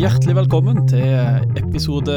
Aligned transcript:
Hjertelig 0.00 0.32
velkommen 0.38 0.86
til 0.88 1.50
episode 1.60 2.14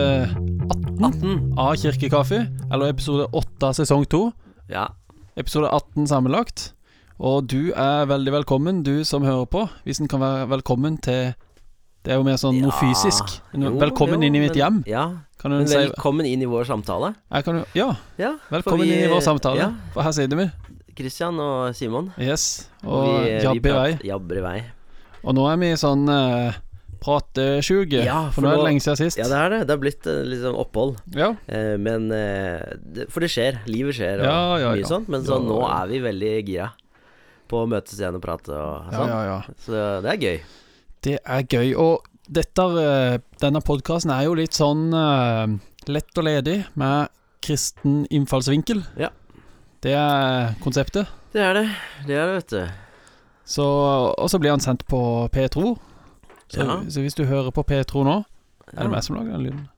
18 0.71 1.03
18. 1.03 1.33
av 1.59 1.73
Kirkekaffe. 1.81 2.39
Eller 2.71 2.93
episode 2.93 3.25
8 3.35 3.67
av 3.69 3.73
sesong 3.77 4.05
2. 4.11 4.19
Ja. 4.71 4.85
Episode 5.39 5.67
18 5.73 6.07
sammenlagt. 6.07 6.69
Og 7.19 7.47
du 7.51 7.73
er 7.75 8.05
veldig 8.09 8.33
velkommen, 8.37 8.81
du 8.87 9.03
som 9.07 9.25
hører 9.27 9.49
på. 9.51 9.65
Hvis 9.87 9.99
en 10.01 10.09
kan 10.11 10.23
være 10.23 10.47
velkommen 10.53 10.99
til 11.03 11.33
Det 12.03 12.11
er 12.11 12.17
jo 12.19 12.25
mer 12.27 12.35
sånn 12.35 12.57
noe 12.59 12.67
Ja, 12.71 12.79
fysisk. 12.81 13.37
jo, 13.55 13.69
velkommen 13.79 14.19
jo, 14.19 14.27
inn 14.27 14.35
i 14.35 14.39
mitt 14.43 14.57
hjem. 14.59 14.81
Ja. 14.85 15.05
Kan 15.39 15.51
du 15.51 15.57
Men 15.59 15.67
si 15.71 15.77
velkommen 15.77 16.25
inn 16.27 16.41
i 16.41 16.45
vår 16.45 16.65
samtale. 16.67 17.15
kan 17.31 17.63
Ja, 17.73 17.95
Ja. 18.17 18.35
velkommen 18.51 18.81
vi- 18.81 18.93
inn 18.93 19.09
i 19.09 19.13
vår 19.13 19.21
samtale. 19.21 19.73
For 19.93 20.03
her 20.03 20.11
sitter 20.11 20.35
vi. 20.35 20.51
Kristian 20.95 21.39
og 21.39 21.73
Simon. 21.75 22.11
Yes. 22.19 22.67
Og 22.83 22.91
og 22.93 23.23
vi 23.23 23.29
jabber 23.41 23.69
i 23.69 23.73
vei. 23.73 23.99
Jabber 24.03 24.37
i 24.37 24.41
vei. 24.41 24.63
Og 25.23 25.33
nå 25.35 25.47
er 25.51 25.57
vi 25.57 25.73
sånn 25.75 26.09
uh, 26.09 26.51
pratesjuke. 27.03 28.03
Ja, 28.07 28.21
for 28.31 28.39
for 28.39 28.45
nå 28.47 28.53
er 28.53 28.61
det 28.61 28.67
lenge 28.69 28.83
siden 28.85 28.99
sist. 29.01 29.19
Ja, 29.19 29.27
det 29.31 29.39
er 29.41 29.53
det. 29.53 29.59
Det 29.67 29.75
har 29.75 29.81
blitt 29.83 30.07
eh, 30.09 30.21
litt 30.31 30.41
sånn 30.43 30.57
opphold. 30.59 30.95
Ja. 31.17 31.33
Eh, 31.51 31.73
men 31.81 32.07
eh, 32.15 32.63
det, 32.95 33.09
For 33.13 33.25
det 33.25 33.29
skjer. 33.33 33.59
Livet 33.69 33.97
skjer 33.99 34.23
og 34.23 34.29
Ja, 34.29 34.39
ja, 34.63 34.71
mye 34.77 34.85
ja. 34.85 34.89
sånt. 34.89 35.11
Men 35.11 35.25
så 35.27 35.37
Ja, 35.37 35.43
nå 35.45 35.59
ja. 35.61 35.69
er 35.81 35.91
vi 35.91 36.01
veldig 36.07 36.33
gira 36.47 36.69
på 37.51 37.59
å 37.63 37.69
møtes 37.69 37.99
igjen 37.99 38.15
og 38.17 38.23
prate 38.23 38.55
og 38.55 38.87
ja, 38.87 38.97
sånn. 38.97 39.11
ja, 39.11 39.21
ja. 39.29 39.57
Så 39.65 39.83
det 40.05 40.13
er 40.15 40.21
gøy. 40.23 40.37
Det 41.03 41.17
er 41.19 41.43
gøy. 41.51 41.73
Og 41.83 42.07
dette, 42.33 42.67
eh, 42.81 43.17
denne 43.43 43.61
podkasten 43.67 44.13
er 44.15 44.23
jo 44.29 44.37
litt 44.39 44.55
sånn 44.55 44.85
uh, 44.95 45.43
lett 45.91 46.17
og 46.17 46.23
ledig 46.25 46.61
med 46.79 47.11
kristen 47.43 48.05
innfallsvinkel. 48.07 48.79
Ja. 48.97 49.11
Det 49.83 49.91
er 49.99 50.53
konseptet. 50.63 51.11
Det 51.35 51.43
er 51.43 51.57
det. 51.59 51.65
Det 52.07 52.15
er 52.15 52.29
det, 52.31 52.37
vet 52.39 52.53
du. 52.55 52.63
Så, 53.43 53.65
og 54.15 54.29
så 54.31 54.39
blir 54.39 54.53
han 54.55 54.63
sendt 54.63 54.85
på 54.87 55.01
P2. 55.35 55.73
Så, 56.53 56.61
Ja. 56.61 56.79
så 56.89 57.01
hvis 57.01 57.15
du 57.17 57.23
hører 57.25 57.51
på 57.51 57.63
P2 57.65 58.03
nå 58.05 58.17
Er 58.21 58.77
det 58.77 58.83
Ja. 58.85 58.87
meg 58.93 59.03
som 59.03 59.15
lager 59.17 59.31
den 59.33 59.43
lyden? 59.47 59.69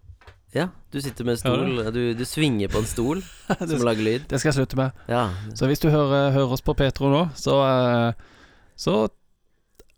ja. 0.56 0.68
Du 0.92 1.02
sitter 1.02 1.26
med 1.28 1.38
stol. 1.40 1.92
Du, 1.92 2.14
du 2.16 2.24
svinger 2.26 2.70
på 2.72 2.80
en 2.80 2.86
stol 2.88 3.22
som 3.60 3.68
det, 3.68 3.80
lager 3.84 4.04
lyd. 4.04 4.28
det 4.30 4.40
skal 4.40 4.52
jeg 4.54 4.60
slutte 4.60 4.78
med. 4.80 4.92
Ja. 5.12 5.30
Så 5.56 5.68
hvis 5.68 5.80
du 5.84 5.90
hører, 5.90 6.32
hører 6.32 6.52
oss 6.56 6.62
på 6.64 6.74
P2 6.76 7.10
nå, 7.12 7.24
så 7.36 7.58
eh, 7.66 8.14
Så 8.78 9.08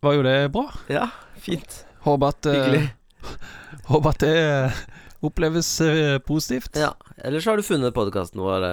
var 0.01 0.13
jo 0.13 0.23
det 0.23 0.51
bra. 0.53 0.67
ja. 0.89 1.07
Fint. 1.37 1.83
Håper 2.05 2.27
at, 2.27 2.45
eh, 2.45 2.53
Hyggelig. 2.53 2.93
håper 3.91 4.09
at 4.09 4.19
det 4.19 4.33
eh, 4.37 4.71
oppleves 5.21 5.69
positivt. 6.25 6.75
Ja, 6.77 6.93
eller 7.23 7.39
så 7.41 7.51
har 7.51 7.57
du 7.57 7.63
funnet 7.63 7.93
podkasten 7.93 8.41
vår 8.41 8.65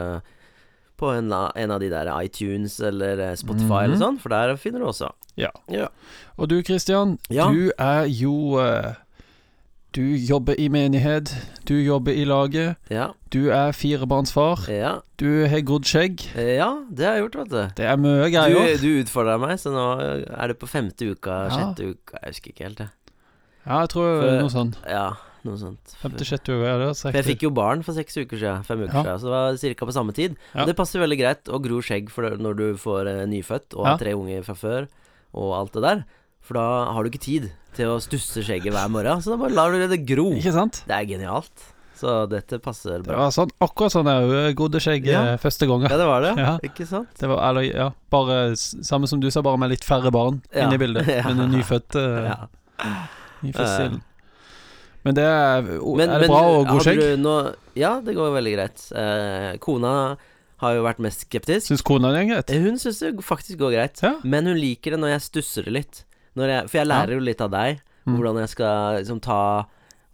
på 0.97 1.11
en, 1.17 1.33
en 1.33 1.71
av 1.71 1.81
de 1.81 1.89
der 1.91 2.11
iTunes 2.23 2.81
eller 2.81 3.19
eh, 3.31 3.35
Spotify 3.37 3.85
eller 3.85 3.97
Mhm. 3.97 4.03
sånn, 4.03 4.19
for 4.21 4.29
der 4.29 4.57
finner 4.57 4.79
du 4.81 4.87
også. 4.87 5.11
Ja. 5.37 5.51
Ja. 5.69 5.89
Og 6.39 6.49
du 6.49 6.63
Kristian, 6.63 7.19
Ja. 7.31 7.49
du 7.51 7.73
er 7.79 8.05
jo 8.07 8.59
eh, 8.61 8.95
Du 9.95 10.03
jobber 10.03 10.57
i 10.59 10.67
menighet, 10.69 11.31
du 11.67 11.75
jobber 11.79 12.11
i 12.13 12.25
laget, 12.25 12.75
Ja. 12.91 13.13
du 13.31 13.51
er 13.51 13.71
firebarnsfar, 13.71 14.67
Ja, 14.69 14.99
du 15.19 15.47
har 15.47 15.61
grodd 15.61 15.85
skjegg. 15.87 16.19
Eh, 16.35 16.57
ja 16.57 16.83
det 16.91 17.07
har 17.07 17.15
jeg 17.15 17.23
gjort, 17.31 17.37
vet 17.37 17.51
du. 17.51 17.69
Det 17.77 17.85
er 17.87 17.97
mye 17.97 18.25
Du, 18.25 18.31
greier. 18.35 18.81
du 18.81 19.03
utfordra 19.05 19.39
meg, 19.39 19.51
så 19.57 19.71
nå 19.71 20.01
er 20.37 20.49
det 20.49 20.59
på 20.59 20.67
femte 20.67 21.07
uka, 21.15 21.49
sjette 21.49 21.95
uka 21.95 22.19
Jeg 22.25 22.29
husker 22.35 22.51
ikke 22.51 22.65
helt, 22.65 22.79
jeg. 22.79 22.89
Ja, 23.67 23.81
jeg 23.83 23.89
tror 23.91 24.21
For- 24.21 24.41
noe 24.43 24.51
sånn. 24.51 24.75
Ja, 24.89 25.13
noe 25.45 25.57
sånt. 25.61 25.95
Femte-sjette 26.03 26.55
uke 26.57 26.67
er. 26.71 26.85
For 26.95 27.13
jeg 27.13 27.25
fikk 27.25 27.43
jo 27.47 27.51
barn 27.51 27.83
for 27.83 27.93
seks 27.97 28.17
uker 28.17 28.37
siden, 28.41 28.65
fem 28.65 28.83
uker 28.87 28.95
Ja. 28.95 29.03
siden, 29.03 29.21
så 29.21 29.25
det 29.29 29.71
var 29.71 29.75
ca. 29.79 29.87
på 29.87 29.93
samme 29.97 30.15
tid. 30.15 30.37
Ja. 30.55 30.65
Det 30.65 30.77
passer 30.77 31.01
veldig 31.01 31.19
greit 31.21 31.45
å 31.53 31.61
gro 31.63 31.81
skjegg 31.81 32.09
når 32.41 32.57
du 32.57 32.67
får 32.77 33.07
eh, 33.09 33.27
nyfødt 33.27 33.75
og 33.77 33.85
Ja. 33.85 33.91
har 33.91 33.99
tre 33.99 34.13
unger 34.15 34.43
fra 34.43 34.55
før, 34.55 34.89
og 35.35 35.53
alt 35.59 35.73
det 35.73 35.83
der. 35.83 36.05
For 36.41 36.55
da 36.55 36.93
har 36.93 37.03
du 37.05 37.11
ikke 37.11 37.21
tid 37.25 37.53
til 37.75 37.87
å 37.87 38.01
stusse 38.01 38.43
skjegget 38.45 38.73
hver 38.73 38.89
morgen, 38.91 39.21
så 39.23 39.31
da 39.33 39.37
bare 39.37 39.55
lar 39.55 39.71
du 39.73 39.87
det 39.89 40.05
gro. 40.07 40.31
Ikke 40.33 40.53
sant? 40.53 40.83
Det 40.87 40.93
er 40.95 41.07
genialt. 41.07 41.71
Så 41.97 42.29
dette 42.29 42.59
passer 42.61 42.99
Det 42.99 43.05
bra. 43.07 43.17
var 43.17 43.31
sånn, 43.31 43.51
akkurat 43.63 43.93
sånn 43.95 44.05
jeg 44.11 44.57
grodde 44.57 44.81
skjegg 44.83 45.07
Ja. 45.07 45.37
første 45.39 45.65
gangen. 45.67 45.89
Ja, 45.89 45.97
det 45.97 46.07
var 46.07 46.21
det. 46.21 46.37
Ja. 46.37 46.59
Ikke 46.63 46.85
sant? 46.87 47.09
Det 47.17 47.29
var, 47.29 47.39
eller, 47.49 47.63
ja, 47.63 47.91
bare 48.11 48.57
samme 48.57 49.07
som 49.09 49.21
du 49.21 49.31
sa, 49.31 49.41
bare 49.43 49.57
med 49.57 49.71
litt 49.71 49.85
færre 49.85 50.11
barn 50.11 50.43
Ja. 50.53 50.67
inne 50.67 50.75
i 50.75 50.79
bildet. 50.79 51.07
Ja. 51.17 51.23
Men 51.29 51.41
en 51.41 51.53
nyfødt 51.53 51.95
uh, 51.95 52.25
Ja. 52.25 52.49
Nyfødt. 53.43 54.03
Men 55.05 55.15
det 55.19 55.25
er, 55.29 55.63
Men, 55.63 56.09
er 56.09 56.23
det 56.23 56.29
men 56.29 56.33
bra 56.33 56.43
å 56.49 56.63
gro 56.69 56.79
skjegg? 56.81 57.03
Ja, 57.77 58.01
det 58.01 58.15
går 58.17 58.33
veldig 58.39 58.55
greit. 58.57 58.85
Eh, 58.97 59.51
kona 59.61 60.17
har 60.65 60.75
jo 60.79 60.85
vært 60.87 61.03
mest 61.05 61.27
skeptisk. 61.27 61.67
Syns 61.69 61.83
kona 61.85 62.13
det 62.15 62.23
er 62.23 62.29
greit? 62.31 62.51
Eh, 62.55 62.63
Hun 62.65 62.79
syns 62.81 63.03
det 63.03 63.11
faktisk 63.21 63.59
går 63.61 63.75
greit. 63.77 64.01
Ja. 64.03 64.15
Men 64.25 64.47
hun 64.49 64.57
liker 64.57 64.95
det 64.97 65.01
når 65.03 65.13
jeg 65.19 65.27
stusser 65.29 65.69
det 65.69 65.75
litt. 65.77 66.05
Jeg, 66.35 66.69
for 66.71 66.79
jeg 66.81 66.89
lærer 66.89 67.15
jo 67.19 67.25
litt 67.27 67.43
av 67.45 67.53
deg. 67.53 67.83
Mm. 68.09 68.17
Hvordan 68.17 68.41
jeg 68.43 68.53
skal 68.55 68.97
liksom 69.03 69.21
ta 69.25 69.41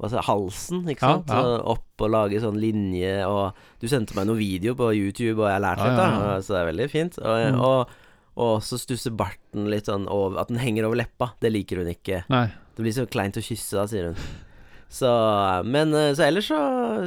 skal 0.01 0.23
halsen, 0.25 0.83
ikke 0.89 1.05
sant. 1.05 1.29
ja. 1.29 1.41
ja. 1.45 1.57
opp 1.75 2.01
og 2.07 2.09
lage 2.11 2.39
sånn 2.41 2.57
linje 2.57 3.19
og 3.29 3.53
Du 3.83 3.85
sendte 3.91 4.15
meg 4.17 4.25
noen 4.31 4.39
video 4.41 4.73
på 4.79 4.87
YouTube, 4.97 5.43
og 5.43 5.49
jeg 5.51 5.59
har 5.59 5.65
lært 5.65 5.83
Ja, 5.83 5.89
litt, 5.91 5.99
da. 6.01 6.37
Så 6.41 6.55
det 6.55 6.61
er 6.63 6.69
veldig 6.73 6.87
fint. 6.91 7.19
Og, 7.21 7.41
Mm. 7.51 7.61
og, 7.61 7.91
og 8.41 8.63
så 8.65 8.79
stusser 8.81 9.13
barten 9.13 9.67
litt 9.69 9.91
sånn 9.91 10.07
over 10.09 10.41
At 10.41 10.49
den 10.49 10.57
henger 10.63 10.87
over 10.89 10.97
leppa. 11.03 11.35
Det 11.43 11.53
liker 11.53 11.83
hun 11.83 11.91
ikke. 11.93 12.23
Nei. 12.33 12.47
Det 12.75 12.83
blir 12.87 12.97
så 12.97 13.05
kleint 13.13 13.37
å 13.37 13.45
kysse 13.45 13.77
da, 13.77 13.85
sier 13.91 14.09
hun. 14.11 14.17
Så 14.91 15.11
Men 15.65 15.95
eh, 15.95 16.13
så 16.19 16.27
ellers 16.27 16.51
så, 16.51 16.61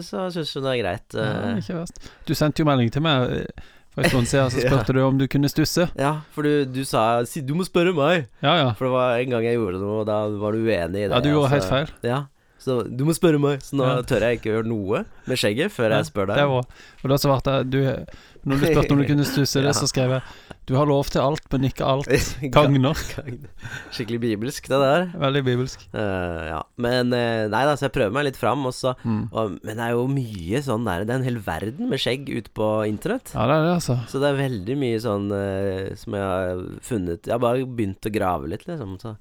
så 0.03 0.27
syns 0.31 0.55
hun 0.55 0.67
det 0.67 0.73
er 0.77 0.81
greit. 0.81 1.15
Ja, 1.19 1.29
eh. 1.51 1.61
ikke 1.61 1.81
verst. 1.81 2.11
Du 2.27 2.33
sendte 2.37 2.63
jo 2.63 2.67
melding 2.69 2.91
til 2.95 3.03
meg 3.03 3.33
eh, 3.35 3.71
for 3.93 4.05
en 4.05 4.13
stund 4.13 4.29
siden, 4.31 4.53
så 4.53 4.63
Ja. 4.71 4.83
du 4.87 5.01
om 5.03 5.17
du 5.19 5.27
kunne 5.29 5.51
stusse. 5.51 5.89
Ja, 5.99 6.13
for 6.33 6.47
du, 6.47 6.65
du 6.65 6.83
sa 6.87 7.23
si, 7.29 7.43
'du 7.43 7.53
må 7.59 7.67
spørre 7.67 7.93
meg'. 7.93 8.29
Ja, 8.41 8.55
ja. 8.57 8.69
For 8.73 8.87
det 8.87 8.93
var 8.95 9.17
en 9.19 9.35
gang 9.35 9.43
jeg 9.45 9.59
gjorde 9.59 9.81
noe, 9.83 9.99
og 10.01 10.07
da 10.09 10.23
var 10.29 10.55
du 10.55 10.63
uenig 10.63 11.03
i 11.03 11.07
det. 11.07 11.11
Ja, 11.11 11.19
du 11.19 11.29
gjorde 11.29 11.51
helt 11.51 11.67
altså. 11.67 11.75
feil. 11.75 11.91
Ja, 12.07 12.23
så 12.63 12.79
du 12.87 13.03
må 13.05 13.13
spørre 13.13 13.41
meg. 13.43 13.61
Så 13.61 13.75
nå 13.75 13.85
tør 14.07 14.23
jeg 14.23 14.39
ikke 14.39 14.53
gjøre 14.53 14.69
noe 14.71 15.03
med 15.27 15.39
skjegget 15.39 15.73
før 15.75 15.97
jeg 15.97 16.07
spør 16.07 16.31
deg. 16.31 16.39
Det 16.39 16.47
var 16.47 16.63
Og 17.03 17.11
da 17.11 17.17
svarte 17.19 17.57
jeg 17.57 17.69
du, 17.73 17.79
Når 18.43 18.59
du 18.59 18.65
spurte 18.67 18.91
om 18.91 18.99
du 18.99 19.05
kunne 19.07 19.23
stusse 19.27 19.61
det, 19.63 19.69
Ja. 19.71 19.75
så 19.77 19.87
skrev 19.87 20.11
jeg 20.17 20.23
Du 20.67 20.73
har 20.75 20.87
lov 20.87 21.07
til 21.11 21.19
alt, 21.23 21.43
men 21.51 21.65
ikke 21.67 21.83
alt. 21.87 22.07
Gagner. 22.55 22.95
Skikkelig 23.91 24.19
bibelsk, 24.23 24.67
det 24.71 24.79
der. 24.79 25.05
Veldig 25.19 25.41
bibelsk. 25.47 25.81
Uh, 25.93 26.43
ja. 26.53 26.59
Men 26.79 27.11
uh, 27.11 27.47
nei 27.51 27.63
da, 27.67 27.73
så 27.79 27.87
jeg 27.89 27.93
prøver 27.97 28.13
meg 28.15 28.27
litt 28.29 28.39
fram. 28.39 28.63
også, 28.69 28.93
Mm. 29.03 29.25
og, 29.31 29.57
men 29.63 29.75
det 29.79 29.83
er 29.89 29.95
jo 29.97 30.05
mye 30.07 30.61
sånn 30.63 30.85
der 30.87 31.03
Det 31.03 31.11
er 31.15 31.19
en 31.19 31.27
hel 31.27 31.39
verden 31.43 31.89
med 31.91 31.99
skjegg 31.99 32.29
ute 32.31 32.51
på 32.55 32.69
internett. 32.87 33.33
Ja, 33.35 33.47
det 33.49 33.57
er 33.57 33.65
det, 33.67 33.73
altså. 33.81 33.97
Så 34.11 34.21
det 34.23 34.29
er 34.31 34.39
veldig 34.39 34.77
mye 34.79 34.99
sånn 35.03 35.27
uh, 35.33 35.91
som 35.99 36.15
jeg 36.15 36.23
har 36.31 36.63
funnet 36.87 37.27
Jeg 37.27 37.35
har 37.35 37.43
bare 37.43 37.67
begynt 37.67 38.07
å 38.07 38.13
grave 38.15 38.47
litt, 38.51 38.63
liksom. 38.69 38.95
Så, 39.03 39.15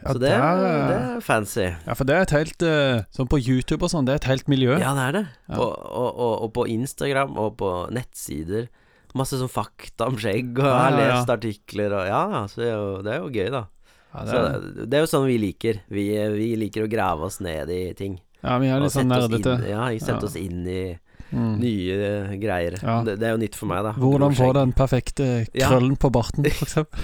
Ja, 0.00 0.12
så 0.14 0.18
det, 0.18 0.30
der, 0.32 0.60
det 0.88 0.96
eh, 0.96 1.08
er 1.16 1.20
fancy. 1.20 1.66
ja, 1.86 1.94
for 1.94 2.04
det 2.08 2.14
er 2.16 2.22
et 2.24 2.30
helt 2.32 2.62
eh, 2.64 3.02
Sånn 3.12 3.28
på 3.28 3.36
YouTube 3.38 3.84
og 3.84 3.90
sånn, 3.92 4.06
det 4.08 4.14
er 4.14 4.20
et 4.22 4.28
helt 4.30 4.48
miljø. 4.48 4.78
Ja, 4.80 4.94
det 4.96 5.02
er 5.08 5.12
det. 5.18 5.24
Ja. 5.50 5.58
Og, 5.60 5.74
og, 5.76 6.08
og, 6.14 6.34
og 6.46 6.52
på 6.56 6.64
Instagram 6.72 7.36
og 7.36 7.58
på 7.60 7.72
nettsider. 7.92 8.70
Masse 9.18 9.36
sånn 9.40 9.50
fakta 9.50 10.06
om 10.08 10.16
skjegg, 10.16 10.54
og 10.56 10.64
jeg 10.64 10.72
har 10.72 10.94
Ja, 10.94 10.98
ja, 10.98 11.04
ja. 11.10 11.18
lest 11.18 11.32
artikler 11.34 11.92
og 11.98 12.06
Ja, 12.08 12.22
ja, 12.32 12.42
så 12.48 12.62
det 12.62 12.68
er 12.70 12.74
jo, 12.78 12.90
det 13.04 13.12
er 13.12 13.20
jo 13.24 13.30
gøy, 13.34 13.50
da. 13.58 13.62
Ja, 14.14 14.24
det 14.24 14.30
Så 14.32 14.40
er, 14.40 14.86
det 14.86 14.96
er 14.98 15.04
jo 15.04 15.10
sånn 15.12 15.26
vi 15.28 15.36
liker. 15.42 15.80
Vi, 15.90 16.04
vi 16.38 16.48
liker 16.58 16.86
å 16.86 16.90
grave 16.90 17.28
oss 17.28 17.40
ned 17.44 17.68
i 17.74 17.82
ting. 17.98 18.16
ja 18.42 18.56
vi 18.62 18.68
er 18.72 18.80
litt 18.80 18.94
sånn 18.96 19.10
nerdete. 19.10 19.58
ja, 19.68 19.84
sette 19.98 20.16
Ja. 20.16 20.26
oss 20.30 20.36
inn 20.40 20.64
i 20.66 20.82
Mm. 21.30 21.60
nye 21.62 22.38
greier. 22.42 22.74
Ja. 22.82 23.04
Det, 23.06 23.12
det 23.20 23.26
er 23.28 23.36
jo 23.36 23.38
nytt 23.38 23.54
for 23.54 23.68
meg, 23.70 23.84
da. 23.86 23.92
Hvordan 23.94 24.32
få 24.34 24.48
den 24.56 24.72
perfekte 24.74 25.46
Ja. 25.54 25.68
krøllen 25.68 25.94
på 25.96 26.10
barten, 26.10 26.42
eksempel. 26.50 26.98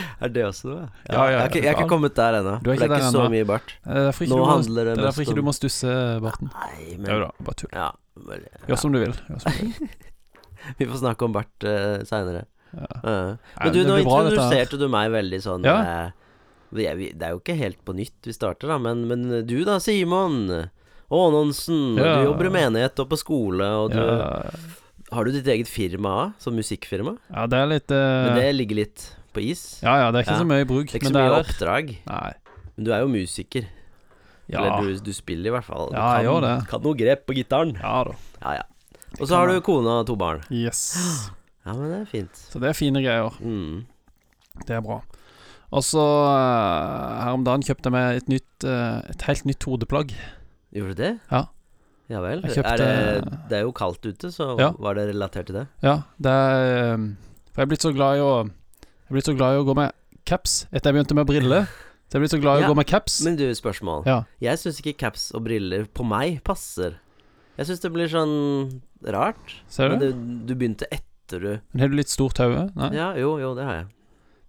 Er 0.22 0.32
det 0.32 0.44
også 0.46 0.68
noe? 0.70 0.84
Ja, 1.08 1.14
ja, 1.14 1.24
jeg, 1.32 1.38
har 1.40 1.50
ikke, 1.50 1.62
jeg 1.62 1.68
har 1.72 1.80
ikke 1.80 1.90
kommet 1.92 2.14
der 2.18 2.38
ennå. 2.38 2.54
Du 2.62 2.70
For 2.70 2.72
det 2.72 2.78
er 2.78 2.86
ikke 2.86 2.94
der 2.94 3.04
så 3.08 3.20
ennå. 3.24 3.32
mye 3.34 3.48
bart. 3.48 3.74
Det 3.84 3.98
er 3.98 4.08
derfor 4.08 4.30
Nå 4.32 4.38
må, 4.38 4.46
handler 4.50 4.88
det 4.88 4.94
det 4.94 5.02
er 5.02 5.08
derfor 5.08 5.26
ikke 5.26 5.36
du 5.38 5.44
må 5.46 5.54
stusse 5.56 5.98
barten. 6.24 6.50
Nei, 6.54 6.72
Jo 6.92 6.96
men 7.02 7.22
da, 7.26 7.28
bare 7.48 7.60
tull. 7.62 7.72
Ja, 7.76 7.90
vel, 8.30 8.48
Gjør 8.70 8.82
som 8.84 8.96
du 8.96 8.98
vil. 9.02 9.14
Som 9.44 9.58
du 9.58 9.62
vil. 9.68 9.92
vi 10.78 10.88
får 10.88 10.98
snakke 11.02 11.28
om 11.28 11.36
bart 11.36 11.68
uh, 11.68 12.02
seinere. 12.08 12.44
Ja. 12.72 12.90
Uh. 13.04 13.54
Men 13.60 13.74
du, 13.76 13.80
nå 13.88 14.00
introduserte 14.00 14.78
du 14.80 14.86
meg 14.88 15.10
veldig 15.12 15.40
sånn 15.44 15.66
Ja. 15.68 15.78
uh, 15.84 16.36
vi 16.72 16.86
er, 16.88 16.96
Det 16.96 17.26
er 17.26 17.34
jo 17.34 17.42
ikke 17.42 17.58
helt 17.58 17.82
på 17.84 17.92
nytt 17.98 18.24
vi 18.24 18.32
starter, 18.32 18.70
da, 18.72 18.78
men, 18.80 19.04
men 19.10 19.26
du 19.44 19.58
da, 19.68 19.76
Simon 19.82 20.46
Aanonsen. 21.12 21.98
Ja. 22.00 22.14
Du 22.16 22.30
jobber 22.30 22.48
i 22.48 22.54
menighet 22.54 23.02
og 23.02 23.10
på 23.10 23.18
skole, 23.20 23.66
og 23.82 23.92
du 23.92 24.00
Ja, 24.00 24.52
Har 25.12 25.28
du 25.28 25.34
ditt 25.34 25.48
eget 25.52 25.68
firma 25.68 26.14
òg, 26.22 26.38
som 26.40 26.56
musikkfirma? 26.56 27.18
ja, 27.28 27.44
det 27.46 27.58
er 27.58 27.68
litt 27.68 27.92
uh... 27.92 28.30
Men 28.30 28.38
det 28.40 28.46
ligger 28.56 28.80
litt 28.80 29.04
på 29.34 29.42
is. 29.44 29.62
Ja 29.82 29.96
ja, 30.04 30.10
det 30.12 30.22
er 30.22 30.26
ikke 30.26 30.40
så 30.42 30.48
mye 30.48 30.66
bruk, 30.68 30.86
Det 30.90 30.94
er 30.94 31.00
ikke 31.00 31.10
men 31.10 31.14
så 31.14 31.20
mye 31.20 31.28
er 31.30 31.36
der. 31.36 31.46
oppdrag. 31.46 31.92
Nei. 32.06 32.32
Men 32.76 32.84
du 32.88 32.90
er 32.92 33.00
jo 33.04 33.08
musiker. 33.12 33.66
Ja. 34.52 34.58
Eller 34.60 34.82
du, 34.82 34.98
du 35.06 35.12
spiller 35.16 35.48
i 35.50 35.54
hvert 35.54 35.64
fall. 35.64 35.88
Du 35.92 35.96
Ja, 35.96 36.08
jeg 36.18 36.26
kan, 36.26 36.32
gjør 36.32 36.40
det. 36.46 36.68
kan 36.68 36.82
noe 36.82 36.94
grep 36.98 37.26
på 37.28 37.34
gitaren. 37.38 37.74
ja 37.80 37.94
da. 38.04 38.14
Ja, 38.42 38.52
ja. 38.60 38.66
Og 39.20 39.28
så 39.28 39.36
har 39.36 39.46
du 39.52 39.60
kone 39.60 39.88
og 40.00 40.06
to 40.08 40.16
barn. 40.16 40.42
Yes. 40.50 40.82
Ja, 41.62 41.76
men 41.78 41.92
det 41.92 41.98
er 42.00 42.06
fint. 42.10 42.34
Så 42.50 42.58
det 42.58 42.72
er 42.72 42.74
fine 42.74 42.98
greier. 43.04 43.36
Mm. 43.38 43.84
Det 44.66 44.74
er 44.74 44.80
bra. 44.82 44.96
Og 45.70 45.84
så 45.86 46.02
eh, 46.02 47.20
her 47.22 47.36
om 47.36 47.44
dagen 47.46 47.62
kjøpte 47.62 47.86
jeg 47.86 47.94
meg 47.94 48.16
et 48.18 48.26
nytt 48.32 48.64
eh, 48.66 48.96
Et 49.12 49.22
helt 49.28 49.44
nytt 49.46 49.62
hodeplagg. 49.68 50.10
Gjorde 50.74 50.96
du 50.96 51.02
det? 51.04 51.12
Ja. 51.30 51.44
Ja 52.10 52.20
vel. 52.24 52.42
Kjøpte- 52.42 52.72
er 52.72 52.82
det, 53.22 53.38
det 53.48 53.58
er 53.60 53.62
jo 53.62 53.70
kaldt 53.78 54.02
ute, 54.10 54.32
så 54.34 54.56
Ja. 54.58 54.72
var 54.74 54.98
det 54.98 55.06
relatert 55.14 55.46
til 55.52 55.60
det? 55.60 55.68
Ja, 55.86 55.94
det 56.18 56.32
er 56.34 56.66
eh, 56.96 57.06
For 57.54 57.62
jeg 57.62 57.68
er 57.68 57.70
blitt 57.76 57.86
så 57.86 57.94
glad 57.94 58.18
i 58.18 58.26
å 58.26 58.32
Jeg 59.12 59.18
er 59.18 59.20
blitt 59.20 59.28
så 59.28 59.36
glad 59.36 59.52
i 59.52 59.60
å 59.60 59.64
gå 59.68 59.74
med 59.76 59.92
caps 60.24 60.52
etter 60.72 60.88
jeg 60.88 60.96
begynte 60.96 61.16
med 61.18 61.26
briller. 61.28 61.66
Så 62.08 62.16
jeg 62.16 62.22
blitt 62.24 62.32
så 62.32 62.38
glad 62.40 62.60
i 62.60 62.62
Ja, 62.62 62.68
å 62.70 62.72
gå 62.72 62.76
med 62.78 62.86
caps. 62.88 63.18
Men 63.26 63.36
du, 63.36 63.44
spørsmål. 63.52 64.06
Ja. 64.08 64.22
Jeg 64.40 64.56
syns 64.62 64.78
ikke 64.80 64.94
caps 65.02 65.26
og 65.36 65.44
briller 65.44 65.84
på 65.84 66.04
meg 66.08 66.38
passer. 66.46 66.94
Jeg 67.60 67.68
syns 67.68 67.82
det 67.84 67.90
blir 67.92 68.08
sånn 68.08 68.32
rart. 69.04 69.58
Ser 69.68 69.92
Men 69.92 70.00
du? 70.00 70.06
du, 70.16 70.22
du 70.48 70.54
begynte 70.56 70.88
etter 70.88 71.44
du 71.44 71.50
Men 71.74 71.84
har 71.84 71.92
du 71.92 71.96
litt 71.98 72.08
stort 72.08 72.40
hode? 72.40 72.70
Nei. 72.72 72.88
Ja, 72.96 73.10
jo, 73.20 73.34
jo, 73.40 73.52
det 73.58 73.68
har 73.68 73.82
jeg. 73.82 73.90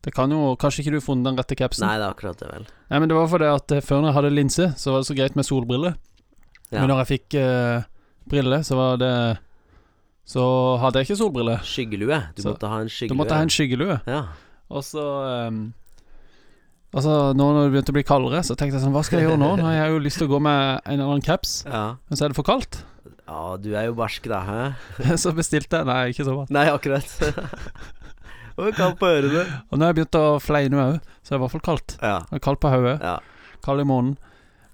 Det 0.04 0.12
kan 0.15 0.31
jo 0.31 0.54
Kanskje 0.60 0.83
ikke 0.83 0.92
du 0.95 1.00
har 1.00 1.06
funnet 1.06 1.27
den 1.27 1.39
rette 1.39 1.56
capsen? 1.60 1.83
Nei, 1.88 1.98
det 2.00 2.07
er 2.07 2.15
akkurat 2.15 2.39
det, 2.39 2.48
vel. 2.51 2.65
Nei, 2.92 3.00
men 3.04 3.12
det 3.12 3.18
var 3.19 3.27
fordi 3.31 3.50
at 3.51 3.75
eh, 3.75 3.83
før 3.83 4.00
når 4.04 4.12
jeg 4.13 4.18
hadde 4.21 4.31
linse, 4.39 4.69
så 4.80 4.92
var 4.95 5.04
det 5.04 5.07
så 5.12 5.15
greit 5.19 5.36
med 5.39 5.48
solbriller. 5.48 6.00
Ja. 6.71 6.80
Men 6.81 6.88
når 6.92 7.04
jeg 7.04 7.12
fikk 7.18 7.38
eh, 7.39 7.83
briller, 8.31 8.63
så 8.63 8.80
var 8.80 9.00
det 9.04 9.13
Så 10.27 10.44
hadde 10.80 11.00
jeg 11.01 11.10
ikke 11.10 11.19
solbriller. 11.19 11.63
Skyggelue. 11.68 12.19
Du 12.36 12.42
Så- 12.44 12.51
måtte 12.56 12.68
ha 12.71 12.80
en 12.80 12.88
skyggelue. 12.92 13.12
Du 13.12 13.19
måtte 13.19 13.36
ha 13.36 13.42
en 13.44 13.51
skyggelue. 13.51 14.00
Ja. 14.07 14.24
Og 14.71 14.86
så 14.86 15.04
um, 15.50 15.63
Altså, 16.94 17.33
nå 17.33 17.45
når 17.56 17.65
det 17.65 17.74
begynte 17.74 17.94
å 17.94 17.95
bli 17.98 18.06
kaldere, 18.06 18.44
så 18.45 18.54
tenkte 18.54 18.77
jeg 18.77 18.83
sånn 18.83 18.94
Hva 18.94 19.01
skal 19.06 19.18
jeg 19.18 19.25
gjøre 19.25 19.42
nå? 19.42 19.48
Nå 19.57 19.65
har 19.65 19.80
jeg 19.80 19.94
jo 19.95 20.01
lyst 20.06 20.19
til 20.21 20.27
å 20.27 20.33
gå 20.36 20.39
med 20.45 20.60
en 20.83 20.94
eller 20.94 21.10
annen 21.10 21.25
caps, 21.25 21.63
ja. 21.65 21.86
men 22.06 22.19
så 22.19 22.27
er 22.27 22.33
det 22.33 22.38
for 22.38 22.45
kaldt. 22.45 22.83
Ja, 23.24 23.56
du 23.57 23.71
er 23.74 23.88
jo 23.88 23.95
barsk, 23.98 24.27
da, 24.30 24.44
hæ? 24.45 24.62
Så 25.24 25.31
bestilte 25.33 25.80
jeg 25.80 25.89
Nei, 25.89 26.12
ikke 26.12 26.25
så 26.27 26.36
bra. 26.36 26.44
Nei, 26.54 26.68
akkurat. 26.69 27.07
Og 28.60 28.75
kaldt 28.77 29.00
på 29.00 29.10
ørene. 29.10 29.45
Og 29.71 29.80
nå 29.80 29.88
har 29.88 29.94
jeg 29.94 30.04
begynt 30.04 30.19
å 30.19 30.25
fleine 30.44 30.83
òg, 30.83 30.98
så 31.24 31.31
det 31.31 31.33
er 31.33 31.39
i 31.39 31.42
hvert 31.42 31.54
fall 31.56 31.63
kaldt. 31.65 31.95
Ja. 31.98 32.18
Det 32.30 32.38
er 32.38 32.44
kaldt 32.45 32.62
på 32.62 32.69
hodet, 32.69 32.98
ja. 33.01 33.15
kald 33.65 33.81
i 33.81 33.88
månen. 33.89 34.13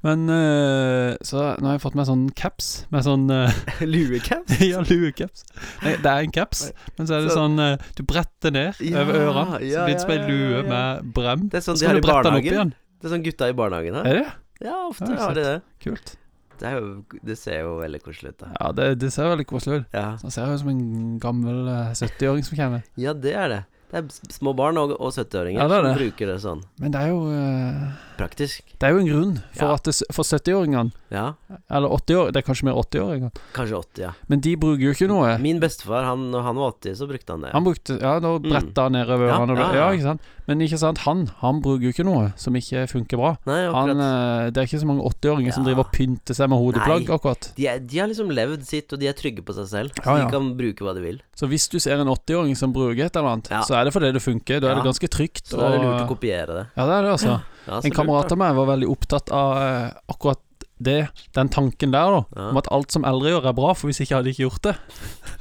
Men 0.06 0.30
eh, 0.32 1.18
Så 1.28 1.42
nå 1.60 1.68
har 1.68 1.74
jeg 1.76 1.82
fått 1.84 1.96
meg 2.00 2.06
sånn 2.08 2.28
caps 2.40 2.68
med 2.94 3.04
sånn 3.04 3.26
eh, 3.36 3.58
Luecaps? 3.94 4.60
Ja, 4.72 4.80
luecaps. 4.88 5.44
Nei, 5.84 5.96
det 6.00 6.12
er 6.14 6.24
en 6.28 6.32
caps, 6.36 6.62
men 6.98 7.10
så 7.10 7.18
er 7.18 7.26
det 7.28 7.34
Så- 7.34 7.40
sånn 7.42 7.60
eh, 7.60 7.76
Du 7.98 8.04
bretter 8.08 8.54
ned 8.56 8.80
Ja, 8.86 9.02
over 9.04 9.20
øra, 9.26 9.44
så 9.58 9.64
ja, 9.68 9.84
blir 9.90 9.98
det 9.98 10.04
som 10.06 10.14
ei 10.16 10.20
ja, 10.20 10.24
ja, 10.24 10.30
lue 10.30 10.54
ja, 10.54 10.62
ja. 10.62 10.70
med 10.72 11.12
brem. 11.20 11.50
Det 11.52 11.60
er 11.60 11.66
sånn 11.68 11.78
Så 11.82 11.86
de 11.88 11.92
har 11.92 12.00
i 12.00 12.06
barnehagen. 12.08 12.74
Det 13.00 13.08
er 13.10 13.14
sånn 13.18 13.26
gutta 13.28 13.50
i 13.52 13.58
barnehagen 13.60 14.00
har. 14.00 14.08
Er 14.08 14.22
det? 14.24 14.30
Ja, 14.64 14.78
ofte 14.90 15.08
Ja, 15.12 15.20
har 15.26 15.36
de 15.38 15.44
det. 15.50 15.58
Kult. 15.84 16.16
Det, 16.60 16.72
jo, 16.76 16.88
det 17.24 17.38
ser 17.40 17.62
jo 17.64 17.78
veldig 17.80 18.02
koselig 18.04 18.34
ut, 18.34 18.40
da. 18.42 18.50
Ja, 18.60 18.72
det, 18.76 18.88
det 19.00 19.12
ser 19.16 19.30
veldig 19.32 19.46
koselig 19.48 19.78
ut. 19.86 19.94
Ja. 19.96 20.18
Han 20.20 20.34
ser 20.36 20.50
jo 20.50 20.58
ut 20.58 20.60
som 20.60 20.72
en 20.74 21.20
gammel 21.24 21.62
eh, 21.72 21.94
70-åring 21.96 22.44
som 22.44 22.58
kommer. 22.60 22.84
ja, 23.00 23.14
det 23.16 23.32
er 23.40 23.48
det. 23.54 23.60
Det 23.90 23.98
er 24.04 24.34
små 24.34 24.54
barn 24.56 24.78
og, 24.78 24.92
og 25.02 25.12
70-åringer 25.16 25.60
Ja, 25.64 25.68
som 25.70 25.96
bruker 25.98 26.28
det 26.30 26.38
sånn. 26.44 26.62
Men 26.80 26.92
det 26.94 27.02
er 27.02 27.10
jo 27.10 27.24
uh, 27.34 27.90
Praktisk. 28.20 28.62
Det 28.78 28.84
er 28.86 28.92
jo 28.94 29.00
en 29.00 29.08
grunn 29.10 29.36
for 29.56 29.66
Ja. 29.66 29.74
at 29.80 29.84
det, 29.88 29.94
For 30.14 30.24
70-åringene, 30.28 30.92
Ja, 31.10 31.34
eller 31.72 31.90
80-år, 31.96 32.32
det 32.36 32.42
er 32.44 32.46
kanskje 32.46 32.66
mer 32.68 32.76
80-åringer, 32.84 33.32
kanskje 33.56 33.78
80, 33.80 34.02
ja. 34.04 34.12
men 34.30 34.42
de 34.46 34.52
bruker 34.62 34.84
jo 34.84 34.92
ikke 34.94 35.08
noe. 35.10 35.32
Min 35.42 35.60
bestefar, 35.64 36.04
han, 36.06 36.28
når 36.34 36.44
han 36.46 36.60
var 36.60 36.74
80, 36.76 36.98
så 37.00 37.08
brukte 37.10 37.34
han 37.34 37.42
det. 37.48 37.54
Han 37.56 37.64
brukte 37.66 37.98
Ja, 38.02 38.20
da 38.22 38.34
bretta 38.44 38.84
han 38.90 38.94
nedover 38.94 39.26
Ja, 39.32 39.40
ørene. 39.40 39.56
og 39.56 39.58
ja, 39.64 39.70
Ja, 39.74 39.88
ja. 39.88 39.90
ikke 39.98 40.04
sant. 40.12 40.22
Men 40.50 40.62
ikke 40.66 40.80
sant, 40.82 40.98
han 41.06 41.28
Han 41.42 41.62
bruker 41.62 41.84
jo 41.88 41.94
ikke 41.94 42.06
noe 42.06 42.34
som 42.36 42.54
ikke 42.58 42.86
funker 42.90 43.18
bra. 43.22 43.32
Nei, 43.46 43.60
Han, 43.72 43.90
eh, 44.02 44.50
det 44.52 44.58
er 44.62 44.68
ikke 44.70 44.82
så 44.84 44.90
mange 44.90 45.06
80-åringer 45.10 45.54
som 45.54 45.64
driver 45.66 45.86
og 45.88 45.92
pynter 45.94 46.34
seg 46.38 46.50
med 46.50 46.60
hodeplagg, 46.62 47.08
Nei. 47.08 47.16
akkurat. 47.18 47.50
De, 47.58 47.68
er, 47.70 47.80
de 47.80 48.00
har 48.04 48.08
liksom 48.12 48.30
levd 48.34 48.66
sitt, 48.68 48.92
og 48.94 49.00
de 49.02 49.08
er 49.10 49.14
trygge 49.18 49.42
på 49.46 49.54
seg 49.58 49.68
selv. 49.74 49.90
Så 49.98 50.06
Ja, 50.06 50.18
ja. 50.18 50.26
de 50.26 50.32
kan 50.36 50.52
bruke 50.60 50.84
hva 50.86 50.94
de 50.98 51.02
vil. 51.06 51.22
Så 51.38 51.48
hvis 51.50 51.70
du 51.70 51.80
ser 51.80 51.98
en 52.02 52.08
80-åring 52.12 52.56
som 52.58 52.74
bruker 52.74 53.06
et 53.08 53.16
eller 53.16 53.30
annet, 53.38 53.50
Ja. 53.50 53.62
Så 53.80 53.86
er 53.86 53.88
det 53.88 53.94
fordi 53.96 54.12
det 54.12 54.22
funker. 54.24 54.60
Da 54.60 54.72
er 54.74 54.80
det 54.80 54.88
ganske 54.90 55.08
trygt. 55.08 55.46
Så 55.48 55.56
da 55.60 55.70
er 55.70 55.78
det 55.78 55.86
lurt 55.86 56.04
å 56.04 56.10
kopiere 56.10 56.56
det. 56.58 56.64
Ja, 56.76 56.86
det 56.90 56.96
er 56.98 57.08
det, 57.08 57.16
altså. 57.16 57.40
En 57.86 57.94
kamerat 57.94 58.32
av 58.34 58.40
meg 58.42 58.56
var 58.58 58.66
veldig 58.72 58.88
opptatt 58.90 59.30
av 59.36 59.52
eh, 59.62 59.92
akkurat 60.10 60.40
det, 60.80 61.10
den 61.36 61.50
tanken 61.52 61.92
der, 61.94 62.16
da. 62.16 62.22
Ja. 62.34 62.48
Om 62.50 62.60
at 62.62 62.70
alt 62.74 62.92
som 62.96 63.06
eldre 63.06 63.30
gjør, 63.34 63.48
er 63.52 63.56
bra, 63.56 63.74
for 63.78 63.92
hvis 63.92 64.00
ikke 64.04 64.16
hadde 64.18 64.30
de 64.30 64.34
ikke 64.34 64.46
gjort 64.48 64.64
det. 64.70 64.74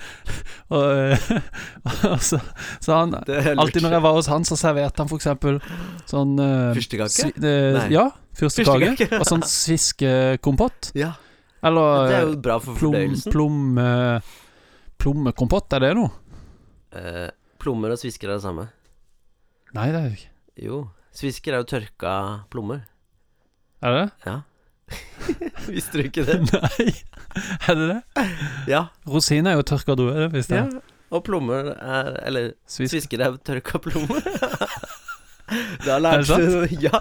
og, 0.75 0.85
eh, 0.85 1.31
og 2.12 2.23
så, 2.26 2.40
så 2.85 2.99
han. 3.00 3.17
Alltid 3.17 3.82
når 3.87 3.96
jeg 3.96 4.05
var 4.06 4.19
hos 4.19 4.31
han, 4.31 4.46
så 4.46 4.58
serverte 4.61 5.02
han 5.02 5.14
eksempel 5.19 5.58
sånn 6.11 6.37
uh, 6.43 6.75
Fyrstekake? 6.76 7.31
eh, 7.38 7.70
Nei. 7.79 7.87
Ja, 7.96 8.08
fyrstekake. 8.38 9.08
Og 9.19 9.26
sånn 9.31 9.46
sviskekompott. 9.46 10.93
Ja, 10.99 11.14
Eller 11.64 12.11
det 12.11 12.19
er 12.19 12.20
eh, 12.20 12.29
jo 12.29 12.38
bra 12.44 12.61
for 12.62 12.79
plom, 12.79 13.17
plom, 13.32 13.61
eh, 13.82 14.37
plommekompott, 15.00 15.79
er 15.79 15.87
det 15.87 15.94
noe? 15.99 16.12
Eh, 16.99 17.26
plommer 17.58 17.94
og 17.94 18.00
svisker 18.00 18.31
er 18.31 18.38
det 18.38 18.44
samme. 18.44 18.69
Nei, 19.76 19.88
det 19.93 19.99
er 19.99 20.06
det 20.08 20.19
ikke. 20.19 20.31
Jo. 20.69 20.78
Svisker 21.19 21.55
er 21.56 21.62
jo 21.62 21.69
tørka 21.69 22.12
plommer. 22.52 22.84
Er 23.82 23.94
det 23.94 24.05
det? 24.05 24.31
Ja. 24.31 24.37
Visste 25.75 25.99
du 26.00 26.06
ikke 26.08 26.25
det? 26.28 26.38
Nei, 26.49 26.87
er 27.69 27.75
det 27.81 27.88
det? 27.90 28.28
Ja. 28.70 28.84
Rosin 29.08 29.46
er 29.50 29.58
jo 29.58 29.66
tørka 29.69 29.96
druer, 29.99 30.25
det 30.26 30.31
visste 30.38 30.56
ja. 30.62 30.69
Og 31.08 31.22
plommer 31.25 31.70
er 31.75 32.08
Eller 32.28 32.50
Svisk. 32.69 32.93
svisker 32.93 33.22
er 33.25 33.37
tørka 33.44 33.81
plommer. 33.84 34.25
Da 35.81 35.94
lærte 35.96 36.37
det 36.37 36.49
du 36.52 36.82
Ja. 36.84 36.99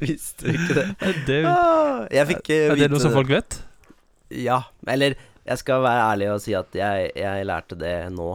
Visste 0.00 0.48
du 0.48 0.56
ikke 0.56 0.74
det? 0.74 0.86
Er 0.98 1.20
det, 1.28 1.36
Ah, 1.46 2.00
jeg 2.10 2.26
fikk 2.32 2.50
eh, 2.50 2.64
er 2.72 2.80
det 2.80 2.88
noe 2.90 3.02
som 3.02 3.14
folk 3.14 3.30
vet? 3.30 3.60
Ja. 4.34 4.56
Eller 4.90 5.14
jeg 5.46 5.60
skal 5.60 5.84
være 5.84 6.08
ærlig 6.08 6.30
og 6.32 6.40
si 6.42 6.56
at 6.58 6.74
jeg, 6.74 7.12
jeg 7.14 7.46
lærte 7.46 7.78
det 7.78 7.94
nå 8.14 8.32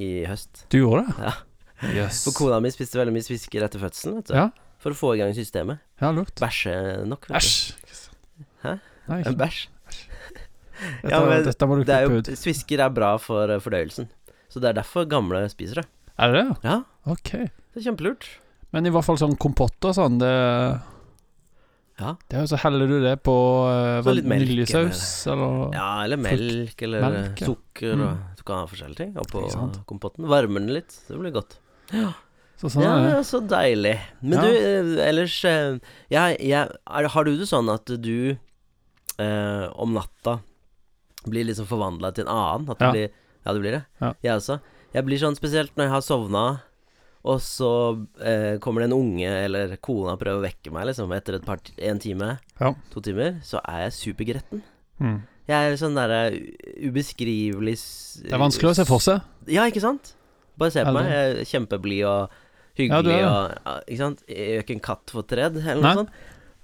i 0.00 0.10
høst. 0.28 0.64
Du 0.72 0.78
gjorde 0.82 1.06
det? 1.06 1.28
Ja. 1.28 1.32
Yes. 1.96 2.24
For 2.26 2.36
kona 2.36 2.58
mi 2.60 2.68
spiste 2.74 2.98
veldig 3.00 3.14
mye 3.14 3.24
svisker 3.24 3.64
etter 3.64 3.80
fødselen, 3.80 4.18
vet 4.20 4.28
du. 4.28 4.34
Ja, 4.36 4.48
For 4.80 4.92
å 4.92 4.98
få 4.98 5.14
i 5.14 5.20
gang 5.22 5.32
systemet. 5.36 5.80
ja 6.00 6.10
lurt. 6.12 6.34
Bæsje 6.40 6.74
nok. 7.08 7.28
Æsj. 7.36 7.72
Hæ? 8.64 8.74
Nei, 9.08 9.22
En 9.26 9.36
bæsj. 9.40 9.62
Dette, 10.80 11.10
Ja, 11.12 11.20
men 11.24 11.42
dette 11.44 11.66
må 11.68 11.76
du 11.76 11.84
Det 11.84 11.96
klippe 12.06 12.18
ut. 12.20 12.38
svisker 12.40 12.80
er 12.84 12.92
bra 12.92 13.14
for 13.20 13.50
eh, 13.52 13.60
fordøyelsen. 13.60 14.08
Så 14.48 14.60
det 14.60 14.70
er 14.70 14.78
derfor 14.80 15.04
gamle 15.08 15.42
spiser 15.52 15.82
det. 15.82 15.86
Er 16.18 16.32
det 16.32 16.40
det? 16.44 16.56
Ja, 16.64 16.78
Ok. 17.06 17.30
det 17.32 17.76
er 17.80 17.84
kjempelurt. 17.90 18.26
Men 18.72 18.86
i 18.86 18.90
hvert 18.90 19.04
fall 19.04 19.18
sånn 19.18 19.36
kompott 19.36 19.76
og 19.84 19.94
sånn, 19.96 20.18
det 20.20 20.30
Ja. 22.00 22.14
Det 22.30 22.36
er 22.38 22.44
jo 22.46 22.50
så 22.54 22.58
heller 22.62 22.88
du 22.88 22.96
det 23.04 23.14
på 23.26 23.34
uh, 23.68 24.00
Så 24.02 24.14
vaniljesaus, 24.24 25.02
eller 25.28 25.74
Ja, 25.76 25.88
eller 26.06 26.16
melk, 26.16 26.80
eller 26.86 27.04
Melk, 27.04 27.40
ja. 27.42 27.46
sukker 27.50 27.94
Mm. 27.96 28.04
og 28.06 28.36
Du 28.38 28.42
kan 28.48 28.62
ha 28.62 28.66
forskjellige 28.70 28.96
ting 29.02 29.14
oppå 29.20 29.42
kompotten. 29.86 30.24
Varmer 30.30 30.60
den 30.64 30.72
litt, 30.78 30.96
det 31.08 31.18
blir 31.20 31.34
godt. 31.36 31.58
Så 32.60 32.68
sånn 32.72 32.82
ja, 32.84 32.94
det. 33.04 33.24
så 33.24 33.40
deilig. 33.48 33.98
Men 34.20 34.38
Ja. 34.38 34.42
du, 34.44 34.48
eh, 34.98 35.08
ellers 35.08 35.44
eh, 35.44 35.78
jeg, 36.10 36.68
Har 36.86 37.24
du 37.24 37.36
det 37.36 37.48
sånn 37.48 37.68
at 37.72 37.84
du 37.86 38.36
eh, 39.18 39.66
om 39.76 39.92
natta 39.94 40.40
blir 41.26 41.44
liksom 41.48 41.66
forvandla 41.68 42.12
til 42.14 42.24
en 42.26 42.32
annen? 42.34 42.70
At 42.70 42.78
du 42.78 42.84
Ja. 42.84 42.92
blir 42.92 43.10
Ja, 43.46 43.52
du 43.54 43.60
blir 43.60 43.72
det? 43.72 43.84
Ja. 44.00 44.12
Jeg 44.22 44.32
også. 44.36 44.60
Jeg 44.92 45.04
blir 45.06 45.18
sånn 45.18 45.36
spesielt 45.36 45.72
når 45.76 45.84
jeg 45.84 45.90
har 45.90 46.00
sovna, 46.02 46.60
og 47.24 47.40
så 47.44 47.70
eh, 48.24 48.58
kommer 48.64 48.80
det 48.80 48.90
en 48.90 48.96
unge 48.96 49.28
eller 49.44 49.74
kona 49.84 50.14
og 50.14 50.20
prøver 50.22 50.38
å 50.40 50.44
vekke 50.46 50.72
meg, 50.72 50.86
liksom, 50.88 51.12
etter 51.12 51.36
et 51.36 51.44
par 51.44 51.58
en 51.76 51.98
time, 52.00 52.38
Ja. 52.60 52.72
to 52.92 53.00
timer, 53.04 53.40
så 53.44 53.60
er 53.68 53.86
jeg 53.90 53.92
supergretten. 53.98 54.62
Mm. 55.00 55.18
Jeg 55.50 55.72
er 55.72 55.76
sånn 55.80 55.96
derre 55.98 56.30
ubeskrivelig 56.86 57.76
Det 58.24 58.32
er 58.32 58.40
vanskelig 58.40 58.70
å 58.72 58.76
se 58.78 58.86
for 58.88 59.02
seg. 59.04 59.20
Ja, 59.50 59.64
ikke 59.70 59.82
sant? 59.82 60.14
Bare 60.60 60.72
se 60.74 60.84
på 60.84 60.92
meg. 60.94 61.08
Jeg 61.10 61.30
er 61.40 61.48
kjempeblid 61.48 62.04
og 62.06 62.30
Ja, 62.80 63.02
du 63.02 63.10
hyggelig 63.10 63.16
det. 63.16 63.24
og 63.28 63.88
Ikke 63.90 63.98
sant? 64.04 64.22
Jeg 64.28 64.48
gjør 64.54 64.64
ikke 64.64 64.76
en 64.76 64.84
katt 64.88 65.10
for 65.14 65.22
tredd, 65.28 65.56
eller 65.60 65.82
Nei. 65.82 65.94
noe 65.94 66.04
sånt. 66.04 66.10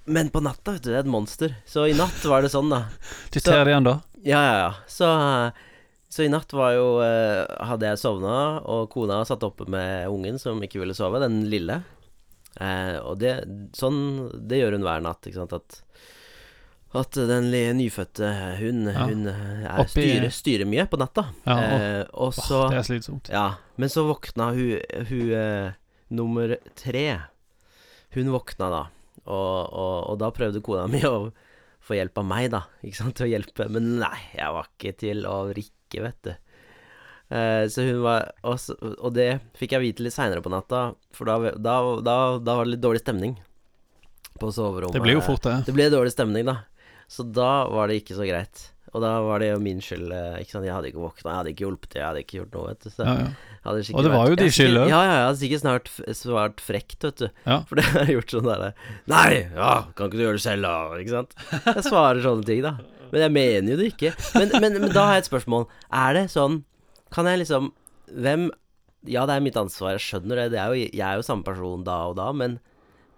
Men 0.07 0.29
på 0.31 0.39
natta, 0.41 0.71
vet 0.77 0.83
du, 0.85 0.89
det 0.93 0.95
er 0.95 1.03
et 1.03 1.11
monster. 1.11 1.55
Så 1.67 1.83
i 1.89 1.93
natt 1.97 2.23
var 2.23 2.41
det 2.41 2.51
sånn, 2.53 2.69
da. 2.71 2.85
Du 3.33 3.39
ser 3.41 3.65
det 3.67 3.73
igjen 3.73 3.83
da. 3.89 3.97
Ja, 4.23 4.39
ja, 4.45 4.53
ja. 4.63 4.69
Så, 4.87 5.09
så 6.17 6.25
i 6.25 6.31
natt 6.33 6.51
var 6.57 6.73
jo 6.73 6.87
eh, 7.05 7.45
Hadde 7.69 7.91
jeg 7.91 8.01
sovna, 8.01 8.37
og 8.65 8.87
kona 8.93 9.21
satt 9.29 9.45
oppe 9.45 9.67
med 9.69 10.07
ungen 10.09 10.39
som 10.41 10.57
ikke 10.65 10.81
ville 10.81 10.95
sove, 10.97 11.21
den 11.21 11.43
lille. 11.51 11.83
Eh, 12.57 12.95
og 13.05 13.19
det 13.21 13.35
Sånn 13.77 13.99
Det 14.49 14.57
gjør 14.63 14.79
hun 14.79 14.85
hver 14.87 15.03
natt, 15.05 15.27
ikke 15.29 15.43
sant. 15.43 15.53
At 15.61 15.83
at 16.97 17.17
den 17.29 17.51
nyfødte 17.77 18.25
hun, 18.57 18.85
Ja. 18.89 19.03
hun 19.05 19.27
er, 19.27 19.81
Oppi- 19.83 20.05
styrer, 20.07 20.31
styrer 20.33 20.65
mye 20.65 20.85
på 20.89 20.97
natta. 20.97 21.25
Ja, 21.45 21.53
og- 21.57 21.81
eh, 21.83 22.03
og 22.15 22.31
Åh, 22.31 22.37
så 22.47 22.61
det 22.71 22.77
er 22.79 22.85
slitsomt. 22.87 23.29
Ja, 23.29 23.43
men 23.77 23.89
så 23.91 24.05
våkna 24.07 24.47
hun, 24.55 24.79
hun 25.09 25.31
eh, 25.35 25.71
nummer 26.09 26.55
tre. 26.79 27.03
Hun 28.15 28.31
våkna 28.33 28.69
da, 28.71 28.81
og, 29.27 29.73
og, 29.73 30.09
og 30.09 30.17
da 30.23 30.31
prøvde 30.31 30.63
kona 30.63 30.87
mi 30.89 31.03
å 31.05 31.27
få 31.87 31.97
hjelp 31.97 32.19
av 32.21 32.27
meg, 32.27 32.49
da. 32.53 32.65
Ikke 32.85 33.01
sant, 33.01 33.17
til 33.17 33.27
å 33.27 33.31
hjelpe. 33.31 33.69
Men 33.73 33.95
nei, 34.01 34.17
jeg 34.35 34.53
var 34.57 34.69
ikke 34.73 34.93
til 35.05 35.25
å 35.29 35.39
rikke, 35.55 36.03
vet 36.03 36.21
du. 36.27 36.33
Eh, 37.27 37.65
så 37.71 37.83
hun 37.83 38.01
var 38.05 38.29
også, 38.47 38.77
og 38.95 39.11
det 39.17 39.29
fikk 39.59 39.75
jeg 39.75 39.83
vite 39.83 40.05
litt 40.05 40.15
seinere 40.15 40.43
på 40.43 40.51
natta, 40.53 40.89
for 41.15 41.27
da, 41.27 41.51
da, 41.59 41.75
da, 41.99 42.15
da 42.39 42.55
var 42.59 42.67
det 42.67 42.77
litt 42.77 42.85
dårlig 42.85 43.03
stemning 43.03 43.35
på 44.39 44.51
soverommet. 44.53 44.95
Det 44.95 45.03
ble 45.03 45.17
jo 45.17 45.25
fort 45.25 45.43
det. 45.47 45.57
Det 45.67 45.75
ble 45.75 45.89
dårlig 45.91 46.13
stemning, 46.13 46.47
da. 46.47 46.61
Så 47.11 47.25
da 47.27 47.67
var 47.71 47.89
det 47.89 48.01
ikke 48.01 48.15
så 48.15 48.27
greit. 48.27 48.67
Og 48.95 49.01
da 49.03 49.09
var 49.21 49.39
det 49.43 49.49
jo 49.51 49.57
min 49.59 49.79
skyld. 49.83 50.11
eh, 50.15 50.37
Ikke 50.41 50.51
sant? 50.55 50.65
Jeg 50.65 50.73
hadde 50.73 50.87
ikke 50.91 51.01
våkna, 51.03 51.27
jeg 51.31 51.37
hadde 51.37 51.51
ikke 51.53 51.65
hjulpet 51.65 51.89
til, 51.91 51.99
jeg 51.99 52.07
hadde 52.07 52.21
ikke 52.23 52.37
gjort 52.39 52.53
noe, 52.55 52.67
vet 52.71 52.83
du. 52.85 52.89
Så 52.93 53.03
Ja, 53.07 53.15
ja. 53.19 53.29
Og 53.67 54.03
det 54.05 54.11
var 54.13 54.29
jo 54.31 54.35
jeg 54.39 54.53
skyld 54.55 54.77
òg. 54.79 54.89
Ja, 54.89 54.99
ja, 55.03 55.15
jeg 55.17 55.25
hadde 55.27 55.39
sikkert 55.41 55.61
snart 55.63 55.89
svart 56.15 56.61
frekt, 56.63 56.99
vet 57.03 57.17
du. 57.19 57.27
Ja. 57.45 57.57
For 57.67 57.75
det 57.75 57.83
har 57.89 58.05
jeg 58.07 58.15
gjort 58.15 58.31
sånn 58.37 58.47
derre 58.47 58.69
Nei, 59.11 59.31
ja, 59.57 59.73
kan 59.97 60.07
ikke 60.07 60.17
du 60.21 60.23
gjøre 60.23 60.37
det 60.39 60.45
selv, 60.45 60.63
da? 60.63 60.75
Ikke 61.01 61.15
sant? 61.17 61.35
Jeg 61.67 61.83
svarer 61.89 62.21
sånne 62.23 62.47
ting, 62.47 62.61
da. 62.63 62.75
Men 63.11 63.21
jeg 63.25 63.31
mener 63.35 63.71
jo 63.73 63.77
det 63.81 63.89
ikke. 63.93 64.13
Men, 64.35 64.55
men, 64.61 64.79
men 64.85 64.91
da 64.95 65.03
har 65.09 65.17
jeg 65.17 65.25
et 65.25 65.29
spørsmål. 65.31 65.67
Er 65.95 66.13
det 66.17 66.25
sånn 66.33 66.57
Kan 67.15 67.27
jeg 67.29 67.39
liksom 67.43 67.69
Hvem 68.11 68.49
Ja, 69.07 69.25
det 69.27 69.35
er 69.37 69.43
mitt 69.45 69.55
ansvar, 69.59 69.93
jeg 69.95 70.03
skjønner 70.03 70.41
det. 70.41 70.47
det 70.55 70.59
er 70.63 70.71
jo, 70.73 70.79
jeg 70.87 71.03
er 71.07 71.15
jo 71.19 71.23
samme 71.27 71.43
person 71.47 71.83
da 71.87 71.99
og 72.09 72.15
da, 72.19 72.31
men 72.35 72.57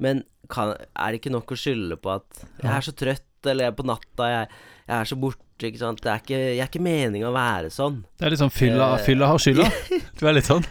Men 0.01 0.23
kan, 0.49 0.75
er 0.97 1.11
det 1.13 1.19
ikke 1.21 1.33
nok 1.33 1.51
å 1.53 1.57
skylde 1.59 1.97
på 2.01 2.09
at 2.15 2.43
jeg 2.63 2.69
er 2.73 2.85
så 2.85 2.93
trøtt, 2.97 3.25
eller 3.45 3.65
jeg 3.67 3.73
er 3.73 3.77
på 3.77 3.85
natta, 3.85 4.29
jeg, 4.31 4.47
jeg 4.87 4.95
er 4.95 5.09
så 5.09 5.17
borte, 5.19 5.43
ikke 5.67 5.79
sant. 5.81 5.99
Det 6.01 6.09
er 6.13 6.19
ikke, 6.23 6.37
jeg 6.55 6.59
er 6.63 6.67
ikke 6.69 6.81
meninga 6.81 7.27
å 7.29 7.33
være 7.35 7.69
sånn. 7.73 8.03
Det 8.17 8.25
er 8.25 8.29
litt 8.31 8.39
sånn 8.39 8.53
fylla, 8.53 8.93
uh, 8.95 9.03
fylla 9.03 9.27
har 9.27 9.37
skylda. 9.43 9.67
Du 10.19 10.27
er 10.27 10.33
litt 10.33 10.45
sånn. 10.47 10.63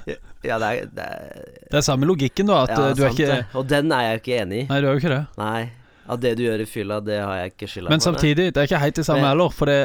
Ja, 0.44 0.56
det 0.58 0.66
er, 0.68 0.86
det 0.94 1.04
er 1.04 1.44
Det 1.70 1.76
er 1.80 1.84
samme 1.84 2.06
logikken, 2.06 2.46
da. 2.46 2.62
At 2.64 2.70
ja, 2.70 2.88
eh, 2.88 2.94
du 2.94 3.02
er 3.02 3.08
sant 3.08 3.18
ikke 3.18 3.28
det. 3.34 3.40
Og 3.58 3.66
den 3.68 3.92
er 3.92 4.02
jeg 4.08 4.20
ikke 4.22 4.36
enig 4.44 4.58
i. 4.62 4.66
Nei, 4.70 4.80
du 4.80 4.86
er 4.88 4.92
jo 4.94 5.00
ikke 5.02 5.12
det. 5.14 5.20
Nei. 5.40 5.62
At 6.08 6.20
det 6.22 6.30
du 6.38 6.42
gjør 6.46 6.62
i 6.62 6.64
fylla, 6.64 7.00
det 7.04 7.18
har 7.20 7.34
jeg 7.42 7.50
ikke 7.52 7.66
skylda 7.68 7.90
Men 7.92 8.00
for. 8.00 8.12
nei. 8.12 8.16
samtidig, 8.16 8.44
det 8.54 8.60
er 8.62 8.68
ikke 8.70 8.78
helt 8.80 8.94
det 8.96 9.04
samme 9.04 9.20
Men- 9.20 9.28
heller. 9.28 9.50
For 9.52 9.66
det, 9.68 9.80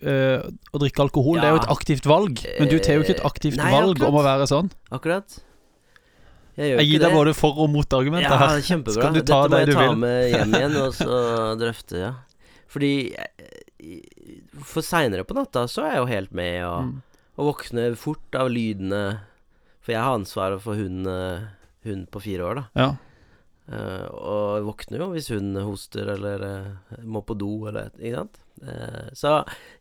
eh, 0.00 0.46
å 0.72 0.80
drikke 0.80 1.02
alkohol, 1.04 1.36
det 1.42 1.44
er 1.44 1.52
jo 1.56 1.60
et 1.60 1.68
aktivt 1.74 2.06
valg. 2.08 2.40
Men 2.60 2.68
du 2.72 2.78
tar 2.78 2.94
jo 2.96 3.02
ikke 3.04 3.16
et 3.18 3.24
aktivt 3.28 3.58
Nei, 3.60 3.72
valg 3.74 3.96
akkurat. 3.98 4.08
om 4.08 4.16
å 4.16 4.24
være 4.24 4.46
sånn. 4.48 4.70
Akkurat. 4.96 5.38
Jeg 6.58 6.72
Jeg 6.78 6.86
gir 6.88 6.98
deg 7.04 7.12
både 7.14 7.34
for- 7.38 7.54
og 7.62 7.68
motargumenter 7.70 8.30
Ja, 8.32 8.38
her. 8.48 8.60
kjempebra. 8.66 8.96
Skal 8.96 9.12
du 9.14 9.20
ta 9.22 9.42
Dette 9.46 9.50
må 9.50 9.58
det 9.58 9.66
jeg 9.66 9.76
ta 9.76 9.94
med 9.94 10.32
hjem 10.32 10.54
igjen 10.58 10.76
og 10.82 10.92
så 11.02 11.58
drøfte, 11.60 12.00
ja. 12.00 12.12
Fordi 12.68 13.14
eh, 13.14 14.00
For 14.64 14.82
seinere 14.84 15.24
på 15.28 15.36
natta 15.38 15.66
så 15.70 15.84
er 15.86 15.92
jeg 15.96 16.02
jo 16.02 16.12
helt 16.14 16.32
med 16.32 16.64
og, 16.64 16.84
Mm. 16.88 17.02
og 17.38 17.50
våkner 17.54 17.96
fort 17.96 18.34
av 18.34 18.48
lydene. 18.50 19.02
For 19.80 19.92
jeg 19.94 20.02
har 20.04 20.18
ansvaret 20.18 20.60
for 20.60 20.74
hun, 20.76 21.06
eh, 21.06 21.46
hun 21.84 22.06
på 22.06 22.20
fire 22.20 22.44
år, 22.44 22.54
da. 22.62 22.64
Ja. 22.76 22.88
Uh, 23.68 24.06
og 24.16 24.64
våkner 24.64 24.96
jo 25.02 25.10
hvis 25.12 25.26
hun 25.28 25.52
hoster 25.60 26.08
eller 26.14 26.40
uh, 26.40 27.02
må 27.04 27.20
på 27.20 27.34
do 27.36 27.66
eller 27.68 27.90
Ikke 28.00 28.14
sant. 28.22 28.38
Uh, 28.64 29.10
så 29.12 29.32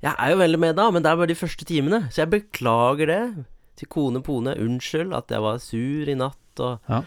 jeg 0.04 0.12
er 0.12 0.34
jo 0.34 0.42
veldig 0.42 0.60
med 0.60 0.76
da, 0.76 0.90
men 0.92 1.02
det 1.06 1.08
er 1.14 1.16
bare 1.22 1.32
de 1.32 1.38
første 1.40 1.64
timene. 1.64 2.02
Så 2.12 2.26
jeg 2.26 2.34
beklager 2.34 3.08
det 3.08 3.46
til 3.80 3.88
kone 3.88 4.20
Pone. 4.22 4.58
Unnskyld 4.60 5.16
at 5.16 5.32
jeg 5.32 5.40
var 5.40 5.62
sur 5.64 6.12
i 6.12 6.18
natt 6.20 6.60
og, 6.60 6.82
Ja. 6.92 7.00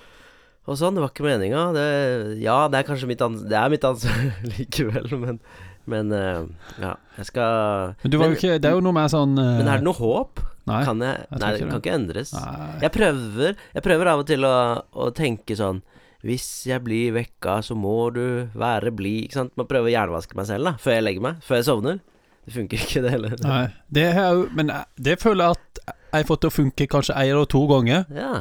og 0.67 0.79
sånn. 0.81 0.97
Det 0.97 1.05
var 1.05 1.13
ikke 1.13 1.29
meninga. 1.29 1.67
Det, 1.77 2.41
ja, 2.41 2.57
det 2.73 2.81
er 2.81 2.89
kanskje 2.89 3.11
mitt 3.13 3.21
ansvar 3.29 3.49
Det 3.53 3.61
er 3.61 3.69
mitt 3.77 3.85
ansvar 3.85 4.25
likevel, 4.57 5.11
men 5.21 5.41
men 5.89 6.13
eh, 6.13 6.43
ja, 6.83 6.95
jeg 7.17 7.29
skal 7.31 7.95
Men 8.03 8.13
du 8.13 8.19
var 8.21 8.31
jo 8.31 8.37
ikke 8.37 8.59
Det 8.61 8.69
er 8.69 8.77
jo 8.77 8.83
noe 8.85 8.95
med 8.95 9.13
sånn 9.13 9.33
eh, 9.41 9.57
Men 9.61 9.71
er 9.73 9.81
det 9.81 9.87
noe 9.87 9.97
håp? 9.97 10.43
Nei. 10.69 10.83
Kan 10.87 11.01
jeg, 11.03 11.25
jeg 11.25 11.41
nei, 11.41 11.49
det 11.57 11.63
kan 11.65 11.81
ikke 11.81 11.95
endres. 11.97 12.33
Nei. 12.37 12.67
Jeg 12.85 12.93
prøver 12.95 13.57
Jeg 13.57 13.85
prøver 13.87 14.11
av 14.13 14.23
og 14.23 14.29
til 14.29 14.47
å, 14.47 14.53
å 14.93 15.09
tenke 15.17 15.57
sånn 15.59 15.81
Hvis 16.27 16.47
jeg 16.69 16.85
blir 16.85 17.17
vekka, 17.17 17.59
så 17.65 17.75
må 17.75 17.97
du 18.15 18.53
være 18.53 18.93
blid. 18.93 19.31
Ikke 19.31 19.41
sant? 19.41 19.57
Man 19.59 19.69
prøver 19.71 19.89
å 19.89 19.95
hjernevaske 19.95 20.37
meg 20.39 20.51
selv 20.51 20.69
da 20.69 20.75
før 20.79 20.99
jeg 20.99 21.07
legger 21.07 21.25
meg. 21.25 21.41
Før 21.47 21.63
jeg 21.63 21.69
sovner. 21.71 21.99
Det 22.45 22.55
funker 22.55 22.85
ikke, 22.85 23.03
det 23.05 23.15
heller. 23.15 23.37
Nei. 23.45 23.65
Det 23.89 24.07
jo 24.19 24.45
Men 24.59 24.73
eh, 24.77 24.87
det 25.01 25.17
føler 25.23 25.49
jeg 25.49 25.59
at 25.59 25.97
jeg 26.11 26.25
har 26.25 26.27
fått 26.27 26.43
til 26.45 26.51
å 26.51 26.55
funke 26.55 26.87
kanskje 26.91 27.17
én 27.17 27.33
eller 27.33 27.49
to 27.51 27.63
ganger. 27.71 28.05
Ja. 28.15 28.35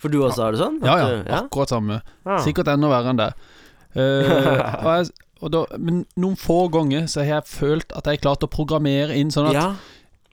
For 0.00 0.12
du 0.12 0.20
også 0.22 0.46
har 0.46 0.54
det 0.54 0.60
sånn? 0.60 0.80
Ja, 0.84 0.96
ja. 1.00 1.08
ja? 1.24 1.40
Akkurat 1.42 1.72
samme. 1.72 2.00
Ja. 2.26 2.38
Sikkert 2.44 2.70
enda 2.70 2.90
verre 2.92 3.12
enn 3.12 3.20
det. 3.20 3.30
Uh, 3.96 4.60
og 4.84 4.90
jeg, 4.92 5.08
da, 5.52 5.66
men 5.78 6.06
noen 6.16 6.36
få 6.40 6.70
ganger 6.72 7.06
så 7.06 7.20
har 7.20 7.40
jeg 7.42 7.50
følt 7.50 7.92
at 7.96 8.04
jeg 8.08 8.18
har 8.18 8.24
klart 8.30 8.46
å 8.46 8.48
programmere 8.50 9.14
inn 9.16 9.28
sånn 9.30 9.48
at 9.50 9.54
Ja. 9.54 9.74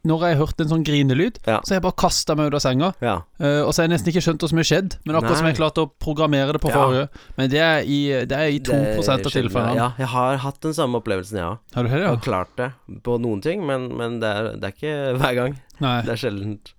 når 0.05 0.19
jeg 0.27 0.35
har 0.37 0.45
hørt 0.45 0.59
en 0.59 0.67
sånn 0.67 0.83
grinelyd, 0.83 1.37
Ja. 1.47 1.61
så 1.63 1.71
har 1.71 1.75
jeg 1.79 1.83
bare 1.83 1.95
kasta 1.99 2.35
meg 2.35 2.47
ut 2.47 2.53
av 2.55 2.59
senga. 2.63 2.93
ja. 3.01 3.21
Uh, 3.39 3.63
og 3.67 3.73
så 3.73 3.81
har 3.83 3.87
jeg 3.87 3.93
nesten 3.97 4.11
ikke 4.13 4.23
skjønt 4.23 4.39
hva 4.43 4.49
som 4.49 4.57
har 4.57 4.63
skjedd, 4.67 4.97
men 5.05 5.15
akkurat 5.15 5.37
som 5.37 5.45
jeg 5.47 5.55
Nei. 5.57 5.59
klarte 5.61 5.83
å 5.83 5.91
programmere 5.99 6.51
det 6.53 6.61
på 6.61 6.69
Ja. 6.69 6.75
forrige. 6.75 7.09
Men 7.37 7.49
det 7.49 7.59
er 7.59 7.79
i, 7.83 8.25
det 8.25 8.31
er 8.31 8.47
i 8.51 8.59
2 8.59 8.71
Det 8.73 9.09
av 9.09 9.31
tilfellene. 9.31 9.75
Ja, 9.75 9.93
jeg 9.97 10.07
har 10.07 10.37
hatt 10.37 10.59
den 10.61 10.73
samme 10.73 10.99
opplevelsen, 11.01 11.37
jeg. 11.39 11.57
Har 11.75 11.83
du 11.83 11.89
det, 11.89 12.01
ja? 12.01 12.11
Og 12.11 12.21
klart 12.21 12.55
det 12.57 12.71
på 13.03 13.19
noen 13.19 13.41
ting, 13.41 13.65
men, 13.65 13.95
men 13.97 14.19
det, 14.19 14.27
er, 14.29 14.43
det 14.57 14.63
er 14.63 14.71
ikke 14.75 15.17
hver 15.19 15.35
gang. 15.35 15.59
Nei. 15.79 16.01
Det 16.01 16.09
er 16.11 16.29
sjeldent. 16.29 16.73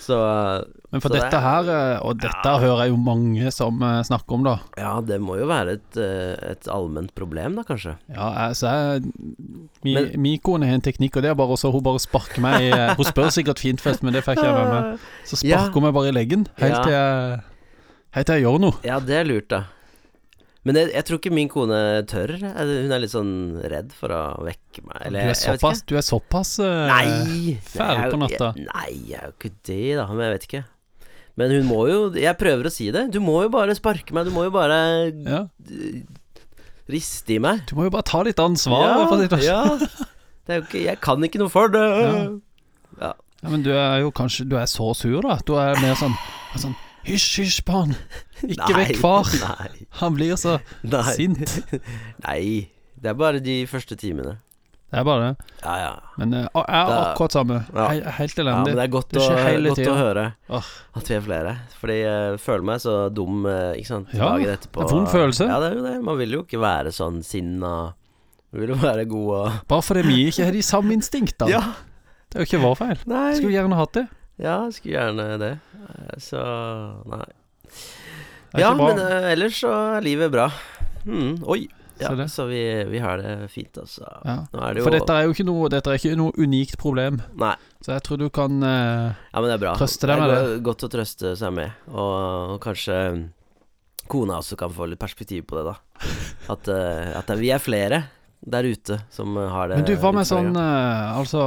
Så 0.00 0.64
Men 0.96 1.04
for 1.04 1.12
så 1.12 1.18
dette 1.20 1.30
det, 1.36 1.42
her, 1.44 1.68
eh, 1.76 2.00
og 2.08 2.16
dette 2.22 2.52
Ja. 2.52 2.58
hører 2.62 2.82
jeg 2.86 2.92
jo 2.94 2.96
mange 3.04 3.52
som 3.54 3.82
eh, 3.84 3.98
snakker 4.08 4.38
om, 4.38 4.46
da. 4.48 4.54
ja, 4.80 4.94
det 5.04 5.20
må 5.20 5.36
jo 5.38 5.46
være 5.50 5.76
et, 5.76 5.98
eh, 6.00 6.50
et 6.52 6.68
allment 6.72 7.12
problem, 7.14 7.56
da, 7.60 7.64
kanskje. 7.68 7.94
Ja, 8.08 8.30
altså 8.48 8.72
jeg 8.72 9.04
mi, 9.84 9.94
Men- 9.94 10.10
Min 10.26 10.38
kone 10.40 10.66
har 10.66 10.74
en 10.80 10.84
teknikk, 10.84 11.16
og 11.16 11.22
det 11.22 11.30
er 11.30 11.38
bare 11.38 11.52
også 11.54 11.70
Hun 11.72 11.82
bare 11.86 12.00
sparker 12.02 12.40
meg 12.40 12.60
i 12.66 12.70
Hun 12.96 13.04
spør 13.06 13.30
sikkert 13.30 13.60
fint 13.62 13.80
først, 13.84 14.02
men 14.02 14.12
det 14.16 14.24
fikk 14.24 14.40
jeg 14.42 14.52
med 14.56 14.72
meg. 14.72 14.98
Så 15.28 15.36
sparker 15.44 15.72
hun 15.78 15.82
meg 15.86 15.94
bare 15.94 16.08
i 16.08 16.16
leggen 16.16 16.46
helt 16.56 16.74
Ja. 16.74 16.82
til 16.82 16.92
jeg 16.92 17.40
Helt 18.16 18.26
til 18.26 18.34
jeg 18.40 18.44
gjør 18.48 18.60
noe. 18.62 18.78
Ja, 18.86 18.98
det 18.98 19.16
er 19.20 19.24
lurt, 19.28 19.48
da. 19.52 19.64
Men 20.66 20.74
jeg, 20.80 20.88
jeg 20.96 21.04
tror 21.06 21.18
ikke 21.20 21.30
min 21.36 21.48
kone 21.52 21.76
tør. 22.10 22.32
Hun 22.40 22.90
er 22.90 22.98
litt 22.98 23.12
sånn 23.12 23.60
redd 23.70 23.92
for 23.94 24.10
å 24.10 24.22
vekke 24.42 24.82
meg. 24.82 24.96
Eller, 25.06 25.28
du, 25.28 25.30
er 25.30 25.38
såpass, 25.38 25.82
du 25.86 25.92
er 25.94 26.02
såpass 26.02 26.56
uh, 26.58 26.88
Nei! 26.90 27.54
fæl 27.62 28.00
på 28.10 28.18
natta. 28.18 28.48
Jeg, 28.56 28.66
nei, 28.72 28.88
jeg 29.12 29.20
er 29.20 29.28
jo 29.28 29.34
ikke 29.36 29.52
det, 29.68 29.78
da. 30.00 30.06
Men 30.10 30.24
jeg 30.26 30.32
vet 30.34 30.46
ikke. 30.48 30.62
Men 31.36 31.52
hun 31.52 31.66
må 31.68 31.82
jo 31.90 31.98
Jeg 32.16 32.38
prøver 32.40 32.68
å 32.68 32.72
si 32.72 32.88
det. 32.94 33.08
Du 33.12 33.20
må 33.20 33.42
jo 33.44 33.52
bare 33.52 33.76
sparke 33.76 34.16
meg. 34.16 34.28
Du 34.28 34.34
må 34.34 34.46
jo 34.46 34.52
bare 34.54 34.78
ja. 35.12 35.42
riste 36.90 37.36
i 37.36 37.40
meg. 37.42 37.66
Du 37.68 37.76
må 37.78 37.88
jo 37.88 37.92
bare 37.94 38.08
ta 38.08 38.22
litt 38.26 38.40
ansvar 38.42 38.86
Ja, 39.44 39.62
ja. 40.46 40.58
Ikke 40.60 40.80
Jeg 40.80 41.00
kan 41.02 41.22
ikke 41.26 41.42
noe 41.42 41.52
for 41.52 41.72
det. 41.72 41.84
Ja. 42.96 43.12
Ja, 43.42 43.50
men 43.52 43.62
du 43.66 43.70
er 43.76 44.00
jo 44.00 44.12
kanskje 44.14 44.46
Du 44.48 44.56
er 44.56 44.68
så 44.70 44.92
sur, 44.96 45.20
da. 45.26 45.38
Du 45.46 45.56
er 45.60 45.76
mer 45.82 45.96
sånn, 45.98 46.16
sånn 46.56 46.76
Hysj, 47.06 47.26
hysj 47.44 47.60
på 47.62 47.74
han. 47.84 47.92
Ikke 48.42 48.72
Nei, 48.72 48.78
vekk 48.80 48.96
far. 48.98 49.28
Nei. 49.38 49.84
Han 50.00 50.16
blir 50.16 50.34
så 50.40 50.56
nei. 50.82 51.04
sint. 51.14 51.52
Nei. 52.26 52.40
Det 52.98 53.12
er 53.12 53.18
bare 53.20 53.38
de 53.44 53.60
første 53.70 53.94
timene. 54.00 54.40
Det 54.86 55.00
er 55.00 55.04
bare 55.04 55.22
det. 55.26 55.46
Ja, 55.64 55.72
ja. 55.82 55.92
Men 56.16 56.32
eh, 56.38 56.44
jeg 56.46 56.62
er 56.68 56.90
Da- 56.90 56.98
akkurat 57.12 57.32
samme. 57.34 57.56
Ja. 57.74 57.86
He 57.90 58.00
helt 58.20 58.36
Ja, 58.38 58.44
men 58.44 58.52
elendig. 58.54 58.74
det 58.76 58.84
er 58.84 58.92
godt, 58.92 59.08
Det 59.10 59.20
å, 59.22 59.64
godt 59.66 59.80
å 59.92 59.96
høre 59.98 60.24
oh. 60.48 60.68
at 60.96 61.08
vi 61.10 61.14
er 61.16 61.24
flere. 61.26 61.54
Fordi 61.80 61.96
jeg 62.04 62.38
føler 62.44 62.62
meg 62.70 62.80
så 62.84 62.94
dum, 63.12 63.46
eh, 63.50 63.72
ikke 63.80 63.86
sant. 63.90 64.14
Ja, 64.14 64.28
Dagen 64.36 64.52
etterpå. 64.54 64.84
er 64.84 64.92
vond 64.94 65.08
følelse. 65.10 65.48
Ja, 65.50 65.58
det 65.60 65.72
er 65.72 65.74
jo 65.80 65.82
det. 65.88 65.94
Man 66.06 66.18
vil 66.18 66.30
jo 66.38 66.42
ikke 66.44 66.60
være 66.62 66.92
sånn 66.94 67.18
sinna. 67.26 67.72
Man 68.52 68.60
vil 68.62 68.68
jo 68.68 68.78
være 68.80 69.04
god 69.10 69.32
og 69.40 69.52
Bare 69.68 69.82
fordi 69.82 70.02
vi 70.06 70.20
ikke 70.30 70.44
har 70.46 70.52
de 70.52 70.62
samme 70.62 70.92
instinktene. 70.94 71.50
Ja. 71.56 71.64
Det 72.30 72.40
er 72.40 72.44
jo 72.44 72.48
ikke 72.50 72.62
vår 72.62 72.76
feil. 72.78 73.02
Nei. 73.06 73.34
Skulle 73.38 73.54
gjerne 73.54 73.76
hatt 73.78 73.92
det. 73.94 74.06
Ja, 74.42 74.56
skulle 74.74 74.96
gjerne 74.98 75.26
det. 75.38 75.52
Eh, 75.86 76.16
Så 76.18 76.40
Nei. 77.06 77.24
Er 78.54 78.60
Ja, 78.60 78.70
men 78.74 78.98
uh, 78.98 79.30
ellers 79.32 79.58
så 79.62 79.70
er 79.96 80.00
livet 80.06 80.30
bra. 80.32 80.48
Mm, 81.06 81.42
oi. 81.46 81.66
Ja, 82.00 82.10
så, 82.12 82.26
så 82.28 82.44
vi, 82.50 82.60
vi 82.90 83.00
har 83.00 83.22
det 83.22 83.48
fint, 83.52 83.78
altså. 83.80 84.04
Ja. 84.24 84.36
Det 84.52 84.80
jo 84.80 84.84
For 84.84 84.96
dette 84.96 85.14
er 85.16 85.28
jo 85.28 85.32
ikke 85.32 85.46
noe 85.48 85.70
Dette 85.72 85.92
er 85.92 86.00
ikke 86.00 86.18
noe 86.18 86.34
unikt 86.36 86.76
problem. 86.80 87.22
Nei. 87.40 87.54
Så 87.84 87.94
jeg 87.94 88.04
tror 88.04 88.20
du 88.20 88.26
kan 88.34 88.58
uh, 88.60 89.14
Ja, 89.14 89.40
men 89.40 89.48
det 89.48 89.56
er 89.56 89.62
bra. 89.62 89.76
Trøste 89.80 90.10
deg 90.10 90.20
med 90.20 90.32
det. 90.32 90.42
er 90.42 90.60
godt 90.66 90.84
å 90.84 90.90
trøste 90.92 91.32
seg 91.40 91.56
med. 91.56 91.88
Og, 91.92 92.12
og 92.56 92.60
kanskje 92.64 92.98
kona 94.10 94.40
også 94.42 94.58
kan 94.60 94.74
få 94.74 94.90
litt 94.90 95.00
perspektiv 95.02 95.48
på 95.48 95.58
det, 95.58 95.72
da. 95.72 96.04
At, 96.54 96.68
uh, 96.70 97.16
at 97.18 97.32
vi 97.40 97.50
er 97.54 97.62
flere 97.62 98.04
der 98.46 98.68
ute 98.68 99.00
som 99.10 99.34
har 99.36 99.70
det 99.70 99.80
Men 99.80 99.88
du, 99.88 99.96
hva 99.98 100.12
med 100.14 100.28
sånn 100.28 100.52
eh, 100.54 101.16
Altså 101.16 101.42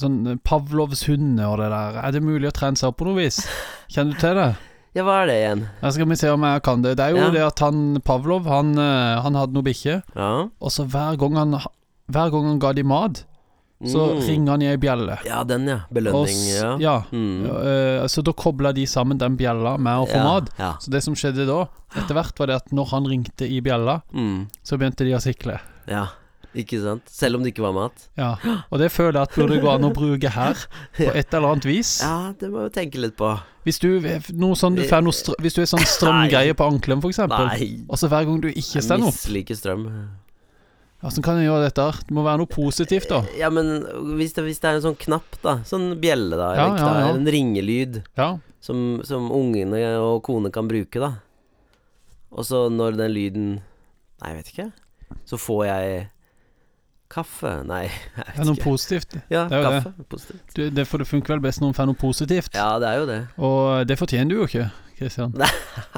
Sånn 0.00 0.40
Pavlovs 0.42 1.04
hund 1.06 1.38
og 1.38 1.60
det 1.60 1.68
der. 1.70 1.98
Er 2.02 2.14
det 2.16 2.22
mulig 2.24 2.48
å 2.50 2.54
trene 2.56 2.74
seg 2.74 2.90
opp 2.90 2.96
på 2.98 3.06
noe 3.06 3.20
vis? 3.20 3.44
Kjenner 3.94 4.16
du 4.16 4.22
til 4.24 4.40
det? 4.40 4.48
Ja, 4.94 5.02
hva 5.02 5.22
er 5.24 5.26
det 5.26 5.34
igjen? 5.40 5.62
Ja, 5.82 5.90
skal 5.90 6.06
vi 6.06 6.16
se 6.20 6.28
om 6.30 6.42
jeg 6.46 6.62
kan 6.62 6.82
det. 6.84 6.96
Det 6.96 7.04
er 7.08 7.10
jo 7.16 7.22
Ja. 7.24 7.30
det 7.34 7.42
at 7.42 7.58
han 7.64 8.00
Pavlov, 8.04 8.46
han, 8.46 8.76
eh, 8.78 9.20
han 9.22 9.34
hadde 9.34 9.52
noe 9.56 9.62
bikkje, 9.66 10.02
Ja. 10.14 10.48
og 10.60 10.70
så 10.70 10.86
hver 10.86 11.16
gang 11.18 11.34
han 11.36 11.60
Hver 12.10 12.30
gang 12.30 12.44
han 12.46 12.58
ga 12.60 12.72
de 12.76 12.82
mat, 12.84 13.24
så 13.82 14.12
Mm. 14.14 14.20
ringer 14.28 14.50
han 14.52 14.62
i 14.62 14.66
ei 14.66 14.76
bjelle. 14.76 15.18
Ja, 15.24 15.42
den, 15.42 15.66
ja. 15.66 15.78
Belønning, 15.90 16.26
så, 16.36 16.60
ja. 16.60 16.76
ja. 16.78 17.02
Mm. 17.10 17.46
Uh, 17.48 18.04
så 18.06 18.22
da 18.22 18.32
kobla 18.32 18.72
de 18.74 18.84
sammen 18.86 19.16
den 19.18 19.36
bjella 19.38 19.78
med 19.78 20.04
å 20.04 20.06
få 20.06 20.14
ja. 20.14 20.22
mat. 20.24 20.50
Ja. 20.58 20.74
Så 20.78 20.90
det 20.90 21.02
som 21.02 21.14
skjedde 21.14 21.46
da, 21.46 21.66
etter 21.96 22.14
hvert, 22.14 22.38
var 22.38 22.46
det 22.46 22.56
at 22.56 22.70
når 22.70 22.86
han 22.90 23.04
ringte 23.06 23.48
i 23.48 23.60
bjella, 23.60 24.02
Mm. 24.12 24.48
så 24.62 24.76
begynte 24.78 24.98
de 25.04 25.12
å 25.16 25.20
sikle. 25.20 25.58
ja. 25.88 26.06
Ikke 26.54 26.78
sant? 26.82 27.08
Selv 27.10 27.38
om 27.38 27.44
det 27.44 27.54
ikke 27.54 27.64
var 27.64 27.74
mat. 27.74 28.06
Ja. 28.18 28.34
Og 28.70 28.78
det 28.78 28.92
føler 28.94 29.18
jeg 29.18 29.28
at 29.28 29.38
burde 29.38 29.60
gå 29.62 29.70
an 29.72 29.88
å 29.88 29.92
bruke 29.94 30.30
her, 30.34 30.66
på 30.98 31.10
et 31.10 31.34
eller 31.34 31.54
annet 31.54 31.68
vis. 31.68 31.96
Ja, 32.04 32.32
det 32.38 32.50
må 32.52 32.66
vi 32.68 32.74
tenke 32.76 33.02
litt 33.02 33.16
på. 33.18 33.32
Hvis 33.64 33.80
du, 33.80 33.88
noe 34.36 34.58
sånn, 34.60 34.76
du 34.76 34.84
får 34.86 35.00
noe 35.06 35.16
strø, 35.16 35.34
Hvis 35.40 35.56
du 35.56 35.62
er 35.62 35.70
sånn 35.70 35.86
strømgreie 35.88 36.52
på 36.56 36.66
ankelen, 36.68 37.00
for 37.00 37.14
eksempel, 37.14 37.48
og 37.88 38.00
så 38.00 38.10
hver 38.12 38.28
gang 38.28 38.42
du 38.44 38.50
ikke 38.52 38.78
Jeg 38.78 38.86
står 38.86 39.00
opp 39.00 39.16
misliker 39.16 39.58
strøm. 39.58 39.88
Hvordan 41.04 41.24
kan 41.26 41.36
jeg 41.36 41.50
gjøre 41.50 41.66
dette? 41.66 41.84
Det 42.08 42.14
må 42.16 42.22
være 42.24 42.40
noe 42.40 42.48
positivt, 42.48 43.10
da. 43.10 43.18
Ja, 43.36 43.50
men 43.52 43.82
hvis 44.16 44.32
det, 44.36 44.46
hvis 44.46 44.62
det 44.62 44.70
er 44.70 44.78
en 44.78 44.86
sånn 44.86 44.96
knapp, 45.02 45.36
da. 45.42 45.58
Sånn 45.68 45.90
bjelle, 46.00 46.38
da. 46.40 46.54
Ja, 46.56 46.68
ja, 46.70 46.78
ja. 46.80 46.92
eller 47.10 47.20
en 47.20 47.28
ringelyd. 47.28 47.98
Ja. 48.16 48.30
Som, 48.64 49.02
som 49.04 49.28
ungene 49.34 49.82
og 50.00 50.22
kone 50.24 50.48
kan 50.54 50.70
bruke, 50.70 51.02
da. 51.02 51.10
Og 52.32 52.48
så 52.48 52.66
når 52.72 52.96
den 52.98 53.12
lyden 53.14 53.46
Nei, 54.22 54.30
jeg 54.30 54.38
vet 54.38 54.50
ikke. 54.52 54.68
Så 55.28 55.36
får 55.36 55.62
jeg 55.68 56.04
kaffe 57.14 57.50
Nei, 57.68 57.84
jeg 58.18 58.30
Det 58.34 58.44
er 58.44 58.48
noe 58.50 58.62
positivt. 58.62 59.18
Ja, 59.32 59.46
det 59.50 59.60
kaffe. 59.64 59.92
Positivt. 60.10 60.54
Du, 60.56 60.64
det, 60.70 60.86
for 60.90 61.02
det 61.02 61.08
funker 61.10 61.36
vel 61.36 61.44
best 61.44 61.62
når 61.62 61.72
man 61.72 61.78
får 61.78 61.90
noe 61.92 62.00
positivt. 62.00 62.56
Ja, 62.56 62.72
det 62.82 62.90
er 62.90 63.02
jo 63.02 63.06
det. 63.10 63.20
Og 63.38 63.84
det 63.88 63.98
fortjener 64.00 64.32
du 64.32 64.40
jo 64.40 64.48
ikke, 64.48 64.66
Kristian. 64.98 65.34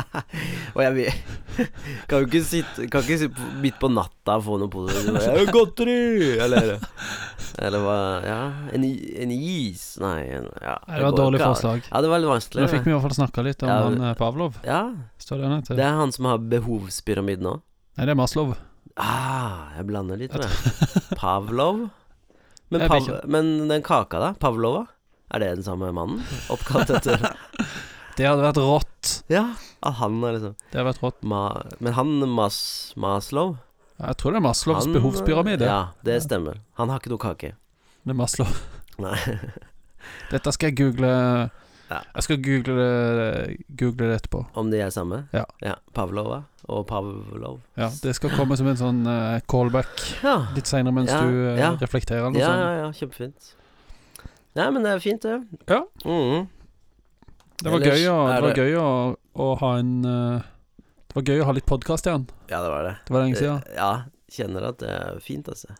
Og 0.76 0.82
jeg 0.84 1.12
Kan 2.08 2.22
jo 2.22 2.26
ikke 2.26 2.40
sitte 2.44 2.86
Kan 2.92 3.04
ikke 3.04 3.18
sitte 3.20 3.48
midt 3.62 3.76
på 3.80 3.90
natta 3.92 4.36
og 4.38 4.44
få 4.46 4.58
noe 4.60 4.72
positivt. 4.72 5.20
«Ja, 5.24 5.44
Godteri! 5.52 5.96
Eller 6.44 6.76
Eller 7.56 7.84
hva 7.84 7.98
Ja, 8.24 8.38
en, 8.76 8.84
en 8.84 9.34
is 9.36 9.84
Nei, 10.02 10.18
en, 10.38 10.48
ja, 10.60 10.76
det 10.84 11.02
var 11.02 11.10
et 11.10 11.20
dårlig 11.20 11.40
ikke 11.40 11.50
forslag. 11.54 11.84
Ja, 11.90 12.02
det 12.04 12.12
var 12.12 12.22
litt 12.22 12.32
vanskelig. 12.32 12.64
Nå 12.64 12.72
fikk 12.72 12.86
vi 12.86 12.92
i 12.92 12.96
hvert 12.96 13.06
fall 13.08 13.18
snakka 13.20 13.44
litt 13.46 13.64
om 13.64 13.72
Ja, 13.72 13.78
han 13.88 14.00
eh, 14.10 14.16
Pavlov. 14.20 14.58
Ja, 14.66 14.82
det 15.26 15.52
det 15.72 15.84
er 15.84 16.00
han 16.00 16.12
som 16.14 16.28
har 16.30 16.40
behovspyramiden 16.52 17.52
òg. 17.56 17.62
Nei, 17.96 18.04
det 18.08 18.12
er 18.12 18.18
Maslow. 18.20 18.56
Ah, 18.96 19.72
jeg 19.76 19.86
blander 19.90 20.16
litt 20.20 20.32
med. 20.32 20.48
Pavlov? 21.20 21.86
Men, 22.72 22.80
Jeg 22.82 22.90
Pav 22.90 23.02
ikke. 23.04 23.18
men 23.30 23.50
den 23.70 23.82
kaka, 23.86 24.18
da? 24.22 24.30
Pavlova? 24.42 24.86
Er 25.34 25.42
det 25.42 25.50
den 25.58 25.66
samme 25.66 25.90
mannen? 25.94 26.22
Oppkalt 26.54 26.90
etter 26.96 27.20
Det 28.16 28.24
hadde 28.24 28.42
vært 28.46 28.58
rått. 28.62 29.10
Ja, 29.30 29.44
at 29.84 29.98
han 30.00 30.16
er 30.24 30.36
liksom 30.38 30.54
Det 30.72 30.78
hadde 30.80 30.88
vært 30.88 31.02
rått. 31.04 31.18
Ma 31.28 31.42
Men 31.84 31.92
han 31.98 32.14
Mas 32.32 32.58
Maslow 32.96 33.56
Jeg 34.00 34.16
tror 34.22 34.32
det 34.34 34.40
er 34.40 34.46
Maslows 34.46 34.86
han, 34.86 34.96
behovspyramide. 34.96 35.68
Ja, 35.68 35.80
det 36.06 36.16
stemmer. 36.24 36.62
Han 36.80 36.90
har 36.92 37.02
ikke 37.02 37.12
noe 37.12 37.22
kake. 37.22 37.52
Det 38.06 38.14
er 38.14 38.18
Maslow. 38.18 38.48
Nei. 39.02 39.18
Dette 40.32 40.52
skal 40.56 40.70
jeg 40.72 40.78
google 40.80 41.12
Ja. 41.90 42.00
Jeg 42.16 42.22
skal 42.26 42.40
google 42.42 42.74
det, 42.80 43.56
google 43.78 44.08
det 44.10 44.16
etterpå. 44.22 44.40
Om 44.58 44.70
de 44.72 44.80
er 44.82 44.90
samme? 44.90 45.28
Ja. 45.32 45.44
Pavlova 45.94 46.40
og 46.66 46.86
Pavlov. 46.88 47.60
Ja, 47.78 47.90
Det 48.02 48.14
skal 48.18 48.32
komme 48.34 48.56
som 48.58 48.66
en 48.66 48.76
sånn 48.80 49.04
uh, 49.06 49.38
callback 49.46 49.92
Ja. 50.24 50.48
litt 50.56 50.66
seinere 50.66 50.92
mens 50.96 51.12
Ja, 51.14 51.20
du 51.22 51.28
uh, 51.30 51.52
ja. 51.60 51.68
reflekterer. 51.78 52.34
Ja, 52.34 52.50
ja, 52.58 52.72
ja, 52.80 52.88
kjempefint. 52.96 53.52
Nei, 54.56 54.66
men 54.72 54.82
det 54.82 54.96
er 54.96 55.02
fint, 55.04 55.22
det. 55.22 55.36
Ja. 55.70 55.82
Mhm. 56.04 56.48
Det 57.62 57.70
var 57.72 57.80
Ellers 57.80 58.00
gøy, 58.02 58.08
å, 58.12 58.16
det 58.28 58.42
var 58.42 58.52
det- 58.52 58.64
gøy 58.66 58.74
å, 58.76 58.88
å 59.40 59.46
ha 59.62 59.70
en 59.78 59.92
uh, 60.04 60.40
Det 61.08 61.14
var 61.16 61.22
gøy 61.30 61.40
å 61.40 61.46
ha 61.48 61.52
litt 61.56 61.66
podkast 61.70 62.04
igjen. 62.10 62.26
Ja, 62.50 62.58
det 62.64 62.68
var 62.74 62.82
det. 62.84 62.96
Det 63.06 63.14
var 63.14 63.22
lenge 63.24 63.38
siden. 63.38 63.62
Ja, 63.78 63.92
kjenner 64.28 64.66
at 64.68 64.78
det 64.82 64.90
er 64.90 65.20
fint, 65.24 65.46
altså. 65.48 65.70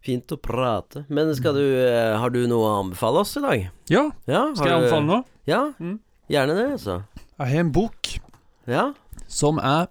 Fint 0.00 0.30
å 0.32 0.36
prate. 0.40 1.04
Men 1.08 1.34
skal 1.34 1.54
du 1.54 1.64
eh, 1.74 2.16
Har 2.18 2.30
du 2.30 2.46
noe 2.46 2.64
å 2.68 2.76
anbefale 2.84 3.18
oss 3.24 3.36
i 3.36 3.40
dag? 3.40 3.70
Ja, 3.90 4.10
Ja, 4.26 4.54
skal 4.54 4.66
jeg 4.68 4.76
anbefale 4.78 5.06
nå? 5.06 5.24
Ja, 5.46 5.72
Mm. 5.80 5.98
gjerne 6.30 6.54
det, 6.54 6.66
altså. 6.72 7.02
Jeg 7.38 7.48
har 7.48 7.60
en 7.60 7.72
bok 7.72 8.18
Ja. 8.66 8.92
som 9.26 9.58
er 9.58 9.88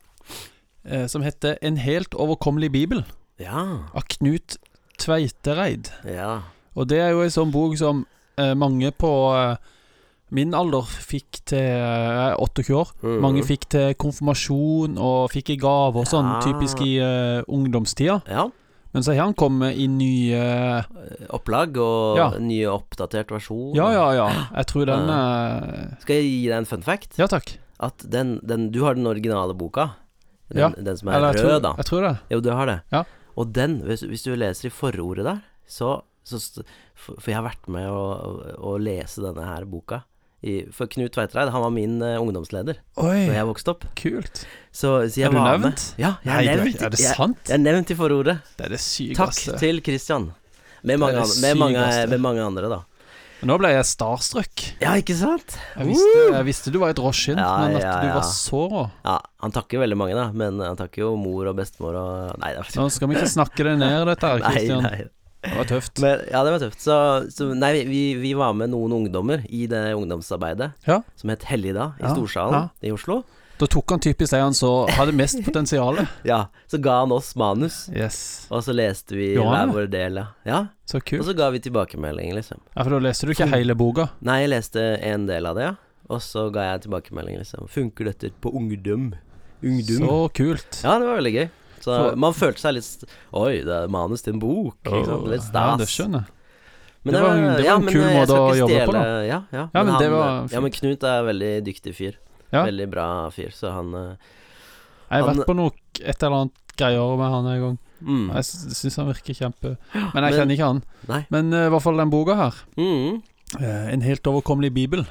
eh, 0.86 1.08
Som 1.08 1.22
heter 1.24 1.58
'En 1.62 1.78
helt 1.78 2.12
overkommelig 2.16 2.72
bibel' 2.72 3.06
Ja. 3.40 3.84
av 3.94 4.04
Knut 4.08 4.58
Tveitereid. 4.98 5.92
Ja. 6.06 6.42
Og 6.76 6.88
det 6.88 7.00
er 7.00 7.10
jo 7.12 7.22
en 7.22 7.30
sånn 7.30 7.52
bok 7.52 7.78
som 7.78 8.06
eh, 8.38 8.54
mange 8.54 8.92
på 8.92 9.58
min 10.32 10.54
alder 10.54 10.82
fikk 10.84 11.40
til 11.46 11.58
Jeg 11.58 12.32
er 12.32 12.36
28 12.38 12.74
år. 12.76 12.92
Mm. 13.02 13.22
Mange 13.22 13.44
fikk 13.44 13.70
til 13.70 13.94
konfirmasjon 13.96 14.98
og 15.00 15.30
fikk 15.32 15.50
i 15.52 15.56
gave 15.56 15.96
og 15.96 16.06
sånn, 16.06 16.28
Ja. 16.28 16.40
typisk 16.42 16.82
i 16.82 16.98
uh, 17.00 17.44
ungdomstida. 17.48 18.22
Ja. 18.28 18.50
Men 18.94 19.04
så 19.04 19.12
har 19.14 19.26
han 19.28 19.34
kommet 19.38 19.76
i 19.78 19.88
nye 19.92 20.84
Opplag 21.36 21.78
og 21.78 22.18
Ja. 22.18 22.30
nye 22.40 22.70
oppdatert 22.72 23.30
versjon. 23.34 23.76
Ja, 23.76 23.90
ja, 23.94 24.06
ja. 24.16 24.28
Jeg 24.56 24.68
tror 24.72 24.86
den 24.90 25.10
eh, 25.10 25.96
Skal 26.02 26.16
jeg 26.22 26.26
gi 26.32 26.48
deg 26.48 26.58
en 26.62 26.66
fun 26.70 26.82
fact? 26.86 27.18
Ja 27.20 27.28
takk. 27.28 27.58
At 27.84 28.06
den, 28.10 28.40
den 28.48 28.72
Du 28.72 28.84
har 28.86 28.96
den 28.98 29.06
originale 29.08 29.54
boka. 29.54 29.90
Den, 30.50 30.58
Ja. 30.64 30.70
den 30.70 30.98
som 30.98 31.10
er 31.10 31.18
Eller 31.20 31.34
rød, 31.34 31.42
tror, 31.44 31.60
da. 31.62 31.74
jeg 31.78 31.86
tror 31.86 32.02
det. 32.08 32.14
Jo, 32.32 32.40
du 32.40 32.50
har 32.56 32.66
det. 32.66 32.80
Ja. 32.92 33.04
Og 33.38 33.52
den, 33.54 33.82
hvis, 33.86 34.02
hvis 34.08 34.24
du 34.24 34.36
leser 34.36 34.68
i 34.70 34.74
forordet 34.74 35.26
der, 35.28 35.42
så, 35.68 36.02
så 36.24 36.40
For 36.96 37.22
jeg 37.28 37.36
har 37.36 37.44
vært 37.46 37.68
med 37.70 37.86
å, 37.92 38.56
å 38.58 38.78
lese 38.82 39.22
denne 39.22 39.44
her 39.46 39.66
boka. 39.70 40.04
I, 40.46 40.68
for 40.70 40.86
Knut 40.92 41.16
Tveitreid, 41.16 41.50
han 41.50 41.64
var 41.64 41.72
min 41.74 41.96
uh, 42.04 42.20
ungdomsleder 42.22 42.78
Oi, 43.02 43.24
da 43.26 43.40
jeg 43.40 43.48
vokste 43.50 43.74
opp. 43.74 43.88
kult. 43.98 44.44
Så, 44.70 44.92
så 45.10 45.18
jeg 45.18 45.32
Er 45.32 45.34
du 45.34 45.40
var 45.40 45.56
nevnt? 45.58 45.82
med. 45.82 46.04
Ja, 46.04 46.12
jeg 46.22 46.34
er 46.34 46.44
Nei, 46.44 46.58
nevnt. 46.62 46.84
er 46.86 46.94
det 46.94 47.00
sant? 47.02 47.40
jeg 47.50 47.58
er 47.58 47.64
nevnt 47.64 47.90
i 47.90 47.98
forordet. 47.98 48.38
Det 48.60 48.68
er 48.68 48.76
det 48.76 48.82
Takk 49.18 49.40
til 49.58 49.82
Christian. 49.82 50.30
Med 50.86 51.02
mange, 51.02 51.18
det 51.18 51.26
andre, 51.26 51.42
med, 51.42 51.58
mange, 51.58 51.88
med 52.14 52.22
mange 52.22 52.46
andre, 52.46 52.70
da. 52.70 52.84
Men 53.38 53.52
nå 53.52 53.58
ble 53.62 53.70
jeg 53.70 53.86
starstruck. 53.86 54.64
Ja, 54.82 54.96
ikke 54.98 55.14
sant? 55.18 55.58
Jeg 55.78 55.90
visste, 55.92 56.22
jeg 56.34 56.46
visste 56.48 56.72
du 56.74 56.80
var 56.82 56.94
et 56.94 57.02
råskinn, 57.02 57.38
Ja, 57.38 57.52
men 57.66 57.78
at 57.78 57.84
ja, 57.86 57.98
du 58.02 58.14
var 58.16 58.26
så 58.30 58.64
rå. 58.72 58.86
Ja, 59.06 59.18
han 59.44 59.54
takker 59.54 59.84
veldig 59.84 59.98
mange, 60.00 60.16
da. 60.18 60.30
Men 60.34 60.58
han 60.64 60.78
takker 60.80 61.04
jo 61.04 61.12
mor 61.22 61.50
og 61.52 61.58
bestemor 61.60 61.98
og 61.98 62.40
Nei, 62.42 62.56
det 62.56 62.64
var 62.64 62.72
Nå 62.82 62.88
skal 62.94 63.12
vi 63.12 63.18
ikke 63.20 63.30
snakke 63.36 63.68
det 63.68 63.76
ned, 63.82 63.98
dette 64.10 64.32
her, 64.32 64.42
Nei, 64.48 64.82
nei. 64.86 64.98
Det 65.44 65.54
var 65.58 65.68
tøft. 65.70 66.00
Men, 66.04 66.22
ja, 66.32 66.44
det 66.44 66.52
var 66.56 66.60
tøft. 66.66 66.82
Så, 66.84 66.96
så 67.34 67.50
nei, 67.56 67.74
vi, 67.88 68.02
vi 68.20 68.34
var 68.38 68.54
med 68.58 68.72
noen 68.74 68.96
ungdommer 69.02 69.44
i 69.50 69.66
det 69.70 69.84
ungdomsarbeidet 69.96 70.72
Ja. 70.88 71.02
som 71.16 71.30
het 71.34 71.44
Helligdag 71.50 72.00
i 72.02 72.08
Ja, 72.08 72.14
Storsalen 72.16 72.70
i 72.82 72.92
Oslo. 72.96 73.22
Da 73.58 73.66
tok 73.66 73.90
han 73.90 74.02
typisk 74.04 74.36
det 74.36 74.40
han 74.44 74.54
så 74.54 74.70
hadde 74.94 75.16
mest 75.18 75.40
potensial. 75.46 75.98
Ja, 76.30 76.44
så 76.70 76.78
ga 76.78 77.00
han 77.00 77.12
oss 77.16 77.32
manus, 77.36 77.88
Yes. 77.90 78.46
og 78.54 78.62
så 78.66 78.76
leste 78.76 79.18
vi 79.18 79.32
hver 79.38 79.72
vår 79.74 79.88
del, 79.90 80.20
ja. 80.22 80.28
ja. 80.46 80.60
Så 80.86 81.00
Og 81.02 81.26
så 81.26 81.34
ga 81.38 81.50
vi 81.56 81.60
tilbakemelding, 81.66 82.36
liksom. 82.38 82.62
Ja, 82.76 82.84
For 82.84 82.94
da 82.94 83.00
leste 83.08 83.26
du 83.26 83.34
ikke 83.34 83.50
hele 83.50 83.74
boka? 83.78 84.12
Nei, 84.22 84.44
jeg 84.44 84.54
leste 84.54 84.84
en 85.02 85.26
del 85.30 85.50
av 85.50 85.58
det, 85.58 85.72
ja. 85.72 85.76
Og 86.08 86.22
så 86.22 86.46
ga 86.54 86.68
jeg 86.70 86.86
tilbakemelding, 86.86 87.40
liksom. 87.42 87.66
Funker 87.68 88.12
dette 88.12 88.30
på 88.42 88.54
ungdom? 88.54 89.10
Ungdom. 89.66 90.06
Så 90.06 90.20
kult. 90.38 90.84
Ja, 90.86 91.00
det 91.02 91.10
var 91.10 91.18
veldig 91.18 91.34
gøy. 91.34 91.48
Så 91.88 91.98
For- 92.10 92.16
man 92.20 92.34
følte 92.36 92.60
seg 92.64 92.74
litt 92.78 93.04
Oi, 93.34 93.54
det 93.64 93.76
er 93.84 93.88
manus 93.94 94.22
til 94.26 94.34
en 94.36 94.40
bok. 94.44 94.76
Sant? 94.84 95.28
Litt 95.32 95.48
Ja, 95.54 95.76
det 95.80 95.88
skjønner 95.88 96.26
jeg. 96.26 96.34
Men 97.08 97.14
Det 97.14 97.22
var 97.24 97.30
en- 97.38 97.56
det 97.56 97.66
var 97.66 97.76
en 97.78 97.88
kul 97.88 98.04
måte 98.04 98.36
å 98.36 98.56
jobbe 98.58 98.86
på, 98.88 98.92
da. 98.94 99.04
Ja, 99.24 99.42
ja. 99.54 99.70
Ja, 99.74 99.84
men 99.84 99.94
det 99.98 100.10
han, 100.10 100.12
var 100.12 100.48
ja, 100.52 100.60
men 100.60 100.72
Knut 100.72 101.04
er 101.08 101.20
en 101.22 101.26
veldig 101.30 101.52
dyktig 101.64 101.94
fyr. 101.96 102.16
Ja. 102.52 102.66
Veldig 102.66 102.90
bra 102.92 103.30
fyr, 103.32 103.52
så 103.56 103.72
han 103.72 103.94
eh, 103.96 104.16
Jeg 105.12 105.24
har 105.24 105.34
vært 105.34 105.46
på 105.48 105.56
noe 105.56 105.72
et 106.04 106.24
eller 106.24 106.36
annet 106.42 106.54
greier 106.78 107.18
med 107.18 107.32
han 107.32 107.48
en 107.48 107.62
gang. 107.62 107.78
mm, 108.04 108.28
Jeg 108.36 108.44
syns 108.76 108.96
han 108.98 109.08
virker 109.08 109.34
kjempe 109.34 109.78
Men 109.94 110.12
jeg 110.14 110.22
Men- 110.22 110.34
kjenner 110.34 110.54
ikke 110.58 110.68
han. 110.68 110.84
Nei. 111.08 111.26
Men 111.30 111.54
uh, 111.54 111.66
i 111.68 111.70
hvert 111.70 111.82
fall 111.82 111.98
den 111.98 112.10
boka 112.12 112.36
her, 112.36 112.54
mm, 112.78 113.22
Uh, 113.56 113.88
En 113.94 114.02
helt 114.02 114.24
overkommelig 114.28 114.74
bibel, 114.74 115.06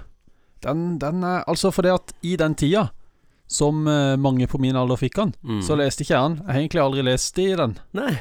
den, 0.60 0.98
den 0.98 1.24
er 1.24 1.42
Altså 1.48 1.72
fordi 1.72 1.88
at 1.94 2.12
i 2.22 2.36
den 2.36 2.54
tida 2.54 2.90
som 3.46 3.86
eh, 3.88 4.16
mange 4.18 4.46
på 4.50 4.58
min 4.58 4.76
alder 4.76 4.98
fikk 4.98 5.20
han, 5.22 5.32
mm. 5.42 5.62
så 5.62 5.76
leste 5.78 6.02
ikke 6.02 6.14
jeg 6.16 6.28
den. 6.28 6.36
Jeg 6.42 6.52
har 6.52 6.60
egentlig 6.64 6.82
aldri 6.82 7.06
lest 7.06 7.38
i 7.38 7.48
den. 7.62 7.78
Nei. 7.96 8.12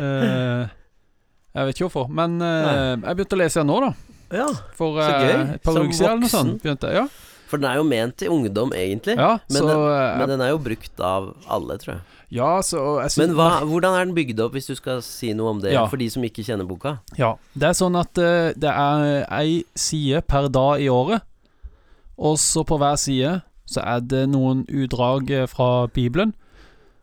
uh, 0.00 0.64
jeg 1.56 1.68
vet 1.68 1.76
ikke 1.76 1.88
hvorfor. 1.88 2.10
Men 2.12 2.40
uh, 2.40 2.96
jeg 2.96 3.18
begynte 3.18 3.36
å 3.36 3.42
lese 3.42 3.62
den 3.62 3.70
nå, 3.72 3.78
da. 3.84 3.92
Ja, 4.34 4.48
For 4.74 4.98
Så 4.98 5.12
gøy. 5.22 5.54
et 5.54 5.62
par 5.62 5.76
uker 5.78 5.94
siden 5.94 6.10
eller 6.10 6.24
noe 6.24 6.32
sånt. 6.32 6.58
Begynte, 6.64 6.90
ja. 6.96 7.06
for 7.46 7.62
den 7.62 7.68
er 7.70 7.78
jo 7.78 7.86
ment 7.86 8.16
til 8.18 8.32
ungdom, 8.34 8.72
egentlig. 8.74 9.14
ja, 9.14 9.36
Men 9.52 9.62
så 9.62 9.66
den- 9.68 10.18
Men 10.18 10.28
den 10.34 10.40
er 10.40 10.48
jo 10.50 10.58
brukt 10.58 11.00
av 11.00 11.34
alle, 11.46 11.78
tror 11.78 11.94
jeg. 11.94 12.02
Ja, 12.28 12.60
så 12.60 13.00
jeg 13.02 13.10
synes, 13.14 13.28
Men 13.28 13.36
hva, 13.36 13.60
hvordan 13.62 13.94
er 13.94 14.04
den 14.04 14.14
bygd 14.16 14.40
opp, 14.42 14.52
hvis 14.56 14.66
du 14.66 14.74
skal 14.74 15.00
si 15.02 15.32
noe 15.32 15.50
om 15.50 15.60
det, 15.60 15.72
Ja. 15.72 15.86
for 15.86 15.96
de 15.96 16.08
som 16.10 16.24
ikke 16.24 16.42
kjenner 16.42 16.66
boka? 16.66 16.98
Ja. 17.16 17.36
Det 17.54 17.68
er 17.68 17.76
sånn 17.78 17.94
at 18.00 18.18
uh, 18.18 18.50
det 18.56 18.72
er 18.72 19.26
ei 19.30 19.62
side 19.76 20.26
per 20.26 20.48
dag 20.48 20.80
i 20.80 20.88
året. 20.88 21.22
Og 22.18 22.36
så 22.36 22.64
på 22.66 22.78
hver 22.80 22.96
side 22.98 23.42
så 23.66 23.82
er 23.82 24.02
det 24.06 24.24
noen 24.32 24.64
utdrag 24.70 25.30
eh, 25.34 25.46
fra 25.50 25.86
Bibelen. 25.92 26.34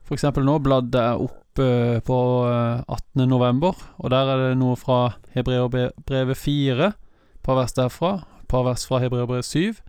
For 0.03 0.17
eksempel 0.17 0.45
nå 0.47 0.57
bladde 0.63 0.99
jeg 0.99 1.27
opp 1.27 1.63
eh, 1.63 1.99
på 2.03 2.19
eh, 2.49 2.83
18. 2.87 3.25
november, 3.29 3.77
og 3.99 4.13
der 4.13 4.31
er 4.33 4.43
det 4.47 4.59
noe 4.59 4.75
fra 4.79 5.15
Hebreerbrevet 5.35 6.39
4, 6.39 6.91
et 6.91 7.43
par 7.45 7.59
vers 7.59 7.75
derfra, 7.75 8.15
et 8.41 8.49
par 8.51 8.65
vers 8.67 8.87
fra 8.87 8.99
Hebreerbrevet 9.03 9.47
7, 9.47 9.83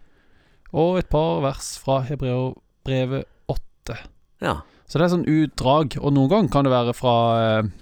og 0.74 0.98
et 0.98 1.10
par 1.10 1.42
vers 1.44 1.74
fra 1.82 2.00
Hebreerbrevet 2.06 3.26
8. 3.50 3.98
Ja. 4.42 4.60
Så 4.86 5.00
det 5.00 5.06
er 5.06 5.14
sånn 5.14 5.30
utdrag, 5.30 5.96
og 6.00 6.12
noen 6.14 6.30
ganger 6.30 6.52
kan 6.52 6.66
det 6.66 6.74
være 6.74 6.94
fra 6.96 7.16
eh, 7.40 7.72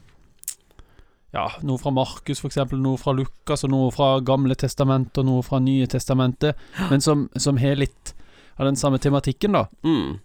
Ja, 1.33 1.46
noe 1.64 1.81
fra 1.81 1.88
Markus, 1.96 2.42
eksempel, 2.44 2.81
noe 2.81 3.00
fra 3.00 3.14
Lukas, 3.16 3.64
og 3.64 3.72
noe 3.72 3.92
fra 3.92 4.18
Gamle 4.24 4.57
testamentet, 4.57 5.22
og 5.22 5.28
noe 5.31 5.44
fra 5.46 5.61
Nye 5.64 5.88
testamentet, 5.88 6.61
men 6.90 7.00
som, 7.00 7.31
som 7.40 7.61
har 7.61 7.81
litt 7.81 8.12
av 8.59 8.67
den 8.67 8.77
samme 8.77 8.99
tematikken, 8.99 9.53
da. 9.53 9.67
Mm. 9.85 10.19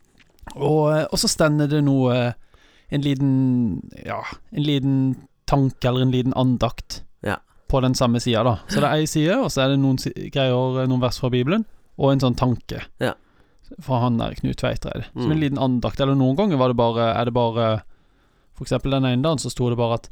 Og, 0.55 0.83
eh, 0.95 1.05
og 1.11 1.17
så 1.19 1.27
stender 1.27 1.67
det 1.67 1.83
noe 1.83 2.13
eh, 2.15 2.33
En 2.89 3.01
liten 3.03 3.81
Ja, 4.05 4.21
en 4.55 4.63
liten 4.63 5.15
tanke 5.45 5.89
eller 5.89 6.01
en 6.05 6.11
liten 6.11 6.33
andakt 6.39 7.01
Ja. 7.23 7.37
på 7.67 7.81
den 7.81 7.93
samme 7.95 8.19
sida, 8.23 8.43
da. 8.43 8.53
Så 8.69 8.79
det 8.79 8.83
er 8.87 8.95
ei 8.95 9.05
side, 9.05 9.35
og 9.43 9.49
så 9.51 9.65
er 9.65 9.69
det 9.73 9.79
noen 9.81 9.97
greier, 10.31 10.81
eh, 10.83 10.87
noen 10.87 11.01
vers 11.01 11.19
fra 11.19 11.29
Bibelen, 11.29 11.65
og 11.99 12.11
en 12.13 12.19
sånn 12.23 12.35
tanke. 12.39 12.85
Ja. 13.03 13.13
Fra 13.83 13.99
han 14.05 14.17
der 14.17 14.35
Knut 14.39 14.55
Tveitreid. 14.61 15.03
Som 15.13 15.31
en 15.31 15.37
Mm. 15.37 15.41
liten 15.41 15.57
andakt. 15.59 15.99
Eller 15.99 16.15
noen 16.15 16.37
ganger 16.37 16.57
var 16.57 16.69
det 16.69 16.77
bare 16.77 17.13
Er 17.19 17.25
det 17.25 17.33
bare 17.33 17.81
For 18.55 18.63
eksempel 18.65 18.91
den 18.91 19.03
ene 19.05 19.21
dagen 19.21 19.37
så 19.37 19.51
sto 19.51 19.67
det 19.69 19.77
bare 19.77 19.95
at 19.95 20.09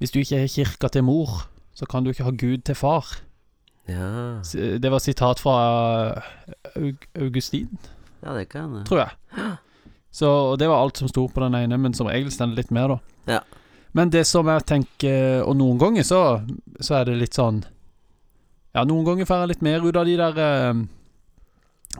hvis 0.00 0.10
du 0.10 0.18
ikke 0.18 0.40
har 0.40 0.48
kirka 0.48 0.88
til 0.90 1.02
mor, 1.02 1.46
så 1.74 1.86
kan 1.88 2.02
du 2.04 2.10
ikke 2.10 2.24
ha 2.24 2.30
Gud 2.32 2.64
til 2.64 2.74
far. 2.74 3.04
Ja. 3.86 4.40
Det 4.80 4.90
var 4.90 5.02
sitat 5.02 5.40
fra 5.42 5.56
Aug 6.76 7.04
Augustin, 7.20 7.68
ja, 8.24 8.32
det 8.32 8.46
kan 8.48 8.72
jeg. 8.78 8.86
tror 8.88 9.02
jeg. 9.02 9.58
Så 10.14 10.30
og 10.30 10.58
det 10.58 10.68
var 10.70 10.80
alt 10.80 10.96
som 10.96 11.10
sto 11.10 11.26
på 11.28 11.42
den 11.42 11.54
ene, 11.58 11.76
men 11.76 11.94
som 11.94 12.08
regel 12.08 12.30
står 12.32 12.54
det 12.54 12.62
litt 12.62 12.70
mer, 12.72 12.94
da. 12.94 12.98
Ja. 13.34 13.40
Men 13.94 14.10
det 14.10 14.24
som 14.26 14.48
jeg 14.50 14.64
tenker 14.66 15.44
Og 15.46 15.54
noen 15.54 15.78
ganger 15.78 16.02
så, 16.02 16.18
så 16.82 16.96
er 16.98 17.04
det 17.06 17.12
litt 17.20 17.36
sånn 17.38 17.60
Ja, 18.74 18.82
noen 18.82 19.04
ganger 19.06 19.28
får 19.28 19.44
jeg 19.44 19.50
litt 19.52 19.62
mer 19.62 19.84
ut 19.86 19.96
av 19.96 20.08
de 20.08 20.16
der 20.18 20.40
eh, 20.42 20.80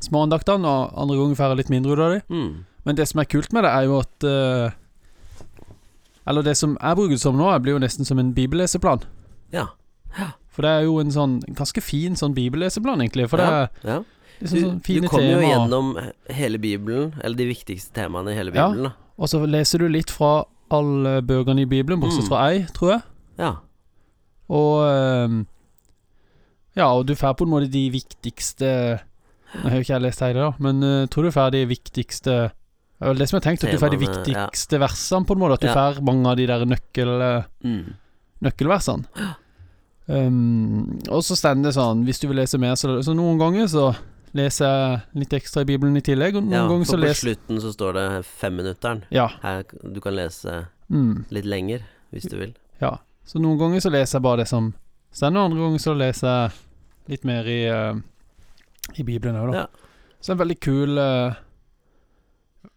små 0.02 0.24
andaktene, 0.26 0.66
og 0.66 0.96
andre 0.98 1.18
ganger 1.20 1.38
får 1.38 1.52
jeg 1.52 1.60
litt 1.60 1.70
mindre 1.70 1.94
ut 1.94 2.02
av 2.02 2.14
de. 2.16 2.22
Mm. 2.34 2.64
Men 2.84 2.96
det 2.98 3.06
som 3.06 3.20
er 3.22 3.28
kult 3.30 3.52
med 3.54 3.62
det, 3.62 3.70
er 3.70 3.86
jo 3.86 4.00
at 4.02 4.26
eh, 4.26 4.74
Eller 6.26 6.42
det 6.42 6.56
som 6.58 6.74
jeg 6.80 6.98
bruker 6.98 7.14
det 7.14 7.22
som 7.22 7.38
nå, 7.38 7.46
blir 7.62 7.76
jo 7.76 7.82
nesten 7.84 8.08
som 8.08 8.18
en 8.18 8.32
bibelleseplan. 8.34 9.04
Ja. 9.54 9.68
Ja. 10.18 10.32
For 10.54 10.62
det 10.62 10.70
er 10.70 10.84
jo 10.86 10.98
en 11.02 11.10
sånn 11.10 11.40
ganske 11.58 11.82
fin 11.82 12.14
sånn 12.16 12.34
bibelleseplan, 12.36 13.00
egentlig. 13.02 13.28
For 13.32 13.42
det 13.42 13.46
er 13.50 13.70
ja. 13.88 13.96
liksom 14.40 14.60
sånn 14.62 14.76
Du 14.78 14.86
fine 14.86 15.08
kommer 15.10 15.32
jo 15.34 15.48
gjennom 15.48 15.88
hele 16.30 16.58
Bibelen, 16.62 17.12
eller 17.22 17.36
de 17.40 17.48
viktigste 17.50 17.92
temaene 17.98 18.30
i 18.30 18.38
hele 18.38 18.54
Ja. 18.54 18.68
Bibelen, 18.70 18.84
da. 18.92 18.94
Og 19.18 19.28
så 19.30 19.40
leser 19.46 19.78
du 19.82 19.88
litt 19.90 20.10
fra 20.14 20.44
alle 20.70 21.20
bøkene 21.22 21.62
i 21.66 21.70
Bibelen, 21.70 22.00
bortsett 22.00 22.24
Mm. 22.24 22.28
fra 22.30 22.44
ei, 22.50 22.62
tror 22.74 22.90
jeg. 22.94 23.02
Ja. 23.38 23.52
Og 24.48 24.84
ehm, 24.86 25.46
Ja, 26.76 26.88
og 26.92 27.06
du 27.06 27.14
får 27.14 27.36
på 27.38 27.44
en 27.46 27.50
måte 27.52 27.70
de 27.70 27.88
viktigste 27.90 29.00
Nå 29.54 29.68
har 29.70 29.76
jo 29.78 29.82
ikke 29.84 29.94
jeg 29.94 30.02
lest 30.02 30.20
hele, 30.20 30.34
da, 30.42 30.52
men 30.58 30.82
eh, 30.82 31.06
tror 31.06 31.22
du 31.22 31.30
får 31.30 31.52
de 31.54 31.60
viktigste 31.70 32.50
Det 32.50 33.06
er 33.06 33.14
det 33.14 33.28
som 33.30 33.36
jeg 33.38 33.42
har 33.44 33.50
tenkt, 33.52 33.64
at 33.64 33.70
du 33.70 33.78
får 33.78 33.90
de 33.94 33.98
ja. 34.00 34.10
viktigste 34.10 34.78
versene, 34.82 35.26
på 35.26 35.34
en 35.36 35.38
måte. 35.38 35.54
At 35.54 35.60
du 35.60 35.66
Ja. 35.68 35.74
får 35.74 36.02
mange 36.02 36.26
av 36.26 36.36
de 36.36 36.46
der 36.46 36.64
nøkkel, 36.64 37.44
Mm. 37.62 37.94
nøkkelversene. 38.42 39.04
Um, 40.06 40.98
og 41.08 41.22
så 41.24 41.36
står 41.38 41.62
det 41.64 41.72
sånn, 41.76 42.02
hvis 42.04 42.20
du 42.20 42.26
vil 42.28 42.36
lese 42.42 42.58
mer, 42.60 42.74
så, 42.76 42.98
så 43.04 43.14
noen 43.16 43.38
ganger 43.40 43.70
så 43.72 43.86
leser 44.36 44.66
jeg 44.68 45.22
litt 45.22 45.36
ekstra 45.38 45.62
i 45.64 45.68
Bibelen 45.68 45.96
i 45.96 46.02
tillegg, 46.04 46.36
og 46.36 46.44
noen 46.44 46.56
ja 46.58 46.64
ganger 46.68 46.88
så 46.90 46.96
for 46.98 47.06
på 47.06 47.16
slutten 47.22 47.60
så 47.62 47.70
står 47.72 47.96
det 47.96 48.06
femminutteren. 48.28 49.04
Ja. 49.14 49.28
Her, 49.44 49.64
du 49.82 50.00
kan 50.04 50.16
lese 50.18 50.64
Mm, 50.92 51.22
litt 51.32 51.46
lenger, 51.48 51.80
hvis 52.12 52.26
du 52.28 52.36
vil. 52.36 52.50
ja. 52.82 52.98
Så 53.24 53.40
noen 53.40 53.56
ganger 53.56 53.80
så 53.80 53.88
leser 53.88 54.18
jeg 54.18 54.22
bare 54.26 54.42
det 54.42 54.48
som 54.50 54.66
står, 55.16 55.38
og 55.40 55.46
andre 55.46 55.62
ganger 55.62 55.80
så 55.80 55.94
leser 55.96 56.28
jeg 56.28 57.14
litt 57.14 57.22
mer 57.24 57.46
i, 57.48 57.60
uh, 57.72 57.96
i 59.00 59.02
Bibelen 59.08 59.38
òg, 59.40 59.48
da. 59.54 59.62
Ja. 59.62 59.94
Så 60.20 60.34
en 60.34 60.42
veldig 60.42 60.58
kul 60.60 61.00
uh, 61.00 61.32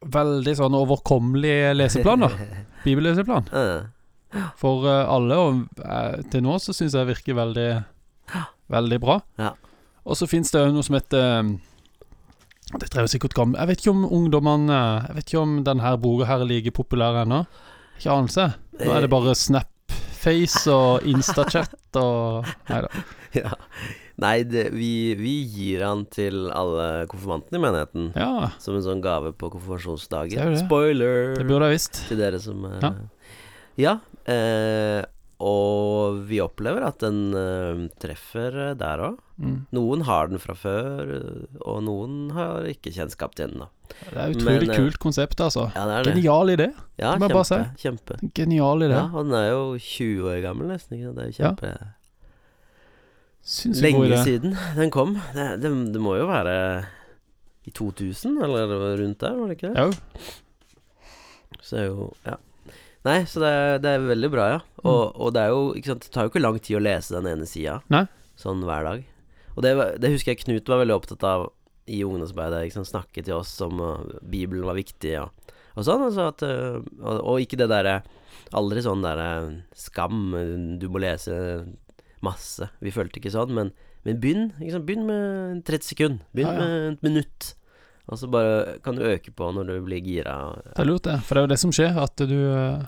Veldig 0.07 0.53
sånn 0.55 0.75
overkommelig 0.77 1.73
leseplan, 1.75 2.23
da. 2.23 2.29
Bibelleseplan. 2.85 3.47
Eh, 3.51 3.87
For 4.59 4.87
eh, 4.87 5.03
alle, 5.13 5.37
og 5.37 5.83
eh, 5.83 6.17
til 6.31 6.43
nå 6.45 6.57
så 6.63 6.73
syns 6.75 6.93
jeg 6.95 7.01
det 7.05 7.11
virker 7.15 7.37
veldig 7.39 7.69
Veldig 8.67 8.97
bra. 8.99 9.21
Ja. 9.39 9.53
Og 10.03 10.17
så 10.19 10.27
fins 10.27 10.51
det 10.51 10.59
òg 10.59 10.73
noe 10.75 10.83
som 10.83 10.97
heter 10.97 11.39
um, 11.39 11.53
Dette 12.73 12.97
er 12.99 13.05
jo 13.05 13.11
sikkert 13.13 13.35
gammelt 13.37 13.61
Jeg 13.61 13.69
vet 13.69 13.79
ikke 13.83 13.93
om 13.93 14.01
ungdommene 14.17 14.79
Jeg 15.05 15.15
vet 15.15 15.29
ikke 15.29 15.43
om 15.45 15.53
denne 15.67 15.93
boka 16.03 16.27
her 16.27 16.43
er 16.43 16.49
like 16.49 16.73
populær 16.75 17.21
ennå. 17.23 17.45
Ikke 17.97 18.11
anelse. 18.11 18.49
Nå 18.81 18.91
er 18.91 19.05
det 19.05 19.11
bare 19.13 19.35
Snapface 19.39 20.65
og 20.73 21.07
Instachat 21.07 21.99
og 22.01 22.43
Nei 22.71 22.81
da. 22.83 23.05
ja. 23.39 23.53
Nei, 24.17 24.41
det, 24.49 24.63
vi, 24.73 25.13
vi 25.19 25.33
gir 25.45 25.83
han 25.85 26.03
til 26.09 26.47
alle 26.49 27.05
konfirmantene 27.07 27.59
i 27.59 27.61
menigheten. 27.61 28.07
Ja, 28.17 28.47
Som 28.59 28.79
en 28.79 28.83
sånn 28.85 29.03
gave 29.05 29.29
på 29.37 29.51
konfirmasjonsdagen. 29.53 30.41
det? 30.55 30.63
Spoiler! 30.63 31.35
det 31.37 31.45
burde 31.45 31.69
jeg 31.69 31.77
visst. 31.77 31.99
til 32.09 32.17
dere 32.19 32.39
som 32.41 32.65
eh, 32.65 32.79
Ja. 32.81 32.91
Ja. 33.77 33.93
Eh, 34.31 35.03
og 35.37 36.23
vi 36.25 36.39
opplever 36.41 36.81
at 36.87 37.03
den 37.03 37.29
eh, 37.37 37.81
treffer 38.01 38.55
eh, 38.71 38.75
der 38.77 39.03
òg. 39.05 39.17
Mm. 39.37 39.57
Noen 39.77 40.01
har 40.07 40.31
den 40.31 40.41
fra 40.41 40.55
før, 40.57 41.11
eh, 41.13 41.59
og 41.61 41.83
noen 41.85 42.31
har 42.33 42.65
ikke 42.71 42.89
kjennskap 42.95 43.35
til 43.37 43.53
den. 43.53 43.61
da 43.61 43.67
Det 44.09 44.15
er 44.17 44.33
utrolig 44.33 44.63
Men, 44.63 44.71
eh, 44.73 44.79
kult 44.81 44.97
konsept, 45.03 45.43
altså. 45.45 45.67
Ja, 45.75 45.85
det 45.91 46.07
det. 46.07 46.15
Genial 46.15 46.53
idé. 46.55 46.71
Ja, 46.97 47.13
må 47.21 47.29
jeg 47.29 47.37
bare 47.37 47.45
si. 47.51 47.59
kjempe. 47.85 48.17
Genial 48.33 48.81
idé. 48.87 48.97
Ja, 48.97 49.05
og 49.13 49.29
den 49.29 49.37
er 49.37 49.47
jo 49.51 49.61
20 49.77 50.31
år 50.33 50.41
gammel, 50.47 50.71
nesten. 50.73 50.97
Ikke? 50.97 51.13
Det 51.13 51.23
er 51.23 51.29
jo 51.29 51.37
kjempe 51.37 51.71
ja. 51.75 51.93
Lenge 53.79 54.17
siden 54.25 54.57
den 54.75 54.89
kom. 54.91 55.13
Det, 55.37 55.61
det, 55.61 55.69
det 55.93 56.01
må 56.03 56.17
jo 56.17 56.25
være 56.27 56.57
i 57.67 57.71
2000, 57.71 58.41
eller 58.43 58.73
rundt 58.97 59.21
der, 59.21 59.37
var 59.37 59.47
det 59.47 59.55
ikke 59.55 59.69
det? 59.71 59.85
Ja, 59.85 61.61
Så 61.61 61.77
er 61.77 61.85
jo 61.91 62.09
Ja. 62.25 62.35
Nei, 63.05 63.19
så 63.29 63.39
det 63.39 63.49
er, 63.53 63.77
det 63.83 63.91
er 63.93 64.07
veldig 64.09 64.29
bra, 64.33 64.45
ja. 64.55 64.59
Og, 64.83 65.13
og 65.21 65.33
det 65.35 65.41
er 65.45 65.51
jo 65.53 65.61
ikke 65.77 65.91
sant, 65.93 66.01
Det 66.07 66.11
tar 66.11 66.25
jo 66.25 66.31
ikke 66.31 66.41
lang 66.43 66.57
tid 66.59 66.77
å 66.79 66.83
lese 66.83 67.13
den 67.15 67.27
ene 67.29 67.45
sida 67.47 67.77
Nei. 67.93 68.05
sånn 68.39 68.63
hver 68.67 68.83
dag. 68.87 69.05
Og 69.55 69.63
det, 69.63 69.75
var- 69.77 69.95
det 70.01 70.11
husker 70.11 70.33
jeg 70.33 70.41
Knut 70.43 70.67
var 70.69 70.81
veldig 70.83 70.95
opptatt 70.97 71.23
av 71.27 71.47
i 71.87 72.01
ungdomsarbeidet. 72.03 72.65
Ikke 72.67 72.79
sant? 72.81 72.89
Snakke 72.91 73.23
til 73.23 73.37
oss 73.37 73.53
om 73.63 73.79
uh, 73.79 74.01
Bibelen 74.27 74.65
var 74.67 74.75
viktig 74.75 75.13
og, 75.21 75.53
og 75.77 75.85
sånn. 75.87 76.03
Altså 76.09 76.25
at, 76.33 76.43
uh, 76.43 76.81
og, 76.99 77.21
og 77.21 77.41
ikke 77.45 77.59
det 77.61 77.69
derre 77.71 77.99
Aldri 78.55 78.79
sånn 78.85 79.01
derre 79.03 79.29
skam, 79.75 80.19
uh, 80.35 80.77
du 80.79 80.85
må 80.91 80.99
lese 81.03 81.35
masse. 82.23 82.67
Vi 82.83 82.91
følte 82.95 83.19
ikke 83.21 83.31
sånn, 83.33 83.53
men, 83.55 83.71
men 84.07 84.19
begynn. 84.23 84.49
Ikke 84.59 84.75
sant? 84.77 84.85
Begynn 84.87 85.07
med 85.07 85.63
30 85.67 85.87
sekunder. 85.93 86.25
Begynn 86.35 86.53
Ja, 86.53 86.59
ja. 86.59 86.67
med 86.67 86.97
et 86.97 87.07
minutt. 87.07 87.49
Og 88.07 88.17
så 88.21 88.27
bare 88.31 88.77
kan 88.85 88.95
du 88.95 89.01
øke 89.03 89.33
på 89.35 89.49
når 89.51 89.67
du 89.67 89.81
blir 89.83 89.99
gira. 90.05 90.35
det 90.63 90.79
er 90.79 90.85
lurt, 90.87 91.03
det. 91.03 91.17
For 91.27 91.35
det 91.35 91.41
er 91.41 91.47
jo 91.47 91.51
det 91.53 91.59
som 91.59 91.71
skjer, 91.75 91.97
at 91.99 92.15
du 92.29 92.37
eh, 92.55 92.85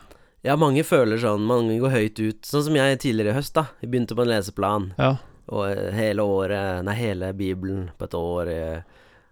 Ja, 0.48 0.56
mange 0.56 0.86
føler 0.88 1.20
sånn, 1.20 1.44
mange 1.44 1.76
går 1.82 1.92
høyt 1.92 2.20
ut. 2.24 2.42
Sånn 2.48 2.64
som 2.70 2.76
jeg 2.80 3.00
tidligere 3.04 3.34
i 3.34 3.38
høst, 3.42 3.54
da. 3.58 3.66
Jeg 3.82 3.92
begynte 3.92 4.16
på 4.16 4.24
en 4.24 4.32
leseplan, 4.32 4.94
Ja. 4.98 5.18
og 5.52 5.66
eh, 5.74 5.90
hele 5.98 6.24
året 6.24 6.86
Nei, 6.88 6.96
hele 6.96 7.34
Bibelen 7.36 7.90
på 8.00 8.08
et 8.08 8.16
år. 8.16 8.48
eh, 8.48 8.82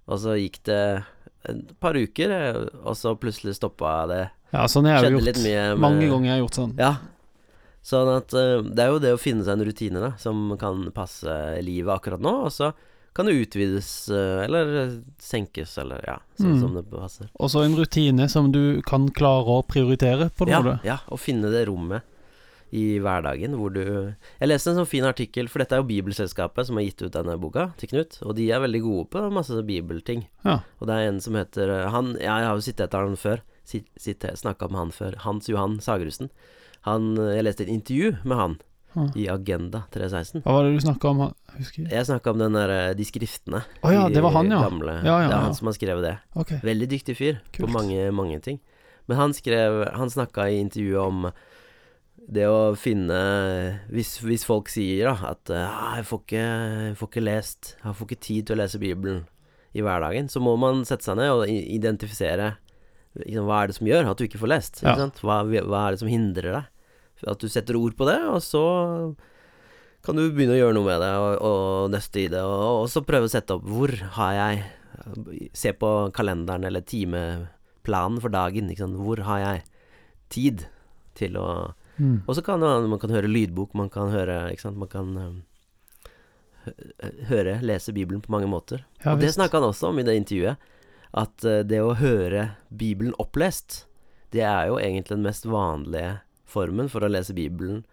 Og 0.07 0.19
så 0.19 0.35
gikk 0.39 0.59
det 0.67 1.03
et 1.47 1.79
par 1.79 1.95
uker, 1.95 2.31
og 2.83 2.95
så 2.95 3.15
plutselig 3.15 3.55
stoppa 3.55 4.07
det. 4.07 4.29
ja, 4.51 4.65
sånn 4.67 4.85
jeg 4.87 4.95
har 4.97 5.03
Skjedde 5.05 5.23
gjort. 5.31 5.43
med 5.43 5.79
Mange 5.79 6.07
ganger 6.09 6.25
jeg 6.27 6.35
har 6.35 6.43
gjort 6.43 6.59
sånn. 6.59 6.73
Ja. 6.77 6.91
Sånn 7.87 8.09
at 8.17 8.27
det 8.75 8.83
er 8.83 8.89
jo 8.91 8.99
det 8.99 9.13
å 9.15 9.19
finne 9.21 9.45
seg 9.47 9.55
en 9.55 9.65
rutine, 9.67 9.99
da, 10.03 10.11
som 10.19 10.57
kan 10.59 10.89
passe 10.91 11.31
livet 11.63 11.93
akkurat 11.95 12.19
nå. 12.19 12.33
Og 12.47 12.51
så 12.51 12.73
kan 13.17 13.25
det 13.27 13.33
utvides, 13.41 13.87
eh, 14.13 14.43
eller 14.45 14.75
eh, 14.83 14.91
senkes, 15.19 15.73
eller 15.81 16.03
ja, 16.07 16.19
sånn 16.39 16.53
Mm. 16.55 16.59
som 16.61 16.75
det 16.77 16.85
passer. 16.91 17.29
Og 17.39 17.49
så 17.51 17.63
en 17.65 17.75
rutine 17.75 18.29
som 18.29 18.51
du 18.53 18.81
kan 18.85 19.09
klare 19.09 19.57
å 19.57 19.65
prioritere, 19.67 20.29
på 20.37 20.45
en 20.47 20.53
Ja, 20.53 20.61
måte. 20.61 20.79
ja, 20.85 20.99
og 21.09 21.19
finne 21.19 21.49
det 21.51 21.65
rommet 21.67 22.03
i 22.75 22.99
hverdagen 22.99 23.53
hvor 23.55 23.71
du 23.71 23.79
Jeg 24.41 24.49
leste 24.49 24.67
en 24.73 24.75
sånn 24.81 24.87
fin 24.91 25.05
artikkel, 25.07 25.47
for 25.47 25.59
dette 25.59 25.71
er 25.73 25.81
jo 25.81 25.87
Bibelselskapet 25.87 26.65
som 26.67 26.75
har 26.75 26.83
gitt 26.83 27.01
ut 27.01 27.13
denne 27.13 27.37
boka 27.39 27.71
til 27.77 27.87
Knut, 27.89 28.19
og 28.23 28.35
de 28.35 28.49
er 28.51 28.59
veldig 28.59 28.81
gode 28.83 29.09
på 29.09 29.31
masse 29.31 29.55
bibelting. 29.65 30.25
Ja. 30.43 30.59
Og 30.81 30.87
det 30.87 30.95
er 30.95 31.07
en 31.07 31.19
som 31.21 31.33
heter 31.33 31.89
han, 31.89 32.13
ja, 32.19 32.37
Jeg 32.39 32.47
har 32.47 32.55
jo 32.55 32.61
sittet 32.61 32.87
etter 32.89 33.07
han 33.07 33.15
før, 33.15 33.41
snakka 33.65 34.69
med 34.69 34.77
han 34.79 34.91
før. 34.91 35.15
Hans 35.23 35.47
Johan 35.47 35.79
Sagerussen. 35.79 36.29
Han, 36.83 37.15
jeg 37.15 37.43
leste 37.43 37.61
et 37.65 37.69
intervju 37.73 38.17
med 38.23 38.37
han 38.37 38.57
Ja. 38.97 39.05
i 39.15 39.27
Agenda 39.29 39.83
316. 39.93 40.41
Hva 40.43 40.55
var 40.57 40.65
det 40.67 40.73
du 40.75 40.81
snakka 40.83 41.09
om? 41.13 41.19
Husker. 41.57 41.87
Jeg 41.93 42.07
snakka 42.09 42.31
om 42.33 42.39
den 42.41 42.57
der, 42.57 42.73
de 42.97 43.05
skriftene. 43.05 43.61
Å 43.85 43.91
ja, 43.93 44.07
det 44.09 44.23
var 44.25 44.33
han, 44.39 44.49
ja. 44.51 44.63
Gamle, 44.65 44.95
Ja, 45.05 45.19
ja, 45.21 45.27
det 45.29 45.35
er 45.37 45.45
han 45.45 45.53
som 45.57 45.69
har 45.69 45.77
skrevet 45.77 46.03
det. 46.07 46.15
Okay. 46.35 46.57
Veldig 46.65 46.89
dyktig 46.95 47.15
fyr 47.19 47.37
på 47.55 47.69
mange, 47.69 48.09
mange 48.11 48.41
ting. 48.41 48.57
Men 49.07 49.17
han 49.21 49.31
skrev 49.37 49.85
Han 49.95 50.09
snakka 50.11 50.49
i 50.51 50.57
intervjuet 50.59 50.99
om 50.99 51.29
det 52.27 52.43
å 52.51 52.73
finne 52.75 53.15
Hvis, 53.87 54.17
hvis 54.19 54.43
folk 54.43 54.67
sier 54.67 55.07
da 55.07 55.29
at 55.31 55.47
ah, 55.55 55.93
jeg, 55.95 56.03
får 56.09 56.19
ikke, 56.25 56.41
jeg 56.89 56.97
får 56.99 57.07
ikke 57.13 57.23
lest 57.23 57.69
Jeg 57.79 57.95
får 57.95 58.09
ikke 58.09 58.19
tid 58.25 58.47
til 58.49 58.57
å 58.57 58.59
lese 58.59 58.81
Bibelen 58.81 59.21
i 59.77 59.83
hverdagen, 59.85 60.27
så 60.27 60.41
må 60.41 60.55
man 60.59 60.81
sette 60.89 61.05
seg 61.05 61.19
ned 61.19 61.29
og 61.29 61.47
identifisere 61.47 62.55
liksom, 63.21 63.45
hva 63.45 63.61
er 63.61 63.69
det 63.69 63.75
som 63.77 63.87
gjør 63.87 64.07
at 64.09 64.17
du 64.17 64.23
ikke 64.25 64.39
får 64.41 64.49
lest. 64.49 64.79
Ikke 64.81 64.89
Ja. 64.95 64.95
sant? 65.05 65.19
Hva, 65.21 65.35
hva 65.45 65.81
er 65.87 65.91
det 65.95 65.99
som 66.01 66.09
hindrer 66.09 66.55
deg? 66.55 66.65
At 67.25 67.41
du 67.41 67.49
setter 67.49 67.79
ord 67.79 67.95
på 67.97 68.05
det, 68.09 68.19
og 68.29 68.41
så 68.45 68.63
kan 70.05 70.19
du 70.19 70.27
begynne 70.29 70.53
å 70.55 70.59
gjøre 70.59 70.75
noe 70.77 70.87
med 70.87 71.01
det, 71.01 71.11
og, 71.17 71.31
og 71.49 71.91
nøste 71.91 72.21
i 72.21 72.27
det, 72.31 72.43
og, 72.45 72.83
og 72.83 72.89
så 72.93 73.03
prøve 73.05 73.27
å 73.27 73.33
sette 73.33 73.57
opp 73.57 73.65
hvor 73.67 73.93
har 74.19 74.33
jeg 74.41 74.65
Se 75.53 75.69
på 75.77 75.87
kalenderen 76.11 76.63
eller 76.65 76.81
timeplanen 76.81 78.17
for 78.19 78.33
dagen. 78.33 78.71
Hvor 78.97 79.19
har 79.27 79.39
jeg 79.43 79.59
tid 80.33 80.63
til 81.15 81.37
å 81.37 81.45
Mm. 81.97 82.21
Og 82.25 82.35
så 82.35 82.41
kan 82.41 82.59
man, 82.61 82.89
man 82.89 82.99
kan 83.01 83.09
høre 83.13 83.29
lydbok, 83.29 83.73
man 83.73 83.89
kan 83.89 84.11
høre 84.13 84.53
man 84.77 84.89
kan 84.91 85.17
um, 85.17 85.37
høre, 87.29 87.59
lese 87.65 87.93
Bibelen 87.93 88.21
på 88.21 88.31
mange 88.31 88.49
måter. 88.49 88.85
Ja, 89.03 89.15
og 89.15 89.21
det 89.21 89.33
snakka 89.33 89.57
han 89.57 89.71
også 89.71 89.89
om 89.91 89.99
i 89.99 90.05
det 90.05 90.17
intervjuet. 90.19 90.61
At 91.17 91.45
eh, 91.47 91.63
det 91.65 91.79
å 91.81 91.95
høre 91.97 92.59
Bibelen 92.69 93.15
opplest, 93.17 93.85
det 94.35 94.43
er 94.43 94.67
jo 94.69 94.77
egentlig 94.77 95.15
den 95.15 95.25
mest 95.25 95.47
vanlige 95.47 96.19
formen 96.47 96.89
for 96.91 97.03
å 97.05 97.11
lese 97.11 97.35
Bibelen 97.37 97.83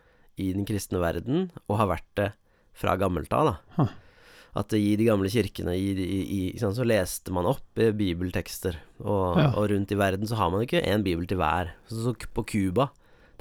i 0.40 0.52
den 0.54 0.64
kristne 0.66 0.98
verden, 1.02 1.50
og 1.68 1.78
har 1.78 1.90
vært 1.92 2.08
det 2.18 2.30
fra 2.74 2.96
gammelt 2.98 3.30
av, 3.36 3.52
da. 3.76 3.86
At 4.54 4.70
i 4.78 4.94
de 4.98 5.06
gamle 5.08 5.26
kirkene 5.30 5.72
i, 5.74 5.88
i, 5.98 6.18
i, 6.38 6.42
så 6.62 6.84
leste 6.86 7.32
man 7.34 7.46
opp 7.50 7.78
eh, 7.82 7.90
bibeltekster, 7.94 8.76
og, 9.02 9.38
Ja. 9.40 9.48
og 9.58 9.66
rundt 9.72 9.90
i 9.90 9.98
verden 9.98 10.26
så 10.30 10.38
har 10.38 10.50
man 10.54 10.62
ikke 10.62 10.82
én 10.86 11.02
bibel 11.06 11.26
til 11.26 11.38
hver. 11.42 11.72
Så, 11.90 11.98
så 12.04 12.12
på 12.34 12.44
Cuba, 12.46 12.88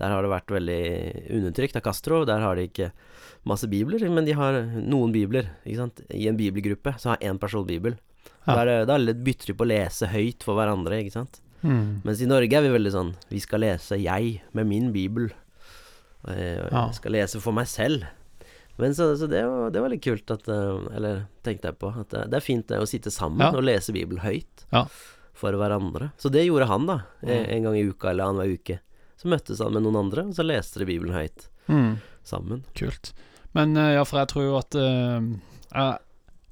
der 0.02 0.10
har 0.10 0.26
det 0.26 0.32
vært 0.34 0.54
veldig 0.56 0.80
undertrykt 1.38 1.78
av 1.78 1.84
Castro, 1.86 2.24
der 2.26 2.42
har 2.42 2.58
de 2.58 2.66
ikke 2.66 2.90
masse 3.46 3.70
bibler, 3.70 4.02
men 4.10 4.26
de 4.26 4.34
har 4.34 4.58
noen 4.82 5.14
bibler, 5.14 5.52
ikke 5.66 5.82
sant. 5.84 6.02
I 6.10 6.26
en 6.32 6.38
bibelgruppe 6.40 6.96
så 6.98 7.14
har 7.14 7.22
én 7.30 7.38
person 7.42 7.66
bibel. 7.70 7.98
Ja. 8.48 8.56
Da, 8.58 8.66
det- 8.66 8.88
da 8.90 8.98
bytter 9.14 9.54
de 9.54 9.58
på 9.60 9.66
å 9.68 9.70
lese 9.70 10.10
høyt 10.10 10.42
for 10.44 10.58
hverandre, 10.58 10.98
ikke 11.04 11.14
sant. 11.20 11.42
Mm. 11.64 12.02
Mens 12.04 12.22
i 12.22 12.28
Norge 12.28 12.58
er 12.58 12.62
vi 12.66 12.70
veldig 12.74 12.92
sånn 12.92 13.14
Vi 13.30 13.40
skal 13.40 13.62
lese 13.64 13.96
jeg 13.96 14.42
med 14.54 14.68
min 14.68 14.92
bibel. 14.92 15.30
Jeg 16.28 16.68
Ja. 16.72 16.90
skal 16.92 17.12
lese 17.16 17.40
for 17.42 17.54
meg 17.56 17.68
selv. 17.68 18.04
Men 18.78 18.92
så, 18.98 19.16
så 19.16 19.28
det, 19.30 19.44
var, 19.46 19.70
det 19.72 19.82
var 19.82 19.90
litt 19.94 20.02
kult 20.04 20.32
at 20.34 20.48
eh, 20.50 20.96
Eller 20.98 21.26
tenkte 21.46 21.70
jeg 21.70 21.78
på 21.80 21.92
at 22.00 22.10
det, 22.10 22.34
er 22.34 22.42
fint 22.44 22.68
det 22.68 22.80
å 22.82 22.88
sitte 22.90 23.12
sammen 23.14 23.40
Ja. 23.46 23.52
og 23.56 23.64
lese 23.64 23.94
Bibelen 23.94 24.20
høyt. 24.24 24.66
Ja. 24.74 24.86
for 25.34 25.52
hverandre. 25.58 26.12
Så 26.18 26.30
det 26.32 26.44
gjorde 26.46 26.68
han, 26.70 26.86
da. 26.86 27.00
Mm. 27.24 27.46
En 27.50 27.64
gang 27.64 27.76
i 27.76 27.88
uka 27.90 28.10
eller 28.12 28.24
annenhver 28.30 28.54
uke. 28.54 28.80
Så 29.18 29.28
møttes 29.28 29.60
han 29.64 29.74
med 29.74 29.82
noen 29.84 29.98
andre, 30.06 30.28
og 30.30 30.36
så 30.38 30.44
leste 30.46 30.80
de 30.80 30.86
Bibelen 30.86 31.14
høyt 31.16 31.48
Mm. 31.68 31.98
sammen. 32.24 32.64
Kult. 32.76 33.14
Men 33.54 33.76
eh, 33.78 33.94
ja, 33.96 34.04
for 34.06 34.20
jeg 34.20 34.28
tror 34.30 34.44
jo 34.44 34.58
at 34.60 34.76
eh, 34.76 35.98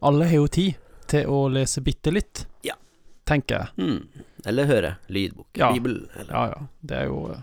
alle 0.01 0.25
har 0.25 0.35
jo 0.35 0.47
tid 0.47 0.75
til 1.07 1.27
å 1.29 1.43
lese 1.51 1.81
bitte 1.85 2.11
litt. 2.13 2.45
Ja. 2.65 2.73
Tenker 3.25 3.59
jeg. 3.59 3.69
Hmm. 3.77 4.23
Eller 4.45 4.65
høre 4.69 4.95
lydbok. 5.07 5.47
Ja. 5.57 5.71
Bibel. 5.73 6.07
Eller. 6.15 6.33
Ja 6.33 6.43
ja. 6.53 6.61
Det 6.81 6.97
er 6.97 7.05
jo 7.11 7.19
eh, 7.31 7.41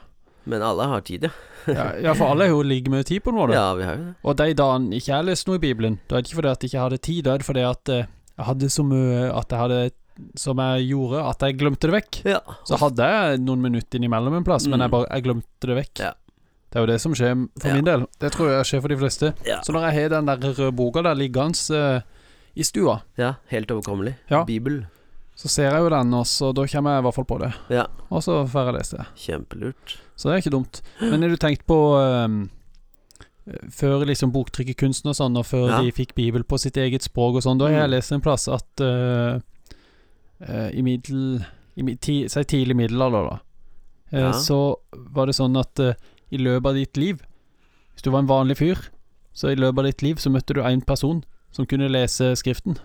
Men 0.48 0.62
alle 0.64 0.86
har 0.90 1.00
tid, 1.06 1.28
ja. 1.28 1.30
Ja, 1.68 1.86
ja 2.00 2.12
for 2.16 2.30
alle 2.32 2.46
har 2.46 2.54
jo 2.54 2.62
like 2.64 2.88
mye 2.90 3.04
tid 3.04 3.20
på 3.22 3.32
noe. 3.36 3.50
Ja, 3.52 3.74
vi 3.76 3.84
har 3.84 3.96
jo 3.98 4.04
det. 4.06 4.14
Og 4.24 4.36
de 4.40 4.54
dagene 4.56 4.96
ikke 4.96 5.12
jeg 5.12 5.26
leste 5.28 5.50
noe 5.50 5.58
i 5.60 5.64
Bibelen, 5.66 5.98
da 6.08 6.16
er 6.16 6.22
det 6.24 6.30
ikke 6.30 6.38
fordi 6.40 6.52
at 6.54 6.62
jeg 6.64 6.70
ikke 6.72 6.84
hadde 6.86 6.98
tid, 7.04 7.18
da 7.26 7.34
er 7.34 7.42
det 7.42 7.48
fordi 7.48 7.64
at 7.68 7.92
eh, 7.92 8.06
jeg 8.38 8.46
hadde 8.48 8.70
så 8.72 8.84
mye 8.86 9.26
at 9.34 9.52
jeg 9.52 9.60
hadde 9.64 9.80
som 10.34 10.58
jeg 10.58 10.88
gjorde, 10.88 11.20
at 11.30 11.42
jeg 11.46 11.54
glemte 11.60 11.86
det 11.86 11.94
vekk. 11.94 12.16
Ja. 12.26 12.38
Så 12.66 12.78
hadde 12.80 13.06
jeg 13.06 13.38
noen 13.44 13.60
minutter 13.62 14.00
innimellom 14.00 14.34
en 14.40 14.46
plass, 14.48 14.64
men 14.66 14.80
Mm. 14.80 14.82
jeg 14.82 14.90
bare 14.96 15.06
jeg 15.12 15.22
glemte 15.28 15.68
det 15.70 15.76
vekk. 15.78 16.00
Ja. 16.02 16.12
Det 16.68 16.76
er 16.80 16.82
jo 16.84 16.88
det 16.90 16.96
som 17.00 17.14
skjer 17.14 17.36
for 17.62 17.72
min 17.76 17.84
del. 17.86 18.02
Det 18.20 18.32
tror 18.34 18.50
jeg 18.50 18.66
skjer 18.66 18.80
for 18.82 18.88
de 18.92 18.96
fleste. 18.98 19.30
Så 19.64 19.72
når 19.72 19.86
jeg 19.88 19.94
har 20.02 20.08
den 20.16 20.26
der 20.26 20.42
røde 20.42 20.72
boka 20.76 21.02
der 21.06 21.14
liggende 21.16 21.78
uh, 21.78 22.00
i 22.58 22.66
stua, 22.66 22.98
ja, 23.16 23.34
helt 23.52 23.70
overkommelig. 23.70 24.16
Ja. 24.28 24.42
Bibel. 24.44 24.82
Så 25.38 25.46
ser 25.52 25.68
jeg 25.70 25.84
jo 25.84 25.90
den, 25.92 26.12
og 26.18 26.24
så 26.26 26.48
da 26.56 26.64
kommer 26.66 26.96
jeg 26.96 27.02
i 27.02 27.06
hvert 27.06 27.14
fall 27.14 27.26
på 27.30 27.36
det. 27.44 27.48
Ja. 27.70 27.84
Og 28.10 28.22
så 28.26 28.40
får 28.50 28.68
jeg 28.72 28.74
lese 28.74 28.96
det. 28.98 29.04
Kjempelurt. 29.22 29.92
Så 30.18 30.26
det 30.28 30.32
er 30.34 30.40
ikke 30.42 30.54
dumt. 30.56 30.80
Men 30.98 31.22
har 31.22 31.30
du 31.30 31.36
tenkt 31.38 31.62
på 31.70 31.76
um, 31.94 32.40
Før 33.72 34.02
liksom 34.04 34.32
boktrykkerkunsten 34.34 35.08
og 35.08 35.14
sånn, 35.16 35.36
og 35.40 35.46
før 35.48 35.68
Ja. 35.70 35.78
de 35.80 35.92
fikk 35.94 36.10
Bibel 36.18 36.42
på 36.44 36.58
sitt 36.60 36.76
eget 36.76 37.06
språk 37.06 37.38
og 37.38 37.42
sånn, 37.46 37.56
da 37.62 37.64
har 37.70 37.78
jeg 37.86 37.88
Mm. 37.88 37.94
lest 37.94 38.12
en 38.12 38.20
plass 38.20 38.48
at 38.48 38.82
uh, 38.84 39.38
uh, 40.42 40.68
i 40.74 40.82
middel... 40.82 41.46
I, 41.78 41.94
ti, 41.94 42.26
si 42.28 42.42
tidlig 42.44 42.74
middelalder, 42.76 43.30
da. 43.30 43.38
uh, 44.12 44.18
Ja. 44.18 44.32
Så 44.32 44.58
var 44.92 45.26
det 45.30 45.36
sånn 45.38 45.56
at 45.56 45.78
i 45.78 46.36
løpet 46.36 46.66
av 46.66 46.74
ditt 46.74 46.96
liv 46.98 47.22
Hvis 47.94 48.02
du 48.02 48.10
var 48.10 48.18
en 48.20 48.28
vanlig 48.28 48.56
fyr, 48.58 48.76
så 49.32 49.48
i 49.52 49.56
løpet 49.56 49.78
av 49.78 49.84
ditt 49.84 50.02
liv 50.02 50.16
så 50.18 50.30
møtte 50.34 50.52
du 50.54 50.60
én 50.60 50.84
person 50.84 51.22
som 51.52 51.64
kunne 51.66 51.88
lese 51.88 52.34
Skriften. 52.36 52.76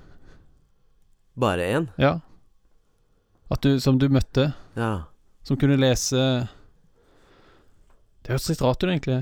Bare 1.36 1.66
én? 1.66 1.90
Ja. 1.98 2.20
At 3.54 3.62
du, 3.62 3.76
som 3.80 4.00
du 4.02 4.08
møtte, 4.10 4.54
Ja. 4.76 5.04
som 5.44 5.58
kunne 5.58 5.78
lese 5.78 6.48
Det 8.24 8.32
høres 8.32 8.50
litt 8.50 8.62
rart 8.64 8.84
ut, 8.84 8.90
egentlig. 8.90 9.20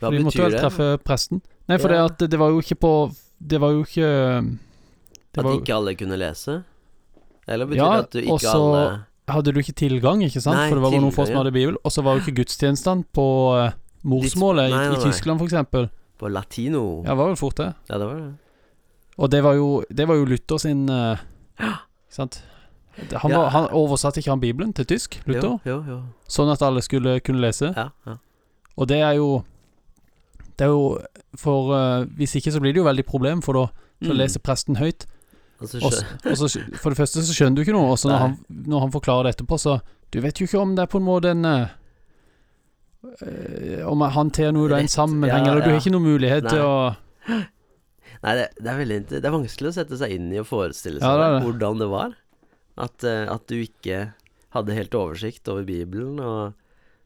Hva 0.00 0.08
For 0.08 0.10
de 0.16 0.22
måtte 0.24 0.38
betyr 0.38 0.44
vel 0.46 0.54
det? 0.56 0.60
treffe 0.62 0.86
presten. 1.04 1.42
Nei, 1.68 1.76
for 1.78 1.92
Ja. 1.92 2.06
det 2.08 2.12
at 2.24 2.30
det, 2.30 2.38
var 2.38 2.48
jo 2.50 2.60
ikke 2.62 2.78
på 2.80 2.92
Det 3.46 3.60
var 3.60 3.70
jo 3.70 3.82
ikke 3.84 4.08
det 5.32 5.38
At 5.38 5.44
var, 5.44 5.52
jo- 5.52 5.60
ikke 5.60 5.74
alle 5.76 5.94
kunne 5.94 6.16
lese? 6.18 6.64
Eller 7.46 7.66
betyr 7.66 7.76
Ja, 7.76 7.90
det 7.96 8.04
at 8.04 8.10
du 8.10 8.18
ikke 8.20 8.32
og 8.32 8.40
så- 8.40 8.54
alle 8.74 9.04
Hadde 9.28 9.52
du 9.52 9.60
ikke 9.60 9.74
tilgang, 9.76 10.22
ikke 10.24 10.40
sant? 10.40 10.56
Nei, 10.56 10.68
for 10.70 10.76
det 10.76 10.82
var 10.82 10.90
bare 10.90 11.00
noen 11.02 11.12
få 11.12 11.16
tilgang, 11.16 11.26
som 11.26 11.34
ja. 11.36 11.42
hadde 11.44 11.52
bibel. 11.52 11.76
Og 11.84 11.92
så 11.92 12.02
var 12.02 12.16
jo 12.16 12.20
ikke 12.24 12.36
gudstjenestene 12.40 13.04
på 13.12 13.66
eh, 13.66 13.72
morsmålet 14.02 14.70
Ditt- 14.70 14.74
nei, 14.74 14.86
i, 14.86 14.88
nei, 14.88 14.96
i. 14.96 15.10
Tyskland, 15.12 15.40
eksempel. 15.42 15.90
På 16.18 16.32
latino? 16.32 17.02
Ja, 17.04 17.10
det 17.10 17.16
var 17.18 17.26
vel 17.26 17.36
fort 17.36 17.54
det. 17.56 17.74
Ja, 17.90 17.98
det 17.98 18.06
var 18.08 18.14
det. 18.16 18.34
Og 19.18 19.30
det 19.30 19.42
var 19.42 19.52
jo, 19.54 19.84
det 19.92 20.08
var 20.08 20.14
jo 20.16 20.24
Luther 20.24 20.56
sin 20.58 20.88
eh, 20.88 21.16
Ikke 21.60 21.76
sant? 22.08 22.42
Han, 23.22 23.30
var, 23.32 23.48
han 23.54 23.66
oversatte 23.72 24.18
ikke 24.20 24.30
han 24.34 24.40
Bibelen 24.42 24.72
til 24.74 24.84
tysk, 24.86 25.20
Luther, 25.26 25.58
Jo, 25.64 25.76
jo, 25.76 25.82
jo. 25.88 25.98
sånn 26.28 26.50
at 26.52 26.62
alle 26.66 26.82
skulle 26.82 27.20
kunne 27.20 27.40
lese. 27.44 27.70
Ja, 27.76 27.88
ja. 28.06 28.16
Og 28.78 28.88
det 28.90 28.98
er 29.02 29.12
jo 29.18 29.44
Det 30.58 30.66
er 30.66 30.72
jo 30.72 30.98
For 31.38 31.70
uh, 31.74 32.04
hvis 32.18 32.34
ikke 32.38 32.50
så 32.54 32.60
blir 32.60 32.72
det 32.74 32.80
jo 32.82 32.86
veldig 32.88 33.04
problem, 33.06 33.42
for 33.42 33.52
da 33.54 33.66
så 33.98 34.12
Mm. 34.12 34.16
leser 34.20 34.38
presten 34.38 34.76
høyt. 34.78 35.06
Og 35.60 35.66
så 35.68 35.78
Og, 35.82 35.92
så, 36.38 36.60
for 36.78 36.90
det 36.90 36.98
første 36.98 37.22
så 37.26 37.32
skjønner 37.34 37.56
du 37.56 37.62
ikke 37.64 37.72
noe, 37.74 37.90
og 37.90 37.98
så 37.98 38.06
når 38.12 38.18
han, 38.22 38.36
når 38.48 38.80
han 38.84 38.92
forklarer 38.94 39.22
det 39.26 39.34
etterpå, 39.36 39.58
så 39.58 39.80
Du 40.12 40.20
vet 40.20 40.38
jo 40.40 40.46
ikke 40.46 40.60
om 40.60 40.74
det 40.76 40.82
er 40.84 40.86
på 40.92 40.98
en 41.00 41.04
måte 41.04 41.30
en 41.34 41.44
uh, 41.44 41.66
Om 43.90 44.00
han 44.14 44.30
ter 44.34 44.52
noe 44.54 44.68
av 44.72 44.78
en 44.80 44.88
sammenheng, 44.90 45.44
ja, 45.46 45.52
eller 45.52 45.62
du 45.64 45.70
har 45.70 45.78
ikke 45.80 45.92
noen 45.94 46.06
mulighet 46.06 46.48
til 46.50 46.58
Nei. 46.58 46.66
å 46.66 47.44
Nei, 48.18 48.32
det, 48.34 48.46
det 48.58 48.70
er 48.72 48.78
veldig 48.80 48.98
Det 49.12 49.20
er 49.24 49.34
vanskelig 49.34 49.70
å 49.70 49.74
sette 49.76 49.98
seg 50.00 50.14
inn 50.16 50.32
i 50.34 50.40
og 50.42 50.46
forestille 50.48 50.98
seg 50.98 51.06
Ja, 51.06 51.14
det, 51.20 51.28
det. 51.36 51.42
hvordan 51.46 51.78
det 51.82 51.88
var. 51.92 52.16
At, 52.78 53.04
eh, 53.04 53.26
at 53.30 53.46
du 53.50 53.58
ikke 53.58 54.12
hadde 54.54 54.76
helt 54.76 54.94
oversikt 54.96 55.48
over 55.50 55.66
Bibelen, 55.68 56.20
og 56.22 56.54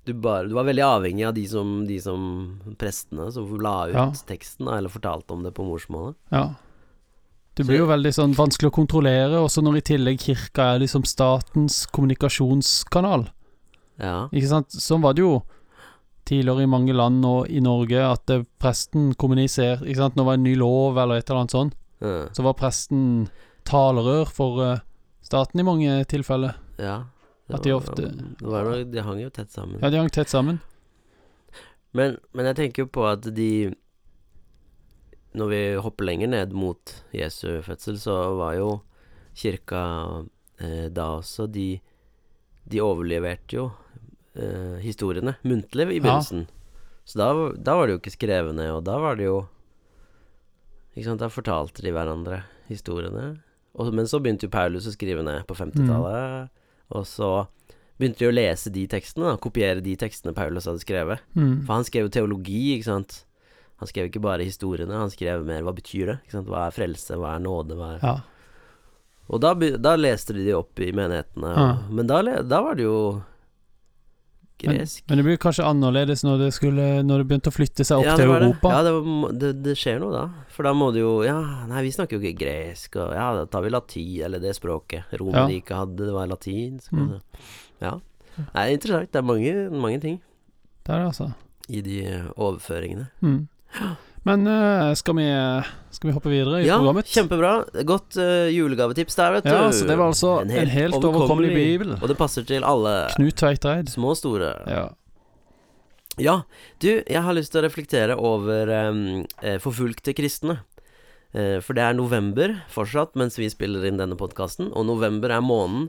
du 0.05 0.13
bare 0.19 0.49
Du 0.49 0.55
var 0.55 0.67
veldig 0.67 0.83
avhengig 0.83 1.27
av 1.29 1.35
de 1.35 1.45
som, 1.47 1.85
de 1.87 2.01
som 2.03 2.23
prestene 2.79 3.29
som 3.33 3.47
la 3.63 3.87
ut 3.87 3.95
Ja. 3.95 4.11
teksten, 4.27 4.67
eller 4.67 4.91
fortalte 4.91 5.31
om 5.31 5.43
det 5.43 5.55
på 5.55 5.65
morsmålet. 5.65 6.17
Ja. 6.31 6.55
Det 7.55 7.67
blir 7.67 7.83
jo 7.83 7.87
veldig 7.87 8.13
sånn 8.17 8.35
vanskelig 8.35 8.71
å 8.71 8.75
kontrollere, 8.75 9.39
også 9.39 9.63
når 9.63 9.77
i 9.77 9.87
tillegg 9.93 10.19
kirka 10.19 10.75
er 10.75 10.81
liksom 10.81 11.05
statens 11.05 11.87
kommunikasjonskanal. 11.87 13.29
Ja. 14.01 14.29
Ikke 14.33 14.49
sant? 14.49 14.73
Sånn 14.73 15.03
var 15.03 15.15
det 15.15 15.23
jo 15.23 15.43
tidligere 16.25 16.65
i 16.65 16.71
mange 16.71 16.95
land 16.97 17.25
og 17.29 17.51
i 17.51 17.61
Norge, 17.61 18.01
at 18.01 18.31
eh, 18.31 18.45
presten 18.59 19.13
Ikke 19.13 19.97
sant, 19.97 20.17
når 20.17 20.23
det 20.23 20.27
var 20.27 20.35
en 20.35 20.43
ny 20.43 20.55
lov 20.57 20.99
eller 20.99 21.17
et 21.17 21.29
eller 21.29 21.41
annet 21.41 21.51
sånt, 21.51 21.75
mm. 22.01 22.35
så 22.35 22.43
var 22.43 22.55
presten 22.55 23.29
talerør 23.65 24.27
for 24.27 24.63
eh, 24.65 24.79
staten 25.33 25.61
i 25.61 25.67
mange 25.67 25.97
tilfeller. 26.13 26.55
ja. 26.79 27.01
Det 27.51 27.57
At 27.59 27.65
de 27.67 27.73
var- 27.73 27.81
ofte- 27.83 28.37
det 28.39 28.47
var 28.49 28.65
noe, 28.65 28.85
De 28.85 29.03
hang 29.03 29.19
jo 29.21 29.29
tett 29.29 29.51
sammen. 29.51 29.81
Ja, 29.83 29.91
de 29.91 29.99
hang 29.99 30.09
tett 30.15 30.29
sammen. 30.31 30.61
Men, 31.93 32.15
men 32.33 32.47
jeg 32.49 32.57
tenker 32.57 32.85
jo 32.85 32.87
på 32.95 33.03
at 33.11 33.27
de 33.35 33.75
Når 35.35 35.49
vi 35.51 35.61
hopper 35.81 36.05
lenger 36.07 36.29
ned 36.29 36.53
mot 36.53 36.93
Jesu 37.13 37.61
fødsel, 37.67 37.99
så 38.01 38.15
var 38.39 38.55
jo 38.57 38.71
kirka 39.35 39.83
eh, 40.61 40.89
da 40.93 41.07
også 41.19 41.47
De, 41.51 41.81
de 42.69 42.81
overleverte 42.85 43.57
jo 43.59 43.67
eh, 44.37 44.79
historiene 44.85 45.35
muntlig 45.45 45.89
i 45.99 46.01
Ja. 46.07 46.21
Så 46.23 47.19
da, 47.19 47.29
da 47.59 47.75
var 47.77 47.87
det 47.89 47.97
jo 47.97 48.01
ikke 48.01 48.17
skrevne, 48.17 48.71
og 48.77 48.85
da 48.85 48.97
var 49.03 49.17
det 49.17 49.25
jo 49.27 49.49
Ikke 50.97 51.05
sant, 51.11 51.21
da 51.21 51.29
fortalte 51.33 51.83
de 51.83 51.91
hverandre 51.91 52.45
historiene. 52.69 53.41
Og, 53.79 53.89
men 53.97 54.09
så 54.09 54.21
begynte 54.21 54.49
jo 54.49 54.53
Paulus 54.53 54.87
å 54.89 54.93
skrive 54.95 55.25
ned 55.25 55.47
på 55.49 55.57
50-tallet, 55.57 56.53
og 56.93 57.07
så 57.09 57.31
begynte 57.97 58.21
de 58.21 58.29
å 58.29 58.35
lese 58.35 58.73
de 58.75 58.85
tekstene, 58.91 59.31
da, 59.31 59.41
kopiere 59.41 59.85
de 59.85 59.95
tekstene 59.97 60.35
Paulus 60.37 60.67
hadde 60.69 60.83
skrevet. 60.83 61.23
Mm. 61.39 61.63
For 61.65 61.79
han 61.79 61.87
skrev 61.89 62.09
jo 62.09 62.13
teologi, 62.19 62.63
ikke 62.75 62.91
sant. 62.91 63.23
Han 63.83 63.91
skrev 63.91 64.11
ikke 64.11 64.23
bare 64.23 64.47
historiene, 64.47 64.99
han 64.99 65.11
skrev 65.13 65.47
mer 65.47 65.65
hva 65.67 65.75
betyr 65.75 66.13
det? 66.13 66.19
Ikke 66.27 66.37
sant? 66.37 66.51
Hva 66.53 66.67
er 66.69 66.77
frelse, 66.77 67.17
hva 67.19 67.37
er 67.37 67.43
nåde, 67.47 67.79
hva 67.79 67.95
er 67.97 68.07
Ja. 68.07 68.19
Og 69.33 69.41
da, 69.41 69.55
da 69.55 69.95
leste 69.97 70.35
de 70.37 70.43
de 70.45 70.53
opp 70.53 70.81
i 70.83 70.91
menighetene. 70.93 71.53
Ja. 71.57 71.69
Men 71.89 72.09
da, 72.11 72.19
da 72.43 72.59
var 72.61 72.77
det 72.77 72.85
jo 72.85 73.23
gresk. 74.61 75.05
Men 75.09 75.21
det 75.21 75.25
blir 75.27 75.39
kanskje 75.43 75.67
annerledes 75.67 76.25
når 76.27 76.45
det, 76.45 76.51
skulle, 76.57 76.87
når 77.07 77.23
det 77.23 77.29
begynte 77.31 77.53
å 77.53 77.55
flytte 77.55 77.87
seg 77.87 78.03
opp 78.03 78.09
ja, 78.09 78.17
til 78.19 78.33
Europa. 78.33 78.73
Ja, 78.75 78.83
det, 78.87 78.93
var, 78.97 79.35
det, 79.43 79.53
det 79.65 79.75
skjer 79.81 80.01
noe 80.03 80.13
da. 80.15 80.25
For 80.53 80.69
da 80.69 80.75
må 80.77 80.91
du 80.95 81.01
jo 81.01 81.13
Ja, 81.27 81.39
nei, 81.71 81.85
vi 81.87 81.93
snakker 81.95 82.19
jo 82.19 82.23
ikke 82.23 82.45
gresk, 82.45 82.99
og 83.03 83.15
ja, 83.17 83.29
da 83.39 83.47
tar 83.51 83.65
vi 83.65 83.73
latin, 83.73 84.15
eller 84.29 84.43
det 84.43 84.55
språket 84.59 85.13
Romerriket 85.21 85.75
hadde, 85.77 86.07
det 86.07 86.15
var 86.17 86.31
latin. 86.31 86.81
Mm. 86.93 87.17
Ja. 87.83 87.97
Nei, 88.39 88.47
det 88.47 88.69
er 88.69 88.77
interessant. 88.79 89.13
Det 89.13 89.21
er 89.21 89.29
mange, 89.29 89.57
mange 89.77 90.01
ting 90.01 90.23
Det 90.87 90.95
er 90.95 91.03
det, 91.03 91.11
altså. 91.11 91.33
i 91.69 91.83
de 91.85 91.99
overføringene. 92.37 93.11
Mm. 93.21 93.43
Men 94.29 94.47
eh, 94.47 94.93
skal, 94.95 95.17
vi, 95.19 95.27
skal 95.91 96.09
vi 96.11 96.15
hoppe 96.15 96.31
videre 96.31 96.61
i 96.63 96.67
Ja, 96.69 96.77
programmet? 96.79 97.09
kjempebra. 97.11 97.53
Godt 97.89 98.19
uh, 98.23 98.47
julegavetips 98.55 99.17
der, 99.19 99.33
vet 99.39 99.49
du. 99.49 99.51
Ja, 99.51 99.65
så 99.75 99.87
det 99.89 99.97
var 99.99 100.13
altså 100.13 100.35
en 100.45 100.71
helt 100.71 100.95
overkommelig 100.95 101.51
bibel. 101.57 101.95
Og 101.99 102.07
det 102.11 102.19
passer 102.21 102.47
til 102.47 102.63
alle. 102.63 102.93
Knut 103.17 103.35
Tveitreid. 103.41 103.91
Små 103.91 104.13
og 104.15 104.21
store. 104.21 104.53
Ja. 104.71 104.85
Ja, 106.21 106.35
du, 106.85 106.91
jeg 107.09 107.23
har 107.25 107.35
lyst 107.35 107.55
til 107.55 107.63
å 107.63 107.65
reflektere 107.65 108.15
over 108.21 108.69
eh, 108.77 109.57
forfulgte 109.65 110.15
kristne. 110.15 110.61
For 111.33 111.73
det 111.73 111.81
er 111.81 111.95
november 111.97 112.53
fortsatt 112.69 113.15
mens 113.17 113.39
vi 113.41 113.47
spiller 113.49 113.87
inn 113.89 113.97
denne 113.97 114.19
podkasten, 114.21 114.67
og 114.77 114.85
november 114.85 115.33
er 115.33 115.41
måneden 115.41 115.87